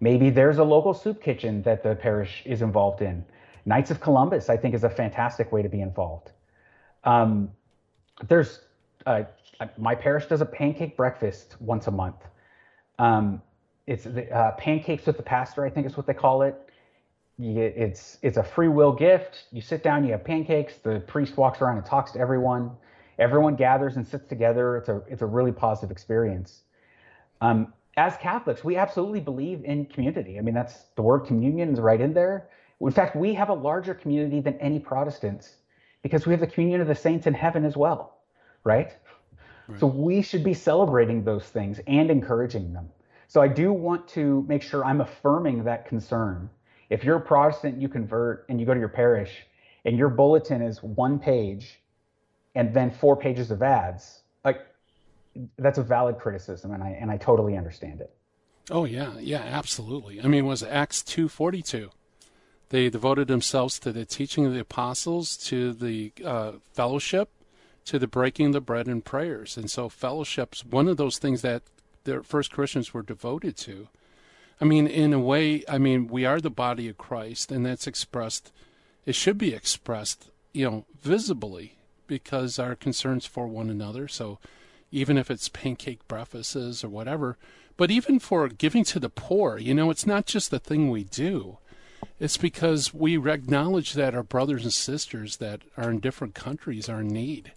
Maybe 0.00 0.30
there's 0.30 0.58
a 0.58 0.64
local 0.64 0.94
soup 0.94 1.22
kitchen 1.22 1.62
that 1.62 1.82
the 1.82 1.96
parish 1.96 2.42
is 2.44 2.62
involved 2.62 3.02
in. 3.02 3.24
Knights 3.66 3.90
of 3.90 4.00
Columbus, 4.00 4.48
I 4.48 4.56
think, 4.56 4.74
is 4.74 4.84
a 4.84 4.90
fantastic 4.90 5.50
way 5.50 5.62
to 5.62 5.68
be 5.68 5.80
involved. 5.80 6.30
Um, 7.04 7.50
there's 8.28 8.60
uh, 9.06 9.24
my 9.76 9.94
parish 9.94 10.26
does 10.26 10.40
a 10.40 10.46
pancake 10.46 10.96
breakfast 10.96 11.56
once 11.60 11.86
a 11.86 11.90
month. 11.90 12.16
Um, 12.98 13.42
it's 13.86 14.04
the, 14.04 14.30
uh, 14.30 14.52
pancakes 14.52 15.06
with 15.06 15.16
the 15.16 15.22
pastor, 15.22 15.64
I 15.64 15.70
think 15.70 15.86
is 15.86 15.96
what 15.96 16.06
they 16.06 16.14
call 16.14 16.42
it. 16.42 16.67
Get, 17.40 17.76
it's 17.76 18.18
it's 18.22 18.36
a 18.36 18.42
free 18.42 18.68
will 18.68 18.92
gift. 18.92 19.44
You 19.52 19.60
sit 19.60 19.82
down, 19.82 20.04
you 20.04 20.12
have 20.12 20.24
pancakes. 20.24 20.78
The 20.78 21.00
priest 21.00 21.36
walks 21.36 21.60
around 21.60 21.76
and 21.76 21.86
talks 21.86 22.10
to 22.12 22.18
everyone. 22.18 22.72
Everyone 23.18 23.54
gathers 23.54 23.96
and 23.96 24.06
sits 24.06 24.26
together. 24.26 24.76
It's 24.76 24.88
a 24.88 25.02
it's 25.08 25.22
a 25.22 25.26
really 25.26 25.52
positive 25.52 25.90
experience. 25.90 26.62
Um, 27.40 27.72
as 27.96 28.16
Catholics, 28.16 28.62
we 28.64 28.76
absolutely 28.76 29.20
believe 29.20 29.64
in 29.64 29.86
community. 29.86 30.38
I 30.38 30.40
mean, 30.40 30.54
that's 30.54 30.84
the 30.96 31.02
word 31.02 31.20
communion 31.20 31.72
is 31.72 31.80
right 31.80 32.00
in 32.00 32.12
there. 32.12 32.48
In 32.80 32.90
fact, 32.92 33.16
we 33.16 33.34
have 33.34 33.48
a 33.48 33.54
larger 33.54 33.94
community 33.94 34.40
than 34.40 34.54
any 34.58 34.78
Protestants 34.78 35.56
because 36.02 36.26
we 36.26 36.32
have 36.32 36.40
the 36.40 36.46
communion 36.46 36.80
of 36.80 36.86
the 36.86 36.94
saints 36.94 37.26
in 37.26 37.34
heaven 37.34 37.64
as 37.64 37.76
well, 37.76 38.18
right? 38.62 38.92
right? 39.66 39.80
So 39.80 39.86
we 39.86 40.22
should 40.22 40.44
be 40.44 40.54
celebrating 40.54 41.24
those 41.24 41.44
things 41.44 41.80
and 41.88 42.10
encouraging 42.10 42.72
them. 42.72 42.88
So 43.26 43.42
I 43.42 43.48
do 43.48 43.72
want 43.72 44.06
to 44.08 44.44
make 44.48 44.62
sure 44.62 44.84
I'm 44.84 45.00
affirming 45.00 45.64
that 45.64 45.86
concern. 45.86 46.48
If 46.90 47.04
you're 47.04 47.16
a 47.16 47.20
Protestant, 47.20 47.80
you 47.80 47.88
convert 47.88 48.46
and 48.48 48.58
you 48.58 48.66
go 48.66 48.74
to 48.74 48.80
your 48.80 48.88
parish 48.88 49.46
and 49.84 49.96
your 49.96 50.08
bulletin 50.08 50.62
is 50.62 50.82
one 50.82 51.18
page 51.18 51.80
and 52.54 52.74
then 52.74 52.90
four 52.90 53.16
pages 53.16 53.50
of 53.50 53.62
ads, 53.62 54.22
like 54.44 54.66
that's 55.58 55.78
a 55.78 55.82
valid 55.82 56.18
criticism, 56.18 56.72
and 56.72 56.82
I 56.82 56.90
and 57.00 57.10
I 57.10 57.16
totally 57.16 57.56
understand 57.56 58.00
it. 58.00 58.12
Oh 58.70 58.84
yeah, 58.84 59.18
yeah, 59.18 59.42
absolutely. 59.42 60.20
I 60.20 60.26
mean, 60.26 60.46
was 60.46 60.62
Acts 60.62 61.02
two 61.02 61.28
forty 61.28 61.62
two? 61.62 61.90
They 62.70 62.90
devoted 62.90 63.28
themselves 63.28 63.78
to 63.80 63.92
the 63.92 64.04
teaching 64.04 64.44
of 64.44 64.52
the 64.52 64.60
apostles, 64.60 65.36
to 65.38 65.72
the 65.72 66.12
uh, 66.24 66.52
fellowship, 66.72 67.30
to 67.86 67.98
the 67.98 68.06
breaking 68.06 68.46
of 68.46 68.52
the 68.52 68.60
bread 68.60 68.86
and 68.86 69.02
prayers. 69.02 69.56
And 69.56 69.70
so, 69.70 69.88
fellowship's 69.88 70.64
one 70.64 70.88
of 70.88 70.98
those 70.98 71.18
things 71.18 71.42
that 71.42 71.62
the 72.04 72.22
first 72.22 72.52
Christians 72.52 72.92
were 72.92 73.02
devoted 73.02 73.56
to. 73.58 73.88
I 74.60 74.64
mean, 74.64 74.86
in 74.86 75.12
a 75.12 75.20
way, 75.20 75.62
I 75.68 75.78
mean, 75.78 76.08
we 76.08 76.24
are 76.24 76.40
the 76.40 76.50
body 76.50 76.88
of 76.88 76.98
Christ, 76.98 77.52
and 77.52 77.64
that's 77.64 77.86
expressed. 77.86 78.52
It 79.06 79.14
should 79.14 79.38
be 79.38 79.54
expressed, 79.54 80.30
you 80.52 80.68
know, 80.68 80.84
visibly 81.00 81.76
because 82.06 82.58
our 82.58 82.74
concerns 82.74 83.26
for 83.26 83.46
one 83.46 83.70
another. 83.70 84.08
So 84.08 84.38
even 84.90 85.18
if 85.18 85.30
it's 85.30 85.48
pancake 85.48 86.06
breakfasts 86.08 86.82
or 86.82 86.88
whatever. 86.88 87.36
But 87.76 87.90
even 87.90 88.18
for 88.18 88.48
giving 88.48 88.84
to 88.84 88.98
the 88.98 89.10
poor, 89.10 89.58
you 89.58 89.74
know, 89.74 89.90
it's 89.90 90.06
not 90.06 90.26
just 90.26 90.50
the 90.50 90.58
thing 90.58 90.90
we 90.90 91.04
do. 91.04 91.58
It's 92.18 92.36
because 92.36 92.92
we 92.92 93.16
acknowledge 93.30 93.94
that 93.94 94.14
our 94.14 94.22
brothers 94.22 94.64
and 94.64 94.72
sisters 94.72 95.36
that 95.36 95.62
are 95.76 95.90
in 95.90 96.00
different 96.00 96.34
countries 96.34 96.88
are 96.88 97.00
in 97.00 97.08
need. 97.08 97.52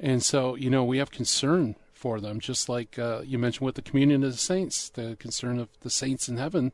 And 0.00 0.22
so, 0.22 0.56
you 0.56 0.70
know, 0.70 0.82
we 0.82 0.98
have 0.98 1.10
concern 1.10 1.76
for 2.02 2.20
them, 2.20 2.40
just 2.40 2.68
like 2.68 2.98
uh, 2.98 3.22
you 3.24 3.38
mentioned 3.38 3.64
with 3.64 3.76
the 3.76 3.80
communion 3.80 4.24
of 4.24 4.32
the 4.32 4.36
saints, 4.36 4.88
the 4.88 5.16
concern 5.20 5.60
of 5.60 5.68
the 5.82 5.88
saints 5.88 6.28
in 6.28 6.36
heaven 6.36 6.72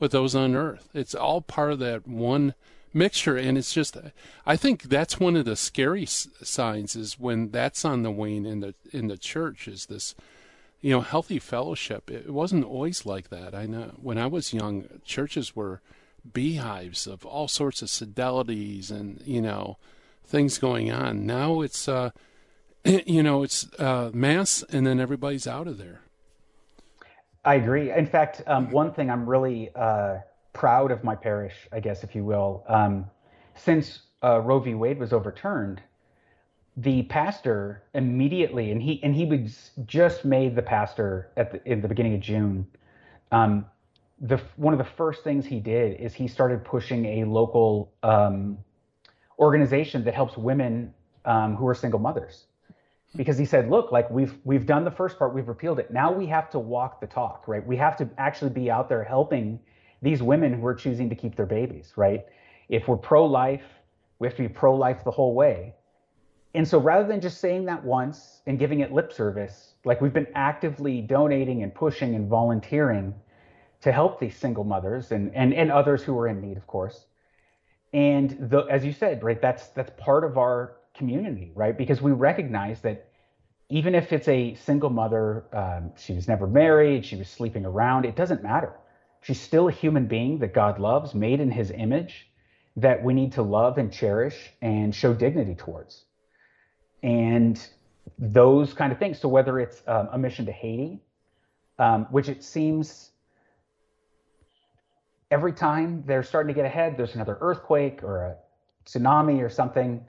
with 0.00 0.10
those 0.10 0.34
on 0.34 0.56
earth. 0.56 0.88
It's 0.92 1.14
all 1.14 1.40
part 1.40 1.70
of 1.70 1.78
that 1.78 2.08
one 2.08 2.54
mixture, 2.92 3.36
and 3.36 3.56
it's 3.56 3.72
just, 3.72 3.96
I 4.44 4.56
think 4.56 4.82
that's 4.82 5.20
one 5.20 5.36
of 5.36 5.44
the 5.44 5.54
scary 5.54 6.06
signs 6.06 6.96
is 6.96 7.20
when 7.20 7.52
that's 7.52 7.84
on 7.84 8.02
the 8.02 8.10
wane 8.10 8.44
in 8.44 8.58
the 8.58 8.74
in 8.92 9.06
the 9.06 9.16
church 9.16 9.68
is 9.68 9.86
this, 9.86 10.16
you 10.80 10.90
know, 10.90 11.02
healthy 11.02 11.38
fellowship. 11.38 12.10
It 12.10 12.30
wasn't 12.30 12.64
always 12.64 13.06
like 13.06 13.28
that. 13.28 13.54
I 13.54 13.66
know 13.66 13.92
when 14.02 14.18
I 14.18 14.26
was 14.26 14.52
young, 14.52 14.86
churches 15.04 15.54
were 15.54 15.82
beehives 16.32 17.06
of 17.06 17.24
all 17.24 17.46
sorts 17.46 17.80
of 17.80 17.88
fidelities 17.90 18.90
and 18.90 19.22
you 19.24 19.40
know 19.40 19.76
things 20.26 20.58
going 20.58 20.90
on. 20.90 21.26
Now 21.26 21.60
it's 21.60 21.86
uh, 21.86 22.10
you 23.06 23.22
know 23.22 23.42
it's 23.42 23.68
uh, 23.78 24.10
mass, 24.12 24.62
and 24.70 24.86
then 24.86 25.00
everybody's 25.00 25.46
out 25.46 25.66
of 25.66 25.78
there. 25.78 26.00
I 27.44 27.54
agree. 27.54 27.90
In 27.90 28.06
fact, 28.06 28.42
um, 28.46 28.70
one 28.70 28.92
thing 28.92 29.10
I'm 29.10 29.28
really 29.28 29.70
uh, 29.74 30.18
proud 30.52 30.90
of 30.90 31.04
my 31.04 31.14
parish, 31.14 31.54
I 31.72 31.80
guess, 31.80 32.02
if 32.04 32.14
you 32.14 32.24
will, 32.24 32.64
um, 32.68 33.06
since 33.54 34.00
uh, 34.22 34.40
Roe 34.40 34.60
v. 34.60 34.74
Wade 34.74 34.98
was 34.98 35.12
overturned, 35.12 35.82
the 36.76 37.02
pastor 37.04 37.82
immediately, 37.94 38.70
and 38.70 38.82
he 38.82 39.02
and 39.02 39.14
he 39.14 39.24
was 39.24 39.70
just 39.86 40.24
made 40.24 40.54
the 40.54 40.62
pastor 40.62 41.30
at 41.36 41.52
the, 41.52 41.70
in 41.70 41.80
the 41.80 41.88
beginning 41.88 42.14
of 42.14 42.20
June. 42.20 42.66
Um, 43.32 43.66
the 44.20 44.40
one 44.56 44.74
of 44.74 44.78
the 44.78 44.90
first 44.96 45.24
things 45.24 45.46
he 45.46 45.58
did 45.58 46.00
is 46.00 46.12
he 46.12 46.28
started 46.28 46.64
pushing 46.64 47.06
a 47.06 47.24
local 47.24 47.92
um, 48.02 48.58
organization 49.38 50.04
that 50.04 50.14
helps 50.14 50.36
women 50.36 50.92
um, 51.24 51.56
who 51.56 51.66
are 51.66 51.74
single 51.74 51.98
mothers 51.98 52.44
because 53.16 53.38
he 53.38 53.44
said 53.44 53.70
look 53.70 53.92
like 53.92 54.10
we've 54.10 54.34
we've 54.44 54.66
done 54.66 54.84
the 54.84 54.90
first 54.90 55.18
part 55.18 55.34
we've 55.34 55.48
repealed 55.48 55.78
it. 55.78 55.90
Now 55.90 56.12
we 56.12 56.26
have 56.26 56.50
to 56.50 56.58
walk 56.58 57.00
the 57.00 57.06
talk 57.06 57.46
right? 57.46 57.64
We 57.64 57.76
have 57.76 57.96
to 57.98 58.08
actually 58.18 58.50
be 58.50 58.70
out 58.70 58.88
there 58.88 59.04
helping 59.04 59.60
these 60.02 60.22
women 60.22 60.52
who 60.52 60.66
are 60.66 60.74
choosing 60.74 61.08
to 61.08 61.14
keep 61.14 61.36
their 61.36 61.46
babies 61.46 61.92
right? 61.96 62.24
If 62.68 62.88
we're 62.88 62.96
pro-life 62.96 63.64
we 64.18 64.26
have 64.26 64.36
to 64.36 64.42
be 64.42 64.48
pro-life 64.48 65.04
the 65.04 65.10
whole 65.10 65.34
way. 65.34 65.74
And 66.54 66.66
so 66.66 66.78
rather 66.78 67.06
than 67.06 67.20
just 67.20 67.40
saying 67.40 67.64
that 67.64 67.84
once 67.84 68.40
and 68.46 68.58
giving 68.58 68.80
it 68.80 68.92
lip 68.92 69.12
service 69.12 69.74
like 69.84 70.00
we've 70.00 70.12
been 70.12 70.28
actively 70.34 71.00
donating 71.00 71.62
and 71.62 71.74
pushing 71.74 72.14
and 72.14 72.28
volunteering 72.28 73.14
to 73.80 73.92
help 73.92 74.18
these 74.18 74.36
single 74.36 74.64
mothers 74.64 75.12
and 75.12 75.34
and, 75.34 75.52
and 75.54 75.70
others 75.70 76.02
who 76.02 76.18
are 76.18 76.26
in 76.26 76.40
need, 76.40 76.56
of 76.56 76.66
course. 76.66 77.06
And 77.92 78.36
the, 78.50 78.62
as 78.62 78.84
you 78.84 78.92
said, 78.92 79.22
right, 79.22 79.40
that's 79.40 79.68
that's 79.68 79.92
part 79.96 80.24
of 80.24 80.36
our 80.36 80.78
community, 80.94 81.52
right? 81.54 81.76
Because 81.76 82.00
we 82.00 82.12
recognize 82.12 82.80
that 82.82 83.08
even 83.68 83.94
if 83.94 84.12
it's 84.12 84.28
a 84.28 84.54
single 84.54 84.90
mother, 84.90 85.44
um, 85.52 85.92
she 85.96 86.12
was 86.12 86.28
never 86.28 86.46
married, 86.46 87.04
she 87.04 87.16
was 87.16 87.28
sleeping 87.28 87.64
around, 87.64 88.04
it 88.04 88.16
doesn't 88.16 88.42
matter. 88.42 88.72
She's 89.22 89.40
still 89.40 89.68
a 89.68 89.72
human 89.72 90.06
being 90.06 90.38
that 90.40 90.52
God 90.52 90.78
loves, 90.78 91.14
made 91.14 91.40
in 91.40 91.50
His 91.50 91.70
image, 91.70 92.28
that 92.76 93.02
we 93.02 93.14
need 93.14 93.32
to 93.32 93.42
love 93.42 93.78
and 93.78 93.92
cherish 93.92 94.52
and 94.60 94.94
show 94.94 95.14
dignity 95.14 95.54
towards. 95.54 96.04
And 97.02 97.58
those 98.18 98.74
kind 98.74 98.92
of 98.92 98.98
things. 98.98 99.18
So 99.18 99.28
whether 99.28 99.58
it's 99.60 99.82
um, 99.86 100.08
a 100.12 100.18
mission 100.18 100.46
to 100.46 100.52
Haiti, 100.52 101.00
um, 101.78 102.06
which 102.10 102.28
it 102.28 102.44
seems 102.44 103.10
every 105.30 105.52
time 105.52 106.04
they're 106.06 106.22
starting 106.22 106.48
to 106.48 106.54
get 106.54 106.66
ahead, 106.66 106.96
there's 106.96 107.14
another 107.14 107.38
earthquake 107.40 108.02
or 108.02 108.24
a 108.24 108.36
tsunami 108.86 109.42
or 109.42 109.48
something. 109.48 110.04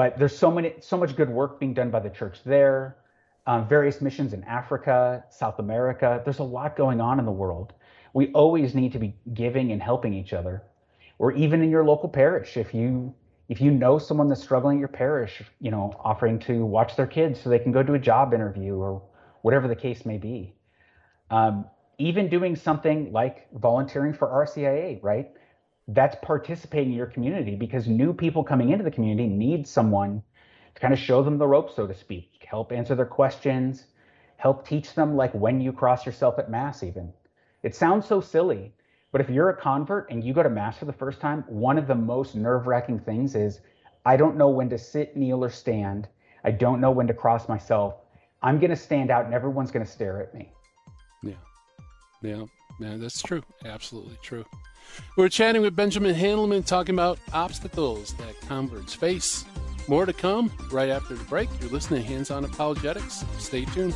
But 0.00 0.18
there's 0.18 0.34
so 0.34 0.50
many, 0.50 0.72
so 0.80 0.96
much 0.96 1.14
good 1.14 1.28
work 1.28 1.60
being 1.60 1.74
done 1.74 1.90
by 1.90 2.00
the 2.00 2.08
church 2.08 2.38
there. 2.42 2.96
Um, 3.46 3.68
various 3.68 4.00
missions 4.00 4.32
in 4.32 4.42
Africa, 4.44 5.22
South 5.28 5.58
America. 5.58 6.22
There's 6.24 6.38
a 6.38 6.42
lot 6.58 6.74
going 6.74 7.02
on 7.02 7.18
in 7.18 7.26
the 7.26 7.30
world. 7.30 7.74
We 8.14 8.32
always 8.32 8.74
need 8.74 8.92
to 8.92 8.98
be 8.98 9.14
giving 9.34 9.72
and 9.72 9.82
helping 9.82 10.14
each 10.14 10.32
other, 10.32 10.62
or 11.18 11.32
even 11.32 11.60
in 11.60 11.68
your 11.68 11.84
local 11.84 12.08
parish. 12.08 12.56
If 12.56 12.72
you 12.72 13.14
if 13.50 13.60
you 13.60 13.70
know 13.72 13.98
someone 13.98 14.30
that's 14.30 14.42
struggling 14.42 14.76
in 14.76 14.80
your 14.80 14.88
parish, 14.88 15.42
you 15.60 15.70
know, 15.70 15.94
offering 16.02 16.38
to 16.48 16.64
watch 16.64 16.96
their 16.96 17.06
kids 17.06 17.38
so 17.38 17.50
they 17.50 17.58
can 17.58 17.70
go 17.70 17.82
to 17.82 17.92
a 17.92 17.98
job 17.98 18.32
interview 18.32 18.76
or 18.76 19.02
whatever 19.42 19.68
the 19.68 19.76
case 19.76 20.06
may 20.06 20.16
be. 20.16 20.54
Um, 21.28 21.66
even 21.98 22.30
doing 22.30 22.56
something 22.56 23.12
like 23.12 23.48
volunteering 23.52 24.14
for 24.14 24.28
RCIA, 24.28 24.98
right? 25.02 25.30
That's 25.88 26.16
participating 26.22 26.92
in 26.92 26.96
your 26.96 27.06
community 27.06 27.56
because 27.56 27.88
new 27.88 28.12
people 28.12 28.44
coming 28.44 28.70
into 28.70 28.84
the 28.84 28.90
community 28.90 29.28
need 29.28 29.66
someone 29.66 30.22
to 30.74 30.80
kind 30.80 30.92
of 30.92 31.00
show 31.00 31.22
them 31.22 31.38
the 31.38 31.46
ropes, 31.46 31.74
so 31.74 31.86
to 31.86 31.94
speak, 31.94 32.46
help 32.46 32.72
answer 32.72 32.94
their 32.94 33.06
questions, 33.06 33.86
help 34.36 34.66
teach 34.66 34.94
them 34.94 35.16
like 35.16 35.32
when 35.34 35.60
you 35.60 35.72
cross 35.72 36.06
yourself 36.06 36.38
at 36.38 36.50
Mass, 36.50 36.82
even. 36.82 37.12
It 37.62 37.74
sounds 37.74 38.06
so 38.06 38.20
silly, 38.20 38.72
but 39.12 39.20
if 39.20 39.28
you're 39.28 39.50
a 39.50 39.56
convert 39.56 40.10
and 40.10 40.22
you 40.22 40.32
go 40.32 40.42
to 40.42 40.50
Mass 40.50 40.78
for 40.78 40.84
the 40.84 40.92
first 40.92 41.20
time, 41.20 41.44
one 41.48 41.76
of 41.76 41.86
the 41.86 41.94
most 41.94 42.36
nerve 42.36 42.66
wracking 42.66 43.00
things 43.00 43.34
is 43.34 43.60
I 44.06 44.16
don't 44.16 44.36
know 44.36 44.48
when 44.48 44.70
to 44.70 44.78
sit, 44.78 45.16
kneel, 45.16 45.44
or 45.44 45.50
stand. 45.50 46.08
I 46.44 46.52
don't 46.52 46.80
know 46.80 46.90
when 46.90 47.06
to 47.08 47.14
cross 47.14 47.48
myself. 47.48 47.96
I'm 48.42 48.58
going 48.58 48.70
to 48.70 48.76
stand 48.76 49.10
out 49.10 49.26
and 49.26 49.34
everyone's 49.34 49.70
going 49.70 49.84
to 49.84 49.90
stare 49.90 50.22
at 50.22 50.32
me. 50.32 50.52
Yeah. 51.22 51.34
Yeah, 52.22 52.44
yeah, 52.80 52.96
that's 52.96 53.22
true. 53.22 53.42
Absolutely 53.64 54.18
true. 54.22 54.44
We're 55.16 55.28
chatting 55.28 55.62
with 55.62 55.76
Benjamin 55.76 56.14
Handelman 56.14 56.64
talking 56.64 56.94
about 56.94 57.18
obstacles 57.32 58.14
that 58.14 58.40
converts 58.48 58.94
face. 58.94 59.44
More 59.86 60.06
to 60.06 60.12
come 60.12 60.50
right 60.70 60.88
after 60.88 61.14
the 61.14 61.24
break. 61.24 61.48
You're 61.60 61.70
listening 61.70 62.02
to 62.02 62.08
Hands 62.08 62.30
On 62.30 62.44
Apologetics. 62.44 63.24
Stay 63.38 63.64
tuned. 63.66 63.94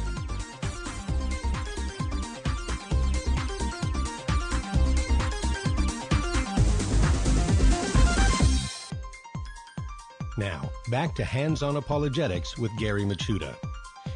Now, 10.37 10.68
back 10.89 11.14
to 11.14 11.24
Hands 11.24 11.62
On 11.62 11.76
Apologetics 11.76 12.59
with 12.59 12.76
Gary 12.76 13.05
Michuta. 13.05 13.55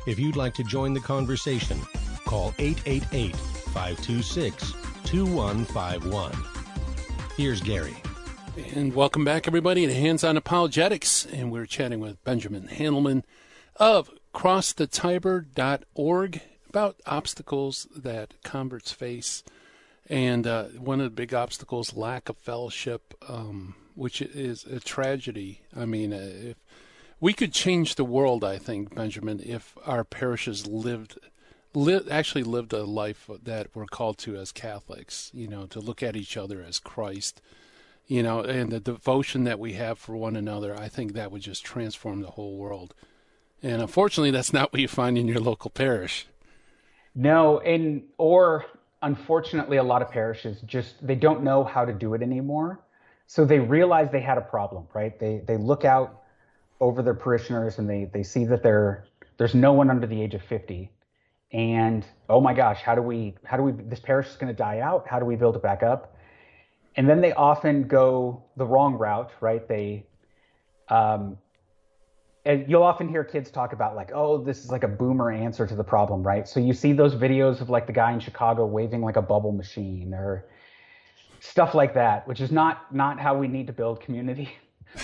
If 0.06 0.18
you'd 0.18 0.36
like 0.36 0.54
to 0.54 0.64
join 0.64 0.92
the 0.92 1.00
conversation, 1.00 1.80
call 2.24 2.54
888 2.58 3.36
526 3.68 4.72
2151. 5.04 6.32
Here's 7.36 7.60
Gary. 7.60 7.96
And 8.74 8.94
welcome 8.94 9.24
back, 9.24 9.46
everybody, 9.46 9.86
to 9.86 9.94
Hands 9.94 10.24
on 10.24 10.36
Apologetics. 10.36 11.26
And 11.26 11.52
we're 11.52 11.66
chatting 11.66 12.00
with 12.00 12.22
Benjamin 12.24 12.68
Handelman 12.68 13.22
of 13.76 14.10
crossthetiber.org 14.34 16.40
about 16.68 16.96
obstacles 17.06 17.86
that 17.94 18.34
converts 18.42 18.92
face. 18.92 19.44
And 20.08 20.46
uh, 20.46 20.64
one 20.64 21.00
of 21.00 21.04
the 21.04 21.10
big 21.10 21.34
obstacles, 21.34 21.94
lack 21.94 22.28
of 22.28 22.36
fellowship, 22.38 23.14
um, 23.28 23.74
which 23.94 24.22
is 24.22 24.64
a 24.64 24.80
tragedy. 24.80 25.62
I 25.76 25.84
mean, 25.84 26.12
uh, 26.12 26.20
if 26.20 26.56
we 27.20 27.32
could 27.32 27.52
change 27.52 27.94
the 27.94 28.04
world, 28.04 28.44
I 28.44 28.58
think, 28.58 28.94
Benjamin, 28.94 29.40
if 29.44 29.76
our 29.84 30.04
parishes 30.04 30.66
lived 30.66 31.18
li- 31.74 32.00
actually 32.10 32.44
lived 32.44 32.72
a 32.72 32.84
life 32.84 33.28
that 33.42 33.68
we're 33.74 33.86
called 33.86 34.18
to 34.18 34.36
as 34.36 34.52
Catholics, 34.52 35.30
you 35.34 35.48
know, 35.48 35.66
to 35.66 35.80
look 35.80 36.02
at 36.02 36.16
each 36.16 36.36
other 36.36 36.62
as 36.62 36.78
Christ, 36.78 37.40
you 38.06 38.22
know, 38.22 38.40
and 38.40 38.70
the 38.70 38.80
devotion 38.80 39.44
that 39.44 39.58
we 39.58 39.74
have 39.74 39.98
for 39.98 40.16
one 40.16 40.36
another, 40.36 40.78
I 40.78 40.88
think 40.88 41.12
that 41.12 41.30
would 41.30 41.42
just 41.42 41.64
transform 41.64 42.22
the 42.22 42.30
whole 42.30 42.56
world. 42.56 42.94
And 43.62 43.82
unfortunately, 43.82 44.30
that's 44.30 44.52
not 44.52 44.72
what 44.72 44.80
you 44.80 44.88
find 44.88 45.18
in 45.18 45.28
your 45.28 45.40
local 45.40 45.70
parish. 45.70 46.26
No, 47.14 47.58
and 47.60 48.04
or 48.16 48.64
unfortunately, 49.02 49.76
a 49.76 49.82
lot 49.82 50.02
of 50.02 50.10
parishes 50.10 50.60
just 50.62 51.04
they 51.04 51.16
don't 51.16 51.42
know 51.42 51.64
how 51.64 51.84
to 51.84 51.92
do 51.92 52.14
it 52.14 52.22
anymore. 52.22 52.80
So 53.26 53.44
they 53.44 53.58
realize 53.58 54.10
they 54.10 54.20
had 54.20 54.38
a 54.38 54.42
problem, 54.42 54.86
right? 54.94 55.18
They 55.18 55.42
they 55.44 55.56
look 55.56 55.84
out 55.84 56.22
over 56.80 57.02
their 57.02 57.14
parishioners 57.14 57.78
and 57.78 57.90
they 57.90 58.08
they 58.12 58.22
see 58.22 58.44
that 58.44 58.62
there 58.62 59.04
there's 59.36 59.54
no 59.54 59.72
one 59.72 59.90
under 59.90 60.06
the 60.06 60.22
age 60.22 60.34
of 60.34 60.42
50 60.42 60.90
and 61.52 62.04
oh 62.28 62.40
my 62.40 62.52
gosh 62.52 62.82
how 62.82 62.94
do 62.94 63.00
we 63.00 63.34
how 63.44 63.56
do 63.56 63.62
we 63.62 63.72
this 63.72 64.00
parish 64.00 64.28
is 64.28 64.36
going 64.36 64.52
to 64.52 64.56
die 64.56 64.80
out. 64.80 65.06
How 65.08 65.18
do 65.18 65.24
we 65.24 65.36
build 65.36 65.56
it 65.56 65.62
back 65.62 65.82
up? 65.82 66.16
And 66.96 67.08
then 67.08 67.20
they 67.20 67.32
often 67.32 67.84
go 67.84 68.42
the 68.56 68.66
wrong 68.66 68.94
route 68.94 69.30
right? 69.40 69.66
They 69.66 70.06
um 70.88 71.38
and 72.44 72.68
you'll 72.68 72.82
often 72.82 73.08
hear 73.08 73.24
kids 73.24 73.50
talk 73.50 73.72
about 73.72 73.96
like 73.96 74.10
oh 74.14 74.38
this 74.42 74.62
is 74.62 74.70
like 74.70 74.84
a 74.84 74.88
boomer 74.88 75.30
answer 75.30 75.66
to 75.66 75.74
the 75.74 75.84
problem 75.84 76.22
right? 76.22 76.46
So 76.46 76.60
you 76.60 76.74
see 76.74 76.92
those 76.92 77.14
videos 77.14 77.60
of 77.60 77.70
like 77.70 77.86
the 77.86 77.94
guy 77.94 78.12
in 78.12 78.20
chicago 78.20 78.66
waving 78.66 79.00
like 79.00 79.16
a 79.16 79.22
bubble 79.22 79.52
machine 79.52 80.12
or 80.12 80.44
stuff 81.40 81.74
like 81.74 81.94
that 81.94 82.28
which 82.28 82.40
is 82.40 82.52
not 82.52 82.94
not 82.94 83.18
how 83.18 83.38
we 83.38 83.48
need 83.48 83.66
to 83.68 83.72
build 83.72 84.00
community. 84.00 84.50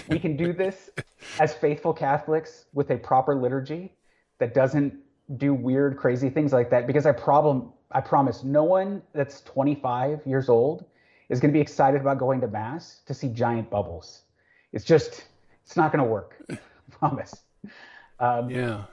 We 0.09 0.19
can 0.19 0.37
do 0.37 0.53
this 0.53 0.91
as 1.41 1.55
faithful 1.55 1.95
catholics 1.95 2.67
with 2.75 2.91
a 2.91 2.99
proper 2.99 3.35
liturgy 3.35 3.95
that 4.39 4.53
doesn't 4.53 5.04
do 5.37 5.55
weird, 5.55 5.97
crazy 5.97 6.31
things 6.31 6.53
like 6.53 6.71
that 6.71 6.87
because 6.87 7.07
I 7.07 7.13
problem 7.13 7.73
I 7.91 8.01
promise 8.01 8.43
no 8.43 8.65
one 8.65 9.03
that's 9.13 9.41
25 9.43 10.27
years 10.27 10.49
old 10.49 10.85
is 11.29 11.41
going 11.41 11.53
to 11.53 11.57
be 11.57 11.61
excited 11.61 12.01
about 12.01 12.19
going 12.19 12.41
to 12.41 12.49
mass 12.49 13.01
to 13.07 13.15
see 13.15 13.29
giant 13.29 13.71
bubbles. 13.71 14.23
It's 14.73 14.85
just 14.85 15.25
it's 15.65 15.77
not 15.77 15.93
going 15.93 16.05
to 16.05 16.11
work. 16.11 16.37
I 16.51 16.59
promise. 16.91 17.35
Um, 18.21 18.51
yeah. 18.51 18.85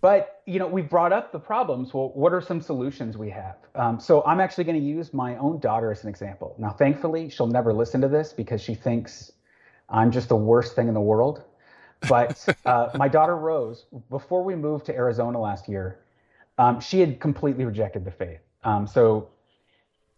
But 0.00 0.42
you 0.46 0.58
know, 0.58 0.66
we 0.66 0.82
brought 0.82 1.12
up 1.12 1.30
the 1.30 1.38
problems. 1.38 1.94
Well, 1.94 2.10
what 2.14 2.32
are 2.32 2.40
some 2.40 2.60
solutions 2.60 3.16
we 3.16 3.30
have? 3.30 3.56
Um, 3.76 4.00
so 4.00 4.22
I'm 4.24 4.40
actually 4.40 4.64
going 4.64 4.78
to 4.78 4.84
use 4.84 5.14
my 5.14 5.36
own 5.36 5.60
daughter 5.60 5.92
as 5.92 6.02
an 6.02 6.10
example. 6.10 6.56
Now, 6.58 6.70
thankfully, 6.70 7.30
she'll 7.30 7.46
never 7.46 7.72
listen 7.72 8.00
to 8.00 8.08
this 8.08 8.32
because 8.32 8.60
she 8.60 8.74
thinks 8.74 9.32
I'm 9.88 10.10
just 10.10 10.28
the 10.28 10.36
worst 10.36 10.74
thing 10.74 10.88
in 10.88 10.94
the 10.94 11.00
world. 11.00 11.44
But 12.08 12.46
uh, 12.64 12.90
my 12.94 13.08
daughter 13.08 13.36
Rose, 13.36 13.84
before 14.10 14.42
we 14.42 14.54
moved 14.54 14.86
to 14.86 14.94
Arizona 14.94 15.40
last 15.40 15.68
year, 15.68 16.00
um, 16.58 16.80
she 16.80 17.00
had 17.00 17.20
completely 17.20 17.64
rejected 17.64 18.04
the 18.04 18.10
faith. 18.10 18.40
Um, 18.64 18.86
so 18.86 19.28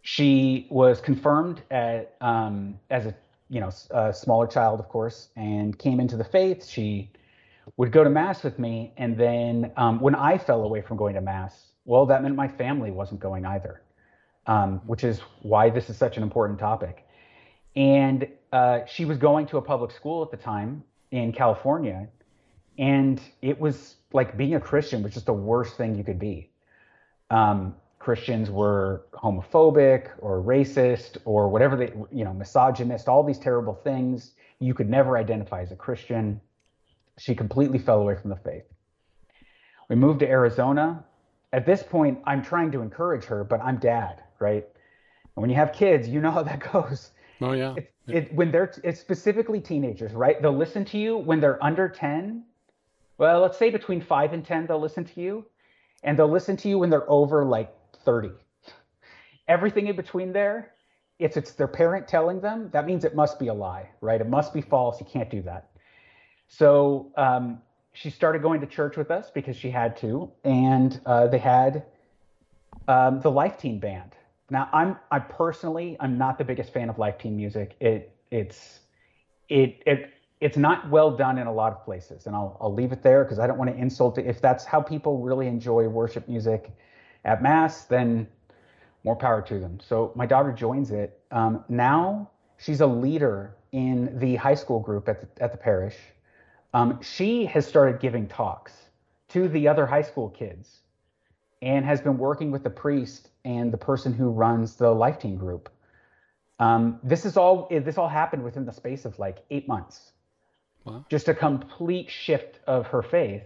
she 0.01 0.67
was 0.69 1.01
confirmed 1.01 1.61
at, 1.71 2.15
um, 2.21 2.79
as 2.89 3.05
a 3.05 3.15
you 3.49 3.59
know 3.59 3.71
a 3.91 4.13
smaller 4.13 4.47
child, 4.47 4.79
of 4.79 4.89
course, 4.89 5.29
and 5.35 5.77
came 5.77 5.99
into 5.99 6.17
the 6.17 6.23
faith. 6.23 6.65
She 6.65 7.11
would 7.77 7.91
go 7.91 8.03
to 8.03 8.09
mass 8.09 8.43
with 8.43 8.59
me, 8.59 8.93
and 8.97 9.17
then 9.17 9.71
um, 9.77 9.99
when 9.99 10.15
I 10.15 10.37
fell 10.37 10.63
away 10.63 10.81
from 10.81 10.97
going 10.97 11.15
to 11.15 11.21
mass, 11.21 11.67
well, 11.85 12.05
that 12.07 12.21
meant 12.23 12.35
my 12.35 12.47
family 12.47 12.91
wasn't 12.91 13.19
going 13.19 13.45
either, 13.45 13.81
um, 14.47 14.81
which 14.85 15.03
is 15.03 15.19
why 15.41 15.69
this 15.69 15.89
is 15.89 15.97
such 15.97 16.17
an 16.17 16.23
important 16.23 16.59
topic. 16.59 17.05
And 17.75 18.27
uh, 18.51 18.79
she 18.85 19.05
was 19.05 19.17
going 19.17 19.47
to 19.47 19.57
a 19.57 19.61
public 19.61 19.91
school 19.91 20.23
at 20.23 20.31
the 20.31 20.37
time 20.37 20.83
in 21.15 21.31
California, 21.31 22.07
and 22.77 23.21
it 23.41 23.59
was 23.59 23.95
like 24.11 24.37
being 24.37 24.55
a 24.55 24.59
Christian 24.59 25.01
was 25.01 25.13
just 25.13 25.25
the 25.25 25.33
worst 25.33 25.77
thing 25.77 25.95
you 25.95 26.03
could 26.03 26.19
be. 26.19 26.49
Um, 27.29 27.75
Christians 27.99 28.51
were 28.51 29.07
homophobic 29.13 30.09
or 30.19 30.41
racist 30.41 31.17
or 31.25 31.49
whatever 31.49 31.75
they, 31.75 31.91
you 32.11 32.23
know, 32.23 32.33
misogynist, 32.33 33.07
all 33.07 33.23
these 33.23 33.39
terrible 33.39 33.73
things. 33.73 34.33
You 34.59 34.73
could 34.73 34.89
never 34.89 35.17
identify 35.17 35.61
as 35.61 35.71
a 35.71 35.75
Christian. 35.75 36.39
She 37.17 37.33
completely 37.33 37.79
fell 37.79 38.01
away 38.01 38.15
from 38.15 38.29
the 38.29 38.35
faith. 38.35 38.65
We 39.89 39.95
moved 39.95 40.19
to 40.19 40.29
Arizona. 40.29 41.03
At 41.51 41.65
this 41.65 41.81
point, 41.81 42.19
I'm 42.25 42.43
trying 42.43 42.71
to 42.73 42.81
encourage 42.81 43.23
her, 43.25 43.43
but 43.43 43.61
I'm 43.61 43.77
dad, 43.77 44.21
right? 44.39 44.65
And 45.35 45.41
when 45.41 45.49
you 45.49 45.55
have 45.55 45.71
kids, 45.73 46.07
you 46.07 46.21
know 46.21 46.31
how 46.31 46.43
that 46.43 46.59
goes. 46.71 47.11
Oh 47.41 47.53
yeah. 47.53 47.75
It, 47.77 47.91
it, 48.07 48.33
when 48.33 48.51
they're 48.51 48.73
it's 48.83 48.99
specifically 48.99 49.59
teenagers, 49.59 50.13
right? 50.13 50.41
They'll 50.41 50.55
listen 50.55 50.85
to 50.85 50.97
you 50.97 51.17
when 51.17 51.39
they're 51.39 51.63
under 51.63 51.89
10. 51.89 52.43
Well, 53.17 53.41
let's 53.41 53.57
say 53.57 53.69
between 53.69 54.01
5 54.01 54.33
and 54.33 54.45
10 54.45 54.67
they'll 54.67 54.79
listen 54.79 55.05
to 55.05 55.21
you, 55.21 55.45
and 56.03 56.17
they'll 56.17 56.31
listen 56.31 56.57
to 56.57 56.69
you 56.69 56.77
when 56.77 56.89
they're 56.89 57.09
over 57.09 57.45
like 57.45 57.73
30. 58.03 58.31
Everything 59.47 59.87
in 59.87 59.95
between 59.95 60.33
there, 60.33 60.73
if 61.19 61.37
it's 61.37 61.53
their 61.53 61.67
parent 61.67 62.07
telling 62.07 62.41
them, 62.41 62.69
that 62.73 62.85
means 62.85 63.05
it 63.05 63.15
must 63.15 63.39
be 63.39 63.47
a 63.47 63.53
lie, 63.53 63.89
right? 64.01 64.19
It 64.19 64.27
must 64.27 64.53
be 64.53 64.61
false. 64.61 64.99
You 64.99 65.05
can't 65.05 65.29
do 65.29 65.41
that. 65.43 65.69
So 66.47 67.11
um, 67.15 67.59
she 67.93 68.09
started 68.09 68.41
going 68.41 68.61
to 68.61 68.67
church 68.67 68.97
with 68.97 69.11
us 69.11 69.31
because 69.33 69.55
she 69.55 69.69
had 69.69 69.97
to, 69.97 70.31
and 70.43 70.99
uh, 71.05 71.27
they 71.27 71.37
had 71.37 71.85
um, 72.87 73.21
the 73.21 73.31
Life 73.31 73.57
Teen 73.57 73.79
band. 73.79 74.14
Now, 74.49 74.69
I'm 74.71 74.97
I 75.11 75.19
personally 75.19 75.97
I'm 75.99 76.17
not 76.17 76.37
the 76.37 76.43
biggest 76.43 76.71
fan 76.71 76.89
of 76.89 76.99
Life 76.99 77.17
Teen 77.17 77.35
music. 77.35 77.75
It 77.79 78.15
it's 78.31 78.79
it 79.49 79.81
it 79.85 80.11
it's 80.41 80.57
not 80.57 80.89
well 80.89 81.11
done 81.11 81.37
in 81.37 81.47
a 81.47 81.53
lot 81.53 81.71
of 81.71 81.83
places, 81.83 82.27
and 82.27 82.35
I'll 82.35 82.57
I'll 82.61 82.73
leave 82.73 82.91
it 82.91 83.01
there 83.01 83.23
because 83.23 83.39
I 83.39 83.47
don't 83.47 83.57
want 83.57 83.71
to 83.71 83.77
insult 83.77 84.17
it. 84.17 84.27
If 84.27 84.41
that's 84.41 84.65
how 84.65 84.81
people 84.81 85.19
really 85.19 85.47
enjoy 85.47 85.87
worship 85.87 86.27
music 86.27 86.71
at 87.23 87.41
mass, 87.41 87.85
then 87.85 88.27
more 89.03 89.15
power 89.15 89.41
to 89.41 89.59
them. 89.59 89.79
So 89.79 90.11
my 90.15 90.25
daughter 90.25 90.51
joins 90.51 90.91
it. 90.91 91.19
Um, 91.31 91.63
now 91.69 92.29
she's 92.57 92.81
a 92.81 92.87
leader 92.87 93.55
in 93.71 94.17
the 94.19 94.35
high 94.35 94.55
school 94.55 94.79
group 94.79 95.07
at 95.09 95.21
the, 95.21 95.43
at 95.43 95.51
the 95.51 95.57
parish. 95.57 95.95
Um, 96.73 97.01
she 97.01 97.45
has 97.45 97.65
started 97.65 97.99
giving 97.99 98.27
talks 98.27 98.73
to 99.29 99.47
the 99.47 99.67
other 99.67 99.85
high 99.85 100.01
school 100.01 100.29
kids 100.29 100.79
and 101.61 101.85
has 101.85 102.01
been 102.01 102.17
working 102.17 102.51
with 102.51 102.63
the 102.63 102.69
priest 102.69 103.29
and 103.45 103.71
the 103.71 103.77
person 103.77 104.13
who 104.13 104.29
runs 104.29 104.75
the 104.75 104.89
Life 104.89 105.19
Teen 105.19 105.37
group. 105.37 105.69
Um, 106.59 106.99
this 107.03 107.25
is 107.25 107.37
all 107.37 107.67
this 107.69 107.97
all 107.97 108.07
happened 108.07 108.43
within 108.43 108.65
the 108.65 108.73
space 108.73 109.05
of 109.05 109.17
like 109.19 109.37
eight 109.49 109.67
months. 109.67 110.11
Wow. 110.83 111.05
Just 111.09 111.29
a 111.29 111.33
complete 111.33 112.09
shift 112.09 112.59
of 112.67 112.87
her 112.87 113.01
faith, 113.01 113.43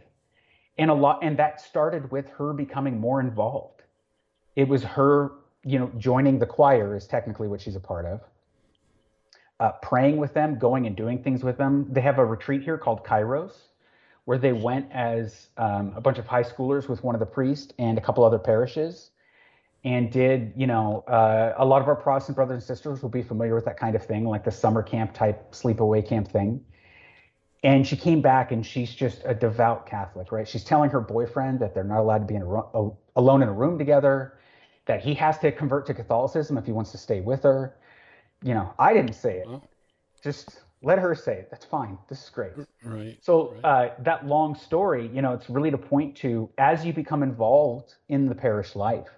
and 0.78 0.90
a 0.90 0.94
lot, 0.94 1.20
and 1.22 1.38
that 1.38 1.62
started 1.62 2.12
with 2.12 2.28
her 2.30 2.54
becoming 2.54 3.00
more 3.00 3.20
involved. 3.20 3.84
It 4.56 4.68
was 4.68 4.84
her, 4.84 5.32
you 5.64 5.80
know, 5.80 5.92
joining 5.98 6.40
the 6.40 6.46
choir 6.46 6.96
is 6.96 7.08
technically 7.08 7.48
what 7.48 7.62
she's 7.62 7.76
a 7.76 7.80
part 7.80 8.06
of 8.06 8.22
uh, 9.60 9.72
praying 9.82 10.18
with 10.18 10.34
them, 10.34 10.58
going 10.58 10.88
and 10.88 10.96
doing 10.96 11.22
things 11.22 11.44
with 11.44 11.58
them. 11.58 11.88
They 11.92 12.02
have 12.02 12.18
a 12.18 12.26
retreat 12.26 12.64
here 12.64 12.78
called 12.78 13.04
Kairos, 13.04 13.54
where 14.26 14.38
they 14.38 14.54
went 14.54 14.92
as 14.92 15.50
um, 15.58 15.94
a 15.96 16.02
bunch 16.02 16.18
of 16.18 16.28
high 16.28 16.44
schoolers 16.44 16.88
with 16.88 17.04
one 17.04 17.16
of 17.16 17.20
the 17.20 17.26
priests 17.26 17.74
and 17.78 17.98
a 17.98 18.02
couple 18.02 18.24
other 18.24 18.40
parishes, 18.40 19.12
and 19.84 20.12
did 20.12 20.54
you 20.56 20.68
know 20.68 21.04
uh, 21.08 21.54
a 21.58 21.66
lot 21.66 21.82
of 21.82 21.88
our 21.88 21.96
Protestant 21.96 22.36
brothers 22.36 22.56
and 22.56 22.64
sisters 22.64 23.02
will 23.02 23.10
be 23.10 23.24
familiar 23.24 23.56
with 23.56 23.66
that 23.66 23.80
kind 23.80 23.96
of 23.96 24.04
thing, 24.06 24.26
like 24.26 24.44
the 24.44 24.52
summer 24.52 24.84
camp 24.84 25.14
type 25.14 25.52
sleepaway 25.52 26.08
camp 26.08 26.28
thing. 26.28 26.64
And 27.62 27.86
she 27.86 27.98
came 27.98 28.22
back 28.22 28.54
and 28.54 28.66
she's 28.66 28.94
just 28.96 29.22
a 29.26 29.34
devout 29.34 29.86
Catholic, 29.86 30.32
right? 30.32 30.48
She's 30.48 30.64
telling 30.64 30.90
her 30.92 31.02
boyfriend 31.02 31.60
that 31.60 31.74
they're 31.74 31.84
not 31.84 32.00
allowed 32.00 32.20
to 32.20 32.26
be 32.26 32.36
in 32.36 32.42
a, 32.42 32.90
alone 33.18 33.44
in 33.44 33.50
a 33.50 33.54
room 33.54 33.78
together, 33.78 34.40
that 34.86 35.02
he 35.04 35.14
has 35.16 35.38
to 35.40 35.52
convert 35.52 35.86
to 35.88 35.94
Catholicism 35.94 36.58
if 36.58 36.66
he 36.66 36.72
wants 36.72 36.92
to 36.92 36.98
stay 36.98 37.20
with 37.20 37.44
her 37.44 37.76
you 38.44 38.54
know, 38.54 38.74
I 38.80 38.94
didn't 38.94 39.14
say 39.14 39.40
it. 39.40 39.48
Well, 39.48 39.68
Just 40.24 40.62
let 40.82 41.00
her 41.00 41.14
say 41.16 41.34
it. 41.34 41.50
That's 41.52 41.66
fine. 41.66 41.98
This 42.08 42.24
is 42.24 42.30
great. 42.30 42.54
Right. 42.84 43.18
So 43.22 43.54
right. 43.64 43.64
Uh, 43.64 43.94
that 44.00 44.26
long 44.26 44.56
story, 44.56 45.10
you 45.14 45.22
know, 45.22 45.34
it's 45.34 45.50
really 45.50 45.72
to 45.72 45.78
point 45.78 46.16
to 46.18 46.50
as 46.58 46.86
you 46.86 46.94
become 46.94 47.24
involved 47.24 47.96
in 48.08 48.28
the 48.28 48.36
parish 48.36 48.76
life, 48.76 49.10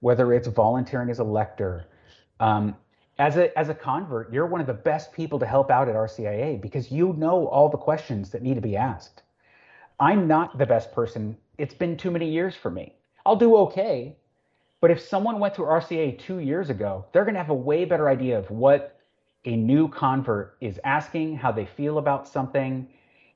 whether 0.00 0.32
it's 0.32 0.48
volunteering 0.48 1.10
as 1.10 1.18
a 1.18 1.24
lector, 1.24 1.86
um, 2.40 2.76
as 3.18 3.36
a 3.36 3.56
as 3.58 3.68
a 3.68 3.74
convert, 3.74 4.32
you're 4.32 4.46
one 4.46 4.60
of 4.60 4.66
the 4.66 4.74
best 4.74 5.12
people 5.12 5.38
to 5.38 5.46
help 5.46 5.70
out 5.70 5.88
at 5.88 5.94
RCIA 5.94 6.60
because 6.60 6.90
you 6.90 7.14
know 7.14 7.48
all 7.48 7.68
the 7.68 7.76
questions 7.76 8.30
that 8.30 8.42
need 8.42 8.54
to 8.54 8.60
be 8.60 8.76
asked. 8.76 9.22
I'm 9.98 10.28
not 10.28 10.56
the 10.58 10.66
best 10.66 10.92
person. 10.92 11.36
It's 11.58 11.74
been 11.74 11.96
too 11.96 12.12
many 12.12 12.30
years 12.30 12.54
for 12.54 12.70
me. 12.70 12.94
I'll 13.26 13.36
do 13.36 13.56
okay, 13.56 14.16
but 14.80 14.92
if 14.92 15.00
someone 15.00 15.40
went 15.40 15.56
through 15.56 15.66
RCIA 15.66 16.18
two 16.18 16.38
years 16.38 16.70
ago, 16.70 17.04
they're 17.12 17.24
going 17.24 17.34
to 17.34 17.40
have 17.40 17.50
a 17.50 17.54
way 17.54 17.84
better 17.84 18.08
idea 18.08 18.38
of 18.38 18.50
what 18.50 19.00
a 19.44 19.56
new 19.56 19.88
convert 19.88 20.56
is 20.60 20.78
asking, 20.84 21.36
how 21.36 21.50
they 21.50 21.66
feel 21.66 21.98
about 21.98 22.28
something, 22.28 22.88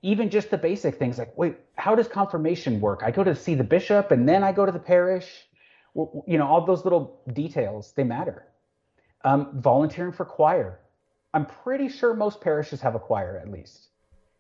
even 0.03 0.31
just 0.31 0.51
the 0.51 0.59
basic 0.59 0.97
things 0.97 1.19
like, 1.19 1.37
wait, 1.37 1.57
how 1.77 1.95
does 1.95 2.09
confirmation 2.09 2.81
work? 2.81 3.03
I 3.05 3.11
go 3.11 3.25
to 3.25 3.35
see 3.35 3.55
the 3.55 3.65
bishop 3.65 4.11
and 4.11 4.29
then 4.29 4.45
I 4.45 4.53
go 4.53 4.67
to 4.67 4.73
the 4.73 4.79
parish. 4.79 5.47
You 5.95 6.39
know, 6.39 6.47
all 6.47 6.65
those 6.65 6.85
little 6.85 7.21
details, 7.33 7.93
they 7.93 8.05
matter. 8.05 8.47
Um, 9.25 9.61
volunteering 9.61 10.13
for 10.13 10.25
choir. 10.25 10.81
I'm 11.35 11.47
pretty 11.47 11.89
sure 11.89 12.15
most 12.15 12.41
parishes 12.41 12.81
have 12.81 12.95
a 12.95 12.99
choir 12.99 13.39
at 13.39 13.51
least. 13.51 13.89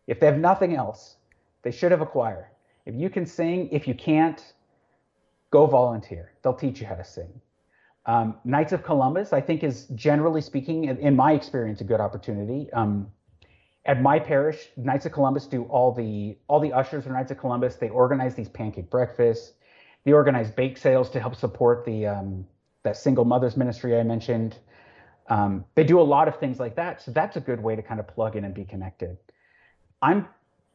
If 0.06 0.20
they 0.20 0.26
have 0.26 0.38
nothing 0.38 0.74
else, 0.74 1.16
they 1.62 1.70
should 1.70 1.90
have 1.90 2.00
a 2.00 2.06
choir. 2.06 2.50
If 2.86 2.94
you 2.94 3.08
can 3.08 3.26
sing, 3.26 3.68
if 3.70 3.86
you 3.86 3.94
can't, 3.94 4.42
go 5.50 5.66
volunteer. 5.66 6.32
They'll 6.42 6.54
teach 6.54 6.80
you 6.80 6.86
how 6.86 6.96
to 6.96 7.04
sing. 7.04 7.40
Um, 8.06 8.36
Knights 8.44 8.72
of 8.72 8.82
Columbus, 8.82 9.32
I 9.32 9.40
think, 9.40 9.62
is 9.62 9.86
generally 9.94 10.40
speaking, 10.40 10.84
in, 10.84 10.98
in 10.98 11.14
my 11.14 11.32
experience, 11.32 11.80
a 11.80 11.84
good 11.84 12.00
opportunity. 12.00 12.72
Um, 12.72 13.12
at 13.84 14.00
my 14.00 14.18
parish, 14.18 14.68
Knights 14.76 15.06
of 15.06 15.12
Columbus 15.12 15.46
do 15.46 15.64
all 15.64 15.92
the 15.92 16.36
all 16.48 16.60
the 16.60 16.72
ushers 16.72 17.06
are 17.06 17.12
Knights 17.12 17.30
of 17.30 17.38
Columbus. 17.38 17.76
They 17.76 17.88
organize 17.88 18.34
these 18.34 18.48
pancake 18.48 18.90
breakfasts. 18.90 19.52
They 20.04 20.12
organize 20.12 20.50
bake 20.50 20.78
sales 20.78 21.10
to 21.10 21.20
help 21.20 21.36
support 21.36 21.84
the 21.84 22.06
um, 22.06 22.46
that 22.82 22.96
single 22.96 23.24
mothers 23.24 23.56
ministry 23.56 23.98
I 23.98 24.02
mentioned. 24.02 24.56
Um, 25.28 25.64
they 25.76 25.84
do 25.84 26.00
a 26.00 26.02
lot 26.02 26.28
of 26.28 26.38
things 26.38 26.58
like 26.58 26.76
that. 26.76 27.00
So 27.02 27.12
that's 27.12 27.36
a 27.36 27.40
good 27.40 27.62
way 27.62 27.76
to 27.76 27.82
kind 27.82 28.00
of 28.00 28.08
plug 28.08 28.36
in 28.36 28.44
and 28.44 28.54
be 28.54 28.64
connected. 28.64 29.16
I'm 30.00 30.26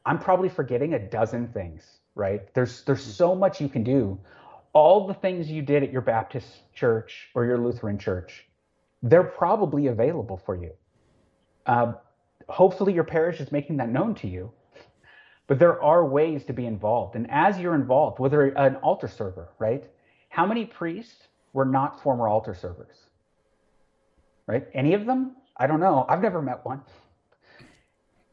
I'm 0.05 0.19
probably 0.19 0.49
forgetting 0.49 0.93
a 0.93 0.99
dozen 0.99 1.49
things, 1.49 1.83
right? 2.15 2.53
There's 2.53 2.83
there's 2.83 3.03
so 3.03 3.35
much 3.35 3.59
you 3.59 3.69
can 3.69 3.83
do 3.83 4.19
all 4.77 5.07
the 5.07 5.13
things 5.15 5.49
you 5.49 5.63
did 5.63 5.81
at 5.81 5.91
your 5.91 6.03
Baptist 6.03 6.47
church 6.71 7.29
or 7.33 7.45
your 7.45 7.57
Lutheran 7.57 7.97
church, 7.97 8.45
they're 9.01 9.23
probably 9.23 9.87
available 9.87 10.37
for 10.37 10.55
you. 10.55 10.71
Uh, 11.65 11.93
hopefully, 12.47 12.93
your 12.93 13.03
parish 13.03 13.39
is 13.39 13.51
making 13.51 13.77
that 13.77 13.89
known 13.89 14.13
to 14.13 14.27
you. 14.27 14.51
But 15.47 15.59
there 15.59 15.81
are 15.81 16.05
ways 16.05 16.43
to 16.45 16.53
be 16.53 16.65
involved. 16.65 17.15
And 17.15 17.29
as 17.31 17.57
you're 17.57 17.75
involved, 17.75 18.19
whether 18.19 18.47
an 18.47 18.75
altar 18.77 19.07
server, 19.07 19.49
right? 19.59 19.83
How 20.29 20.45
many 20.45 20.65
priests 20.65 21.27
were 21.53 21.65
not 21.65 22.01
former 22.03 22.27
altar 22.27 22.53
servers? 22.53 22.97
Right? 24.45 24.67
Any 24.73 24.93
of 24.93 25.05
them? 25.05 25.35
I 25.55 25.67
don't 25.67 25.79
know. 25.79 26.05
I've 26.07 26.21
never 26.21 26.41
met 26.41 26.65
one. 26.65 26.81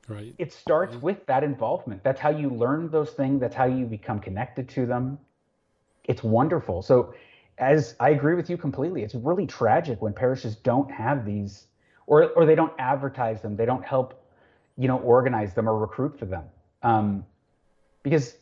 Right. 0.09 0.35
It 0.39 0.53
starts 0.53 0.97
with 0.97 1.25
that 1.27 1.45
involvement. 1.45 2.03
That's 2.05 2.21
how 2.21 2.31
you 2.31 2.51
learn 2.51 2.91
those 2.91 3.11
things. 3.11 3.41
That's 3.41 3.55
how 3.55 3.65
you 3.65 3.87
become 3.87 4.19
connected 4.19 4.69
to 4.71 4.85
them 4.85 5.19
it's 6.05 6.23
wonderful. 6.23 6.83
So 6.83 7.15
as 7.59 7.95
I 8.01 8.11
agree 8.11 8.35
with 8.35 8.51
you 8.51 8.57
completely, 8.57 9.03
it's 9.03 9.15
really 9.15 9.47
tragic 9.47 10.03
when 10.03 10.13
parishes 10.13 10.57
don't 10.57 10.91
have 10.91 11.25
these 11.25 11.67
or 12.07 12.31
or 12.31 12.45
they 12.45 12.55
don't 12.55 12.73
advertise 12.79 13.41
them, 13.41 13.57
they 13.57 13.65
don't 13.65 13.85
help, 13.85 14.23
you 14.77 14.89
know, 14.89 14.99
organize 14.99 15.55
them 15.55 15.69
or 15.69 15.79
recruit 15.79 16.19
for 16.19 16.27
them. 16.27 16.45
Um, 16.85 17.27
because 18.05 18.37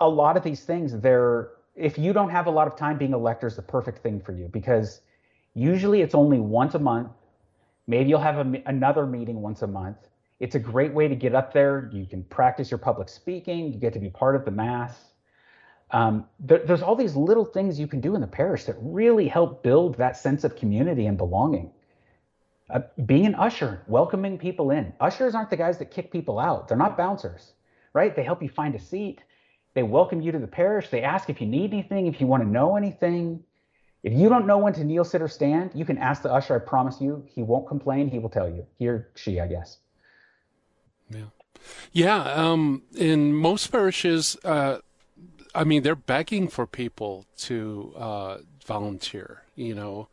a 0.00 0.08
lot 0.08 0.36
of 0.36 0.42
these 0.42 0.64
things, 0.64 0.98
they're 1.00 1.50
if 1.76 1.98
you 1.98 2.12
don't 2.12 2.30
have 2.30 2.46
a 2.46 2.50
lot 2.50 2.66
of 2.66 2.76
time, 2.76 2.98
being 2.98 3.14
a 3.14 3.18
lector 3.18 3.46
is 3.46 3.56
the 3.56 3.62
perfect 3.62 4.02
thing 4.02 4.20
for 4.20 4.32
you 4.32 4.48
because 4.48 5.00
usually 5.54 6.02
it's 6.02 6.14
only 6.14 6.38
once 6.38 6.74
a 6.74 6.78
month. 6.78 7.10
Maybe 7.86 8.10
you'll 8.10 8.20
have 8.20 8.38
a, 8.38 8.62
another 8.66 9.06
meeting 9.06 9.40
once 9.40 9.62
a 9.62 9.66
month. 9.66 9.98
It's 10.40 10.54
a 10.54 10.58
great 10.58 10.92
way 10.92 11.08
to 11.08 11.14
get 11.14 11.34
up 11.34 11.52
there. 11.52 11.90
You 11.92 12.06
can 12.06 12.22
practice 12.24 12.70
your 12.70 12.78
public 12.78 13.08
speaking. 13.08 13.72
You 13.72 13.78
get 13.78 13.92
to 13.92 13.98
be 13.98 14.10
part 14.10 14.36
of 14.36 14.44
the 14.44 14.50
mass. 14.50 14.96
Um, 15.90 16.26
there, 16.40 16.58
there's 16.58 16.82
all 16.82 16.96
these 16.96 17.14
little 17.14 17.44
things 17.44 17.78
you 17.78 17.86
can 17.86 18.00
do 18.00 18.14
in 18.14 18.20
the 18.20 18.26
parish 18.26 18.64
that 18.64 18.76
really 18.80 19.28
help 19.28 19.62
build 19.62 19.96
that 19.96 20.16
sense 20.16 20.44
of 20.44 20.56
community 20.56 21.06
and 21.06 21.16
belonging. 21.16 21.70
Uh, 22.70 22.80
being 23.04 23.26
an 23.26 23.34
usher, 23.34 23.82
welcoming 23.86 24.38
people 24.38 24.70
in. 24.70 24.92
Ushers 25.00 25.34
aren't 25.34 25.50
the 25.50 25.56
guys 25.56 25.78
that 25.78 25.90
kick 25.90 26.10
people 26.10 26.38
out. 26.38 26.66
They're 26.66 26.78
not 26.78 26.96
bouncers, 26.96 27.52
right? 27.94 28.14
They 28.14 28.24
help 28.24 28.42
you 28.42 28.48
find 28.48 28.74
a 28.74 28.78
seat. 28.78 29.20
They 29.72 29.82
welcome 29.82 30.20
you 30.20 30.32
to 30.32 30.38
the 30.38 30.46
parish. 30.46 30.90
They 30.90 31.02
ask 31.02 31.30
if 31.30 31.40
you 31.40 31.46
need 31.46 31.72
anything, 31.72 32.06
if 32.06 32.20
you 32.20 32.26
want 32.26 32.42
to 32.42 32.48
know 32.48 32.76
anything. 32.76 33.42
If 34.02 34.12
you 34.12 34.28
don't 34.28 34.46
know 34.46 34.58
when 34.58 34.74
to 34.74 34.84
kneel, 34.84 35.04
sit, 35.04 35.22
or 35.22 35.28
stand, 35.28 35.70
you 35.74 35.86
can 35.86 35.96
ask 35.96 36.22
the 36.22 36.30
usher. 36.30 36.54
I 36.54 36.58
promise 36.58 37.00
you, 37.00 37.24
he 37.26 37.42
won't 37.42 37.66
complain. 37.66 38.10
He 38.10 38.18
will 38.18 38.28
tell 38.28 38.48
you. 38.48 38.66
He 38.78 38.86
or 38.86 39.08
she, 39.14 39.40
I 39.40 39.46
guess. 39.46 39.78
Yeah. 41.08 41.24
Yeah. 41.92 42.20
Um, 42.20 42.82
in 42.94 43.32
most 43.34 43.68
parishes, 43.68 44.36
uh, 44.44 44.80
I 45.54 45.64
mean, 45.64 45.82
they're 45.82 45.94
begging 45.94 46.48
for 46.48 46.66
people 46.66 47.24
to 47.38 47.94
uh, 47.96 48.38
volunteer, 48.66 49.44
you 49.54 49.74
know, 49.74 50.08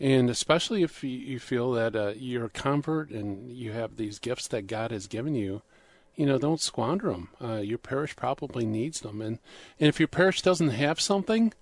and 0.00 0.28
especially 0.28 0.82
if 0.82 1.04
you, 1.04 1.38
feel 1.38 1.70
that 1.72 1.94
uh, 1.94 2.12
you're 2.16 2.46
a 2.46 2.50
convert 2.50 3.10
and 3.10 3.52
you 3.52 3.70
have 3.70 3.96
these 3.96 4.18
gifts 4.18 4.48
that 4.48 4.66
God 4.66 4.90
has 4.90 5.06
given 5.06 5.36
you, 5.36 5.62
you 6.16 6.26
know, 6.26 6.38
don't 6.38 6.60
squander 6.60 7.10
them. 7.10 7.28
Uh, 7.42 7.56
your 7.56 7.78
parish 7.78 8.14
probably 8.16 8.66
needs 8.66 9.00
them, 9.00 9.20
and 9.20 9.38
and 9.80 9.88
if 9.88 9.98
your 9.98 10.08
parish 10.08 10.42
doesn't 10.42 10.70
have 10.70 11.00
something, 11.00 11.52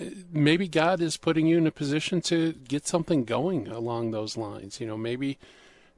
uh, 0.00 0.04
maybe 0.30 0.68
God 0.68 1.00
is 1.00 1.16
putting 1.16 1.46
you 1.46 1.58
in 1.58 1.66
a 1.66 1.72
position 1.72 2.20
to 2.22 2.52
get 2.52 2.86
something 2.86 3.24
going 3.24 3.68
along 3.68 4.10
those 4.10 4.36
lines. 4.36 4.80
You 4.80 4.86
know, 4.86 4.96
maybe 4.96 5.38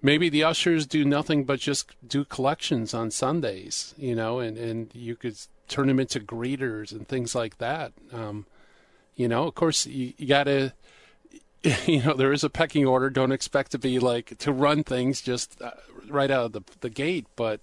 maybe 0.03 0.29
the 0.29 0.45
ushers 0.45 0.87
do 0.87 1.05
nothing 1.05 1.45
but 1.45 1.61
just 1.61 1.97
do 2.07 2.25
collections 2.25 2.95
on 2.95 3.11
Sundays. 3.11 3.95
You 3.99 4.15
know, 4.15 4.39
and 4.39 4.57
and 4.57 4.95
you 4.95 5.17
could 5.17 5.37
turn 5.69 5.89
them 5.89 6.01
into 6.01 6.21
greeters 6.21 6.93
and 6.93 7.09
things 7.09 7.35
like 7.35 7.59
that. 7.59 7.93
Um, 8.13 8.47
you 9.17 9.29
know, 9.29 9.47
of 9.47 9.55
course, 9.55 9.87
you, 9.87 10.15
you 10.17 10.27
got 10.27 10.45
to 10.45 10.73
you 11.87 12.03
know 12.03 12.15
there 12.15 12.33
is 12.33 12.45
a 12.45 12.51
pecking 12.51 12.87
order 12.87 13.11
don't 13.11 13.33
expect 13.33 13.73
to 13.73 13.79
be 13.79 13.99
like 13.99 14.37
to 14.39 14.53
run 14.53 14.83
things 14.83 15.21
just 15.21 15.61
uh, 15.61 15.73
right 16.11 16.31
out 16.31 16.47
of 16.47 16.53
the 16.53 16.63
the 16.81 16.91
gate 16.91 17.27
but 17.37 17.61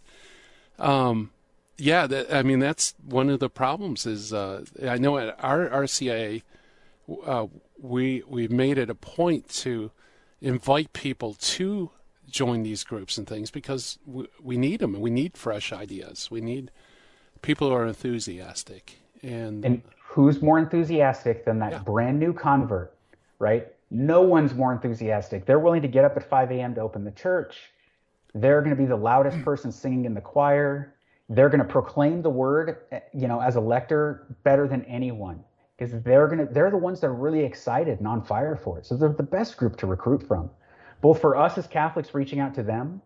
um, 0.79 1.31
yeah, 1.77 2.07
that, 2.07 2.33
I 2.33 2.43
mean 2.43 2.59
that's 2.59 2.95
one 3.03 3.29
of 3.29 3.39
the 3.39 3.49
problems. 3.49 4.05
Is 4.05 4.33
uh, 4.33 4.65
I 4.83 4.97
know 4.97 5.17
at 5.17 5.35
our 5.43 5.69
RCIA, 5.69 6.41
uh, 7.25 7.47
we 7.79 8.23
we've 8.27 8.51
made 8.51 8.77
it 8.77 8.89
a 8.89 8.95
point 8.95 9.47
to 9.49 9.91
invite 10.41 10.93
people 10.93 11.33
to 11.33 11.91
join 12.29 12.63
these 12.63 12.83
groups 12.83 13.17
and 13.17 13.25
things 13.25 13.49
because 13.49 13.99
we, 14.05 14.27
we 14.41 14.57
need 14.57 14.79
them 14.79 14.93
and 14.93 15.03
we 15.03 15.09
need 15.09 15.37
fresh 15.37 15.71
ideas. 15.71 16.29
We 16.29 16.41
need 16.41 16.71
people 17.41 17.69
who 17.69 17.75
are 17.75 17.85
enthusiastic 17.85 18.97
and 19.21 19.63
and 19.63 19.81
who's 20.03 20.41
more 20.41 20.57
enthusiastic 20.57 21.45
than 21.45 21.59
that 21.59 21.71
yeah. 21.71 21.79
brand 21.79 22.19
new 22.19 22.33
convert, 22.33 22.93
right? 23.37 23.67
No 23.89 24.21
one's 24.21 24.53
more 24.53 24.73
enthusiastic. 24.73 25.45
They're 25.45 25.59
willing 25.59 25.83
to 25.83 25.87
get 25.87 26.03
up 26.03 26.17
at 26.17 26.27
5 26.27 26.51
a.m. 26.51 26.75
to 26.75 26.81
open 26.81 27.05
the 27.05 27.11
church 27.11 27.69
they're 28.41 28.61
going 28.61 28.75
to 28.75 28.81
be 28.81 28.85
the 28.85 28.95
loudest 28.95 29.41
person 29.43 29.71
singing 29.71 30.05
in 30.05 30.13
the 30.13 30.21
choir. 30.21 30.95
They're 31.29 31.49
going 31.49 31.59
to 31.59 31.65
proclaim 31.65 32.21
the 32.21 32.29
word, 32.29 32.77
you 33.13 33.27
know, 33.27 33.41
as 33.41 33.55
a 33.55 33.61
lector 33.61 34.35
better 34.43 34.67
than 34.67 34.83
anyone 34.85 35.43
because 35.77 35.93
they're 36.03 36.27
going 36.27 36.39
to 36.39 36.53
they're 36.53 36.71
the 36.71 36.77
ones 36.77 37.01
that 37.01 37.07
are 37.07 37.13
really 37.13 37.43
excited 37.43 37.99
and 37.99 38.07
on 38.07 38.23
fire 38.23 38.55
for 38.55 38.79
it. 38.79 38.85
So 38.85 38.95
they're 38.97 39.09
the 39.09 39.23
best 39.23 39.57
group 39.57 39.77
to 39.77 39.87
recruit 39.87 40.27
from, 40.27 40.49
both 41.01 41.21
for 41.21 41.35
us 41.35 41.57
as 41.57 41.67
Catholics 41.67 42.13
reaching 42.13 42.39
out 42.39 42.55
to 42.55 42.63
them, 42.63 43.01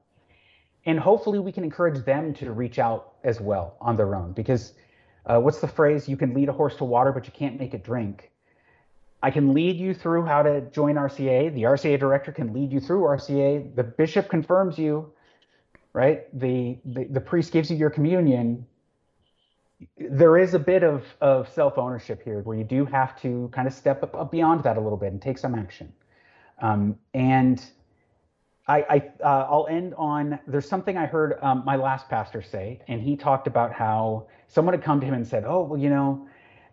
and 0.86 1.00
hopefully 1.00 1.40
we 1.40 1.52
can 1.52 1.64
encourage 1.64 2.04
them 2.06 2.34
to 2.36 2.52
reach 2.52 2.80
out 2.80 3.14
as 3.24 3.42
well 3.42 3.76
on 3.82 3.98
their 3.98 4.16
own. 4.16 4.34
Because 4.34 4.74
uh, 5.26 5.40
what's 5.40 5.60
the 5.60 5.68
phrase? 5.68 6.08
You 6.08 6.18
can 6.18 6.34
lead 6.34 6.50
a 6.50 6.54
horse 6.54 6.76
to 6.78 6.86
water, 6.86 7.12
but 7.12 7.26
you 7.26 7.34
can't 7.34 7.60
make 7.60 7.74
it 7.74 7.84
drink. 7.84 8.32
I 9.24 9.30
can 9.30 9.54
lead 9.54 9.76
you 9.76 9.94
through 9.94 10.26
how 10.26 10.42
to 10.42 10.62
join 10.62 10.96
RCIA. 10.96 11.54
The 11.54 11.64
RCIA 11.64 12.00
director 12.00 12.32
can 12.32 12.54
lead 12.54 12.72
you 12.72 12.80
through 12.80 13.02
RCIA. 13.02 13.76
The 13.76 13.84
bishop 13.84 14.30
confirms 14.30 14.80
you, 14.80 15.14
right? 15.94 16.24
The, 16.40 16.80
the, 16.86 17.06
the 17.06 17.22
priest 17.22 17.52
gives 17.52 17.70
you 17.70 17.78
your 17.78 17.90
communion. 17.90 18.66
There 19.98 20.38
is 20.38 20.54
a 20.54 20.60
bit 20.60 20.84
of, 20.84 21.04
of 21.22 21.50
self 21.50 21.78
ownership 21.78 22.22
here 22.24 22.42
where 22.42 22.58
you 22.58 22.64
do 22.64 22.86
have 22.86 23.20
to 23.22 23.50
kind 23.54 23.68
of 23.68 23.74
step 23.74 24.04
up, 24.04 24.32
beyond 24.32 24.64
that 24.64 24.78
a 24.78 24.82
little 24.82 24.98
bit 24.98 25.12
and 25.12 25.22
take 25.22 25.38
some 25.38 25.56
action. 25.56 25.94
Um, 26.62 26.98
and 27.14 27.64
I, 28.68 28.86
I 28.90 28.98
uh, 29.24 29.48
I'll 29.50 29.68
end 29.70 29.94
on 29.98 30.40
there's 30.48 30.70
something 30.70 30.98
I 30.98 31.08
heard 31.08 31.40
um, 31.42 31.64
my 31.66 31.76
last 31.76 32.08
pastor 32.10 32.42
say, 32.42 32.82
and 32.88 33.02
he 33.02 33.18
talked 33.18 33.48
about 33.48 33.74
how 33.74 34.28
someone 34.48 34.74
had 34.74 34.84
come 34.84 35.00
to 35.02 35.06
him 35.06 35.16
and 35.16 35.28
said, 35.28 35.44
"Oh, 35.46 35.64
well, 35.64 35.80
you 35.80 35.90
know, 35.90 36.28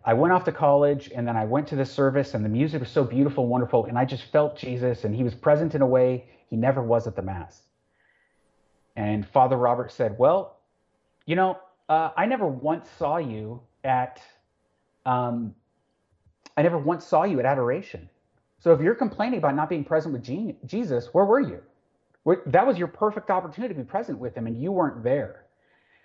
I 0.05 0.13
went 0.13 0.33
off 0.33 0.45
to 0.45 0.51
college 0.51 1.11
and 1.15 1.27
then 1.27 1.35
I 1.35 1.45
went 1.45 1.67
to 1.69 1.75
the 1.75 1.85
service 1.85 2.33
and 2.33 2.45
the 2.45 2.49
music 2.49 2.79
was 2.81 2.89
so 2.89 3.03
beautiful, 3.03 3.43
and 3.43 3.51
wonderful, 3.51 3.85
and 3.85 3.97
I 3.97 4.05
just 4.05 4.23
felt 4.31 4.57
Jesus 4.57 5.03
and 5.03 5.15
he 5.15 5.23
was 5.23 5.35
present 5.35 5.75
in 5.75 5.81
a 5.81 5.87
way 5.87 6.25
he 6.49 6.55
never 6.55 6.81
was 6.81 7.07
at 7.07 7.15
the 7.15 7.21
Mass. 7.21 7.63
And 8.95 9.27
Father 9.27 9.57
Robert 9.57 9.91
said, 9.91 10.17
Well, 10.17 10.57
you 11.25 11.35
know, 11.35 11.57
uh, 11.87 12.11
I 12.15 12.25
never 12.25 12.47
once 12.47 12.89
saw 12.97 13.17
you 13.17 13.61
at, 13.83 14.21
um, 15.05 15.55
I 16.57 16.61
never 16.61 16.77
once 16.77 17.05
saw 17.05 17.23
you 17.23 17.39
at 17.39 17.45
adoration. 17.45 18.09
So 18.59 18.73
if 18.73 18.81
you're 18.81 18.95
complaining 18.95 19.39
about 19.39 19.55
not 19.55 19.69
being 19.69 19.85
present 19.85 20.13
with 20.13 20.67
Jesus, 20.67 21.13
where 21.13 21.25
were 21.25 21.39
you? 21.39 21.61
That 22.47 22.67
was 22.67 22.77
your 22.77 22.89
perfect 22.89 23.29
opportunity 23.31 23.73
to 23.73 23.79
be 23.79 23.85
present 23.85 24.19
with 24.19 24.35
him 24.35 24.45
and 24.47 24.61
you 24.61 24.71
weren't 24.71 25.03
there. 25.03 25.45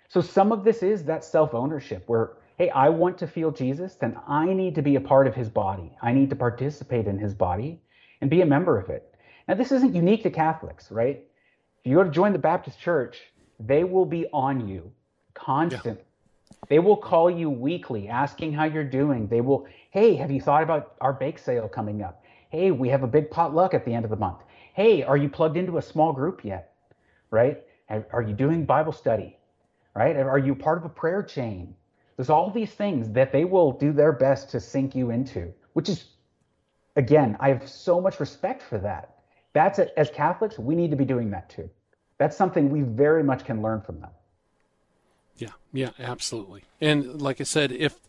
So 0.07 0.21
some 0.21 0.51
of 0.51 0.63
this 0.63 0.81
is 0.81 1.03
that 1.05 1.23
self 1.23 1.53
ownership 1.53 2.03
where 2.07 2.37
hey, 2.57 2.69
I 2.69 2.89
want 2.89 3.17
to 3.17 3.27
feel 3.27 3.51
Jesus, 3.51 3.95
then 3.95 4.17
I 4.27 4.53
need 4.53 4.75
to 4.75 4.81
be 4.81 4.95
a 4.95 5.01
part 5.01 5.27
of 5.27 5.35
his 5.35 5.49
body. 5.49 5.97
I 6.01 6.13
need 6.13 6.29
to 6.29 6.35
participate 6.35 7.05
in 7.05 7.17
his 7.17 7.33
body 7.33 7.81
and 8.21 8.29
be 8.29 8.41
a 8.41 8.45
member 8.45 8.79
of 8.79 8.89
it. 8.89 9.13
Now, 9.47 9.55
this 9.55 9.71
isn't 9.71 9.93
unique 9.93 10.23
to 10.23 10.31
Catholics, 10.31 10.89
right? 10.89 11.25
If 11.85 11.91
you 11.91 11.97
go 11.97 12.03
to 12.03 12.09
join 12.09 12.33
the 12.33 12.39
Baptist 12.39 12.79
church, 12.79 13.21
they 13.59 13.83
will 13.83 14.05
be 14.05 14.25
on 14.33 14.67
you 14.67 14.91
constant. 15.35 15.99
Yeah. 15.99 16.57
They 16.67 16.79
will 16.79 16.97
call 16.97 17.29
you 17.29 17.47
weekly 17.47 18.07
asking 18.07 18.53
how 18.53 18.63
you're 18.63 18.83
doing. 18.83 19.27
They 19.27 19.41
will, 19.41 19.67
hey, 19.91 20.15
have 20.15 20.31
you 20.31 20.41
thought 20.41 20.63
about 20.63 20.95
our 20.99 21.13
bake 21.13 21.37
sale 21.37 21.67
coming 21.67 22.01
up? 22.01 22.23
Hey, 22.49 22.71
we 22.71 22.89
have 22.89 23.03
a 23.03 23.07
big 23.07 23.29
potluck 23.29 23.75
at 23.75 23.85
the 23.85 23.93
end 23.93 24.03
of 24.03 24.09
the 24.09 24.17
month. 24.17 24.39
Hey, 24.73 25.03
are 25.03 25.15
you 25.15 25.29
plugged 25.29 25.57
into 25.57 25.77
a 25.77 25.81
small 25.81 26.11
group 26.11 26.43
yet? 26.43 26.73
Right? 27.29 27.61
Are 28.11 28.23
you 28.23 28.33
doing 28.33 28.65
Bible 28.65 28.91
study? 28.91 29.37
Right? 29.93 30.15
Are 30.17 30.39
you 30.39 30.55
part 30.55 30.79
of 30.79 30.85
a 30.85 30.89
prayer 30.89 31.21
chain? 31.21 31.75
There's 32.17 32.31
all 32.31 32.49
these 32.49 32.71
things 32.71 33.11
that 33.11 33.31
they 33.31 33.45
will 33.45 33.73
do 33.73 33.93
their 33.93 34.11
best 34.11 34.49
to 34.51 34.59
sink 34.59 34.95
you 34.95 35.11
into, 35.11 35.53
which 35.73 35.89
is, 35.89 36.05
again, 36.95 37.37
I 37.39 37.49
have 37.49 37.69
so 37.69 38.01
much 38.01 38.19
respect 38.19 38.63
for 38.63 38.79
that. 38.79 39.14
That's 39.55 39.79
a, 39.79 39.97
as 39.97 40.09
Catholics, 40.09 40.59
we 40.59 40.75
need 40.75 40.91
to 40.91 40.97
be 40.97 41.05
doing 41.05 41.31
that 41.31 41.49
too. 41.49 41.69
That's 42.17 42.35
something 42.35 42.69
we 42.69 42.81
very 42.81 43.23
much 43.23 43.45
can 43.45 43.61
learn 43.61 43.79
from 43.81 44.01
them. 44.01 44.09
Yeah, 45.37 45.53
yeah, 45.71 45.91
absolutely. 45.97 46.65
And 46.81 47.21
like 47.21 47.39
I 47.39 47.45
said, 47.45 47.71
if 47.71 47.99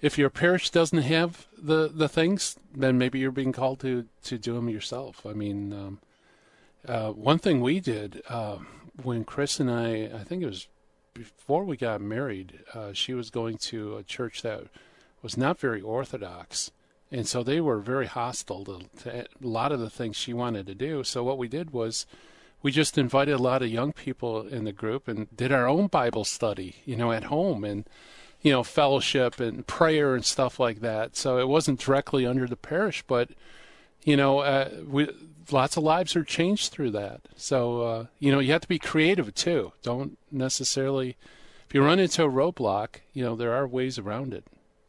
if 0.00 0.18
your 0.18 0.28
parish 0.28 0.70
doesn't 0.70 1.02
have 1.02 1.46
the 1.56 1.88
the 1.88 2.08
things, 2.08 2.56
then 2.74 2.98
maybe 2.98 3.20
you're 3.20 3.30
being 3.30 3.52
called 3.52 3.78
to 3.80 4.06
to 4.24 4.38
do 4.38 4.54
them 4.54 4.68
yourself. 4.68 5.24
I 5.24 5.34
mean, 5.34 5.72
um, 5.72 6.00
uh, 6.86 7.10
one 7.12 7.38
thing 7.38 7.60
we 7.60 7.78
did 7.78 8.20
uh, 8.28 8.58
when 9.00 9.24
Chris 9.24 9.60
and 9.60 9.70
I, 9.70 10.10
I 10.12 10.24
think 10.24 10.42
it 10.42 10.46
was 10.46 10.66
before 11.14 11.62
we 11.64 11.76
got 11.76 12.00
married, 12.00 12.60
uh, 12.74 12.92
she 12.92 13.14
was 13.14 13.30
going 13.30 13.58
to 13.58 13.96
a 13.98 14.02
church 14.02 14.42
that 14.42 14.64
was 15.22 15.36
not 15.36 15.60
very 15.60 15.80
orthodox, 15.80 16.72
and 17.10 17.26
so 17.26 17.42
they 17.42 17.60
were 17.60 17.78
very 17.78 18.06
hostile 18.06 18.64
to, 18.64 18.80
to, 19.02 19.20
a 19.20 19.26
lot 19.40 19.72
of 19.72 19.80
the 19.80 19.90
things 19.90 20.16
she 20.16 20.34
wanted 20.34 20.66
to 20.66 20.74
do. 20.74 21.04
So 21.04 21.24
what 21.24 21.38
we 21.38 21.48
did 21.48 21.70
was 21.70 22.06
we 22.62 22.70
just 22.70 22.98
invited 22.98 23.34
a 23.34 23.42
lot 23.42 23.62
of 23.62 23.68
young 23.68 23.92
people 23.92 24.46
in 24.46 24.64
the 24.64 24.72
group 24.72 25.08
and 25.08 25.34
did 25.34 25.52
our 25.52 25.68
own 25.68 25.86
Bible 25.86 26.24
study, 26.24 26.76
you 26.84 26.96
know, 26.96 27.12
at 27.12 27.24
home 27.24 27.64
and 27.64 27.88
you 28.40 28.52
know 28.52 28.62
fellowship 28.62 29.40
and 29.40 29.66
prayer 29.66 30.14
and 30.14 30.24
stuff 30.24 30.60
like 30.60 30.80
that. 30.80 31.16
So 31.16 31.38
it 31.38 31.48
wasn't 31.48 31.80
directly 31.80 32.26
under 32.26 32.46
the 32.46 32.56
parish, 32.56 33.02
but 33.06 33.30
you 34.02 34.16
know, 34.16 34.40
uh, 34.40 34.70
we 34.86 35.08
lots 35.50 35.76
of 35.76 35.82
lives 35.82 36.14
are 36.14 36.24
changed 36.24 36.72
through 36.72 36.90
that. 36.92 37.22
So 37.36 37.82
uh, 37.82 38.06
you 38.18 38.30
know, 38.30 38.38
you 38.38 38.52
have 38.52 38.62
to 38.62 38.68
be 38.68 38.78
creative 38.78 39.34
too. 39.34 39.72
Don't 39.82 40.18
necessarily 40.30 41.16
if 41.66 41.74
you 41.74 41.82
run 41.82 41.98
into 41.98 42.24
a 42.24 42.28
roadblock, 42.28 43.00
you 43.12 43.22
know, 43.22 43.36
there 43.36 43.52
are 43.52 43.66
ways 43.66 43.98
around 43.98 44.32
it. 44.32 44.44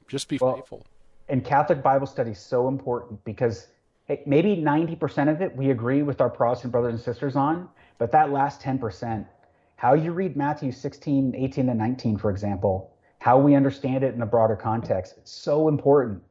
Just 0.08 0.28
be 0.28 0.38
well, 0.40 0.56
faithful. 0.56 0.86
And 1.30 1.46
Catholic 1.46 1.84
Bible 1.84 2.08
study 2.08 2.32
is 2.32 2.40
so 2.40 2.68
important 2.68 3.24
because 3.24 3.68
hey, 4.06 4.24
maybe 4.26 4.58
90% 4.58 5.30
of 5.30 5.42
it 5.42 5.56
we 5.56 5.70
agree 5.70 6.02
with 6.02 6.22
our 6.22 6.30
Protestant 6.30 6.72
brothers 6.72 6.94
and 6.96 7.02
sisters 7.02 7.36
on, 7.36 7.70
but 8.00 8.12
that 8.12 8.32
last 8.32 8.62
10%, 8.62 9.28
how 9.76 9.94
you 9.94 10.12
read 10.12 10.36
Matthew 10.36 10.72
16, 10.72 11.36
18, 11.36 11.70
and 11.70 11.78
19, 11.78 12.18
for 12.18 12.32
example, 12.32 12.92
how 13.20 13.38
we 13.38 13.54
understand 13.54 14.04
it 14.04 14.16
in 14.16 14.22
a 14.24 14.26
broader 14.26 14.56
context. 14.56 15.16
It's 15.18 15.32
so 15.32 15.68
important. 15.68 16.24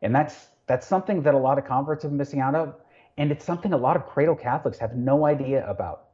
And 0.00 0.14
that's 0.14 0.48
that's 0.66 0.86
something 0.86 1.22
that 1.22 1.34
a 1.34 1.38
lot 1.38 1.58
of 1.58 1.64
converts 1.64 2.04
are 2.04 2.10
missing 2.10 2.40
out 2.40 2.54
of. 2.54 2.74
And 3.16 3.30
it's 3.30 3.44
something 3.44 3.72
a 3.72 3.76
lot 3.76 3.96
of 3.96 4.06
cradle 4.06 4.36
Catholics 4.36 4.78
have 4.78 4.94
no 4.94 5.26
idea 5.26 5.68
about. 5.68 6.04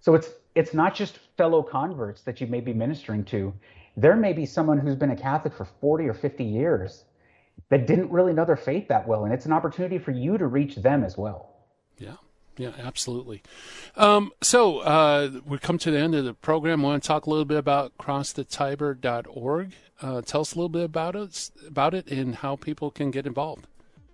So 0.00 0.14
it's 0.14 0.28
it's 0.54 0.74
not 0.74 0.94
just 0.94 1.18
fellow 1.36 1.62
converts 1.62 2.22
that 2.22 2.40
you 2.40 2.46
may 2.46 2.60
be 2.60 2.74
ministering 2.74 3.24
to. 3.26 3.54
There 3.96 4.16
may 4.16 4.32
be 4.32 4.44
someone 4.44 4.78
who's 4.78 4.96
been 4.96 5.12
a 5.12 5.16
Catholic 5.16 5.54
for 5.54 5.64
40 5.64 6.08
or 6.08 6.14
50 6.14 6.44
years 6.44 7.04
that 7.70 7.86
didn't 7.86 8.10
really 8.10 8.32
know 8.32 8.44
their 8.44 8.56
faith 8.56 8.88
that 8.88 9.06
well. 9.06 9.24
And 9.24 9.32
it's 9.32 9.46
an 9.46 9.52
opportunity 9.52 9.98
for 9.98 10.10
you 10.10 10.36
to 10.38 10.46
reach 10.46 10.76
them 10.76 11.04
as 11.04 11.16
well. 11.16 11.54
Yeah. 11.98 12.16
Yeah, 12.58 12.72
absolutely. 12.78 13.42
Um, 13.96 14.30
so 14.42 14.80
uh, 14.80 15.30
we 15.46 15.58
come 15.58 15.78
to 15.78 15.90
the 15.90 15.98
end 15.98 16.14
of 16.14 16.24
the 16.26 16.34
program. 16.34 16.84
I 16.84 16.88
want 16.88 17.02
to 17.02 17.06
talk 17.06 17.26
a 17.26 17.30
little 17.30 17.46
bit 17.46 17.56
about 17.56 17.96
crossthetiber.org. 17.96 19.72
Uh, 20.02 20.20
tell 20.20 20.42
us 20.42 20.52
a 20.52 20.56
little 20.56 20.68
bit 20.68 20.84
about 20.84 21.16
it, 21.16 21.50
about 21.66 21.94
it, 21.94 22.08
and 22.10 22.34
how 22.34 22.56
people 22.56 22.90
can 22.90 23.10
get 23.10 23.26
involved. 23.26 23.66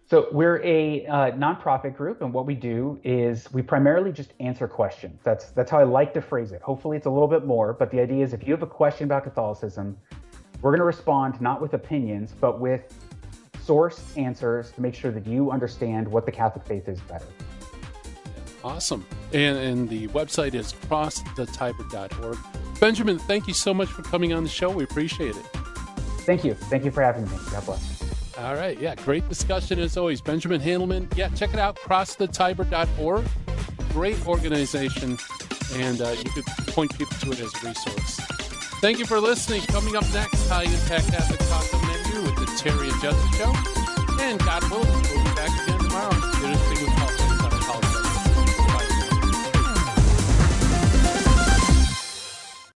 So 0.08 0.28
we're 0.32 0.62
a 0.64 1.04
uh, 1.06 1.30
nonprofit 1.32 1.96
group, 1.96 2.22
and 2.22 2.32
what 2.32 2.46
we 2.46 2.54
do 2.54 2.98
is 3.04 3.52
we 3.52 3.60
primarily 3.60 4.10
just 4.10 4.32
answer 4.40 4.66
questions. 4.66 5.20
That's 5.22 5.50
that's 5.50 5.70
how 5.70 5.80
I 5.80 5.84
like 5.84 6.14
to 6.14 6.22
phrase 6.22 6.52
it. 6.52 6.62
Hopefully, 6.62 6.96
it's 6.96 7.06
a 7.06 7.10
little 7.10 7.28
bit 7.28 7.44
more, 7.44 7.74
but 7.74 7.90
the 7.90 8.00
idea 8.00 8.24
is 8.24 8.32
if 8.32 8.46
you 8.46 8.52
have 8.54 8.62
a 8.62 8.66
question 8.66 9.04
about 9.04 9.24
Catholicism, 9.24 9.98
we're 10.62 10.70
going 10.70 10.80
to 10.80 10.84
respond 10.84 11.38
not 11.42 11.60
with 11.60 11.74
opinions, 11.74 12.32
but 12.40 12.58
with 12.58 12.94
source 13.68 14.16
answers 14.16 14.72
to 14.72 14.80
make 14.80 14.94
sure 14.94 15.10
that 15.10 15.26
you 15.26 15.50
understand 15.50 16.08
what 16.08 16.24
the 16.24 16.32
Catholic 16.32 16.64
faith 16.64 16.88
is 16.88 16.98
better. 17.00 17.26
Awesome. 18.64 19.04
And, 19.34 19.58
and 19.58 19.88
the 19.90 20.08
website 20.08 20.54
is 20.54 20.72
crossthetiber.org. 20.72 22.38
Benjamin, 22.80 23.18
thank 23.18 23.46
you 23.46 23.52
so 23.52 23.74
much 23.74 23.90
for 23.90 24.00
coming 24.00 24.32
on 24.32 24.42
the 24.42 24.48
show. 24.48 24.70
We 24.70 24.84
appreciate 24.84 25.36
it. 25.36 25.44
Thank 26.24 26.44
you. 26.44 26.54
Thank 26.54 26.86
you 26.86 26.90
for 26.90 27.02
having 27.02 27.24
me. 27.24 27.36
God 27.52 27.66
bless. 27.66 28.38
All 28.38 28.54
right. 28.54 28.80
Yeah. 28.80 28.94
Great 28.94 29.28
discussion 29.28 29.78
as 29.80 29.98
always. 29.98 30.22
Benjamin 30.22 30.62
Handelman. 30.62 31.14
Yeah. 31.14 31.28
Check 31.30 31.52
it 31.52 31.60
out. 31.60 31.76
CrossTheTiber.org. 31.76 33.26
Great 33.90 34.26
organization. 34.26 35.18
And 35.74 36.00
uh, 36.00 36.14
you 36.24 36.30
could 36.30 36.46
point 36.68 36.96
people 36.96 37.16
to 37.18 37.32
it 37.32 37.40
as 37.40 37.52
a 37.62 37.68
resource. 37.68 38.16
Thank 38.80 38.98
you 38.98 39.04
for 39.04 39.20
listening. 39.20 39.60
Coming 39.62 39.94
up 39.94 40.04
next, 40.14 40.48
High 40.48 40.62
Impact 40.62 41.08
Catholic 41.08 41.40
Talk 41.50 41.82
menu 41.82 41.82
with 41.82 41.92
the 41.92 41.97
Terry 42.58 42.88
and 42.88 43.00
Justice 43.00 43.36
Show. 43.36 43.52
And 44.20 44.40
God 44.40 44.68
willing, 44.68 44.90
we'll 44.90 45.24
be 45.24 45.34
back 45.36 45.62
again 45.62 45.78
tomorrow. 45.78 46.97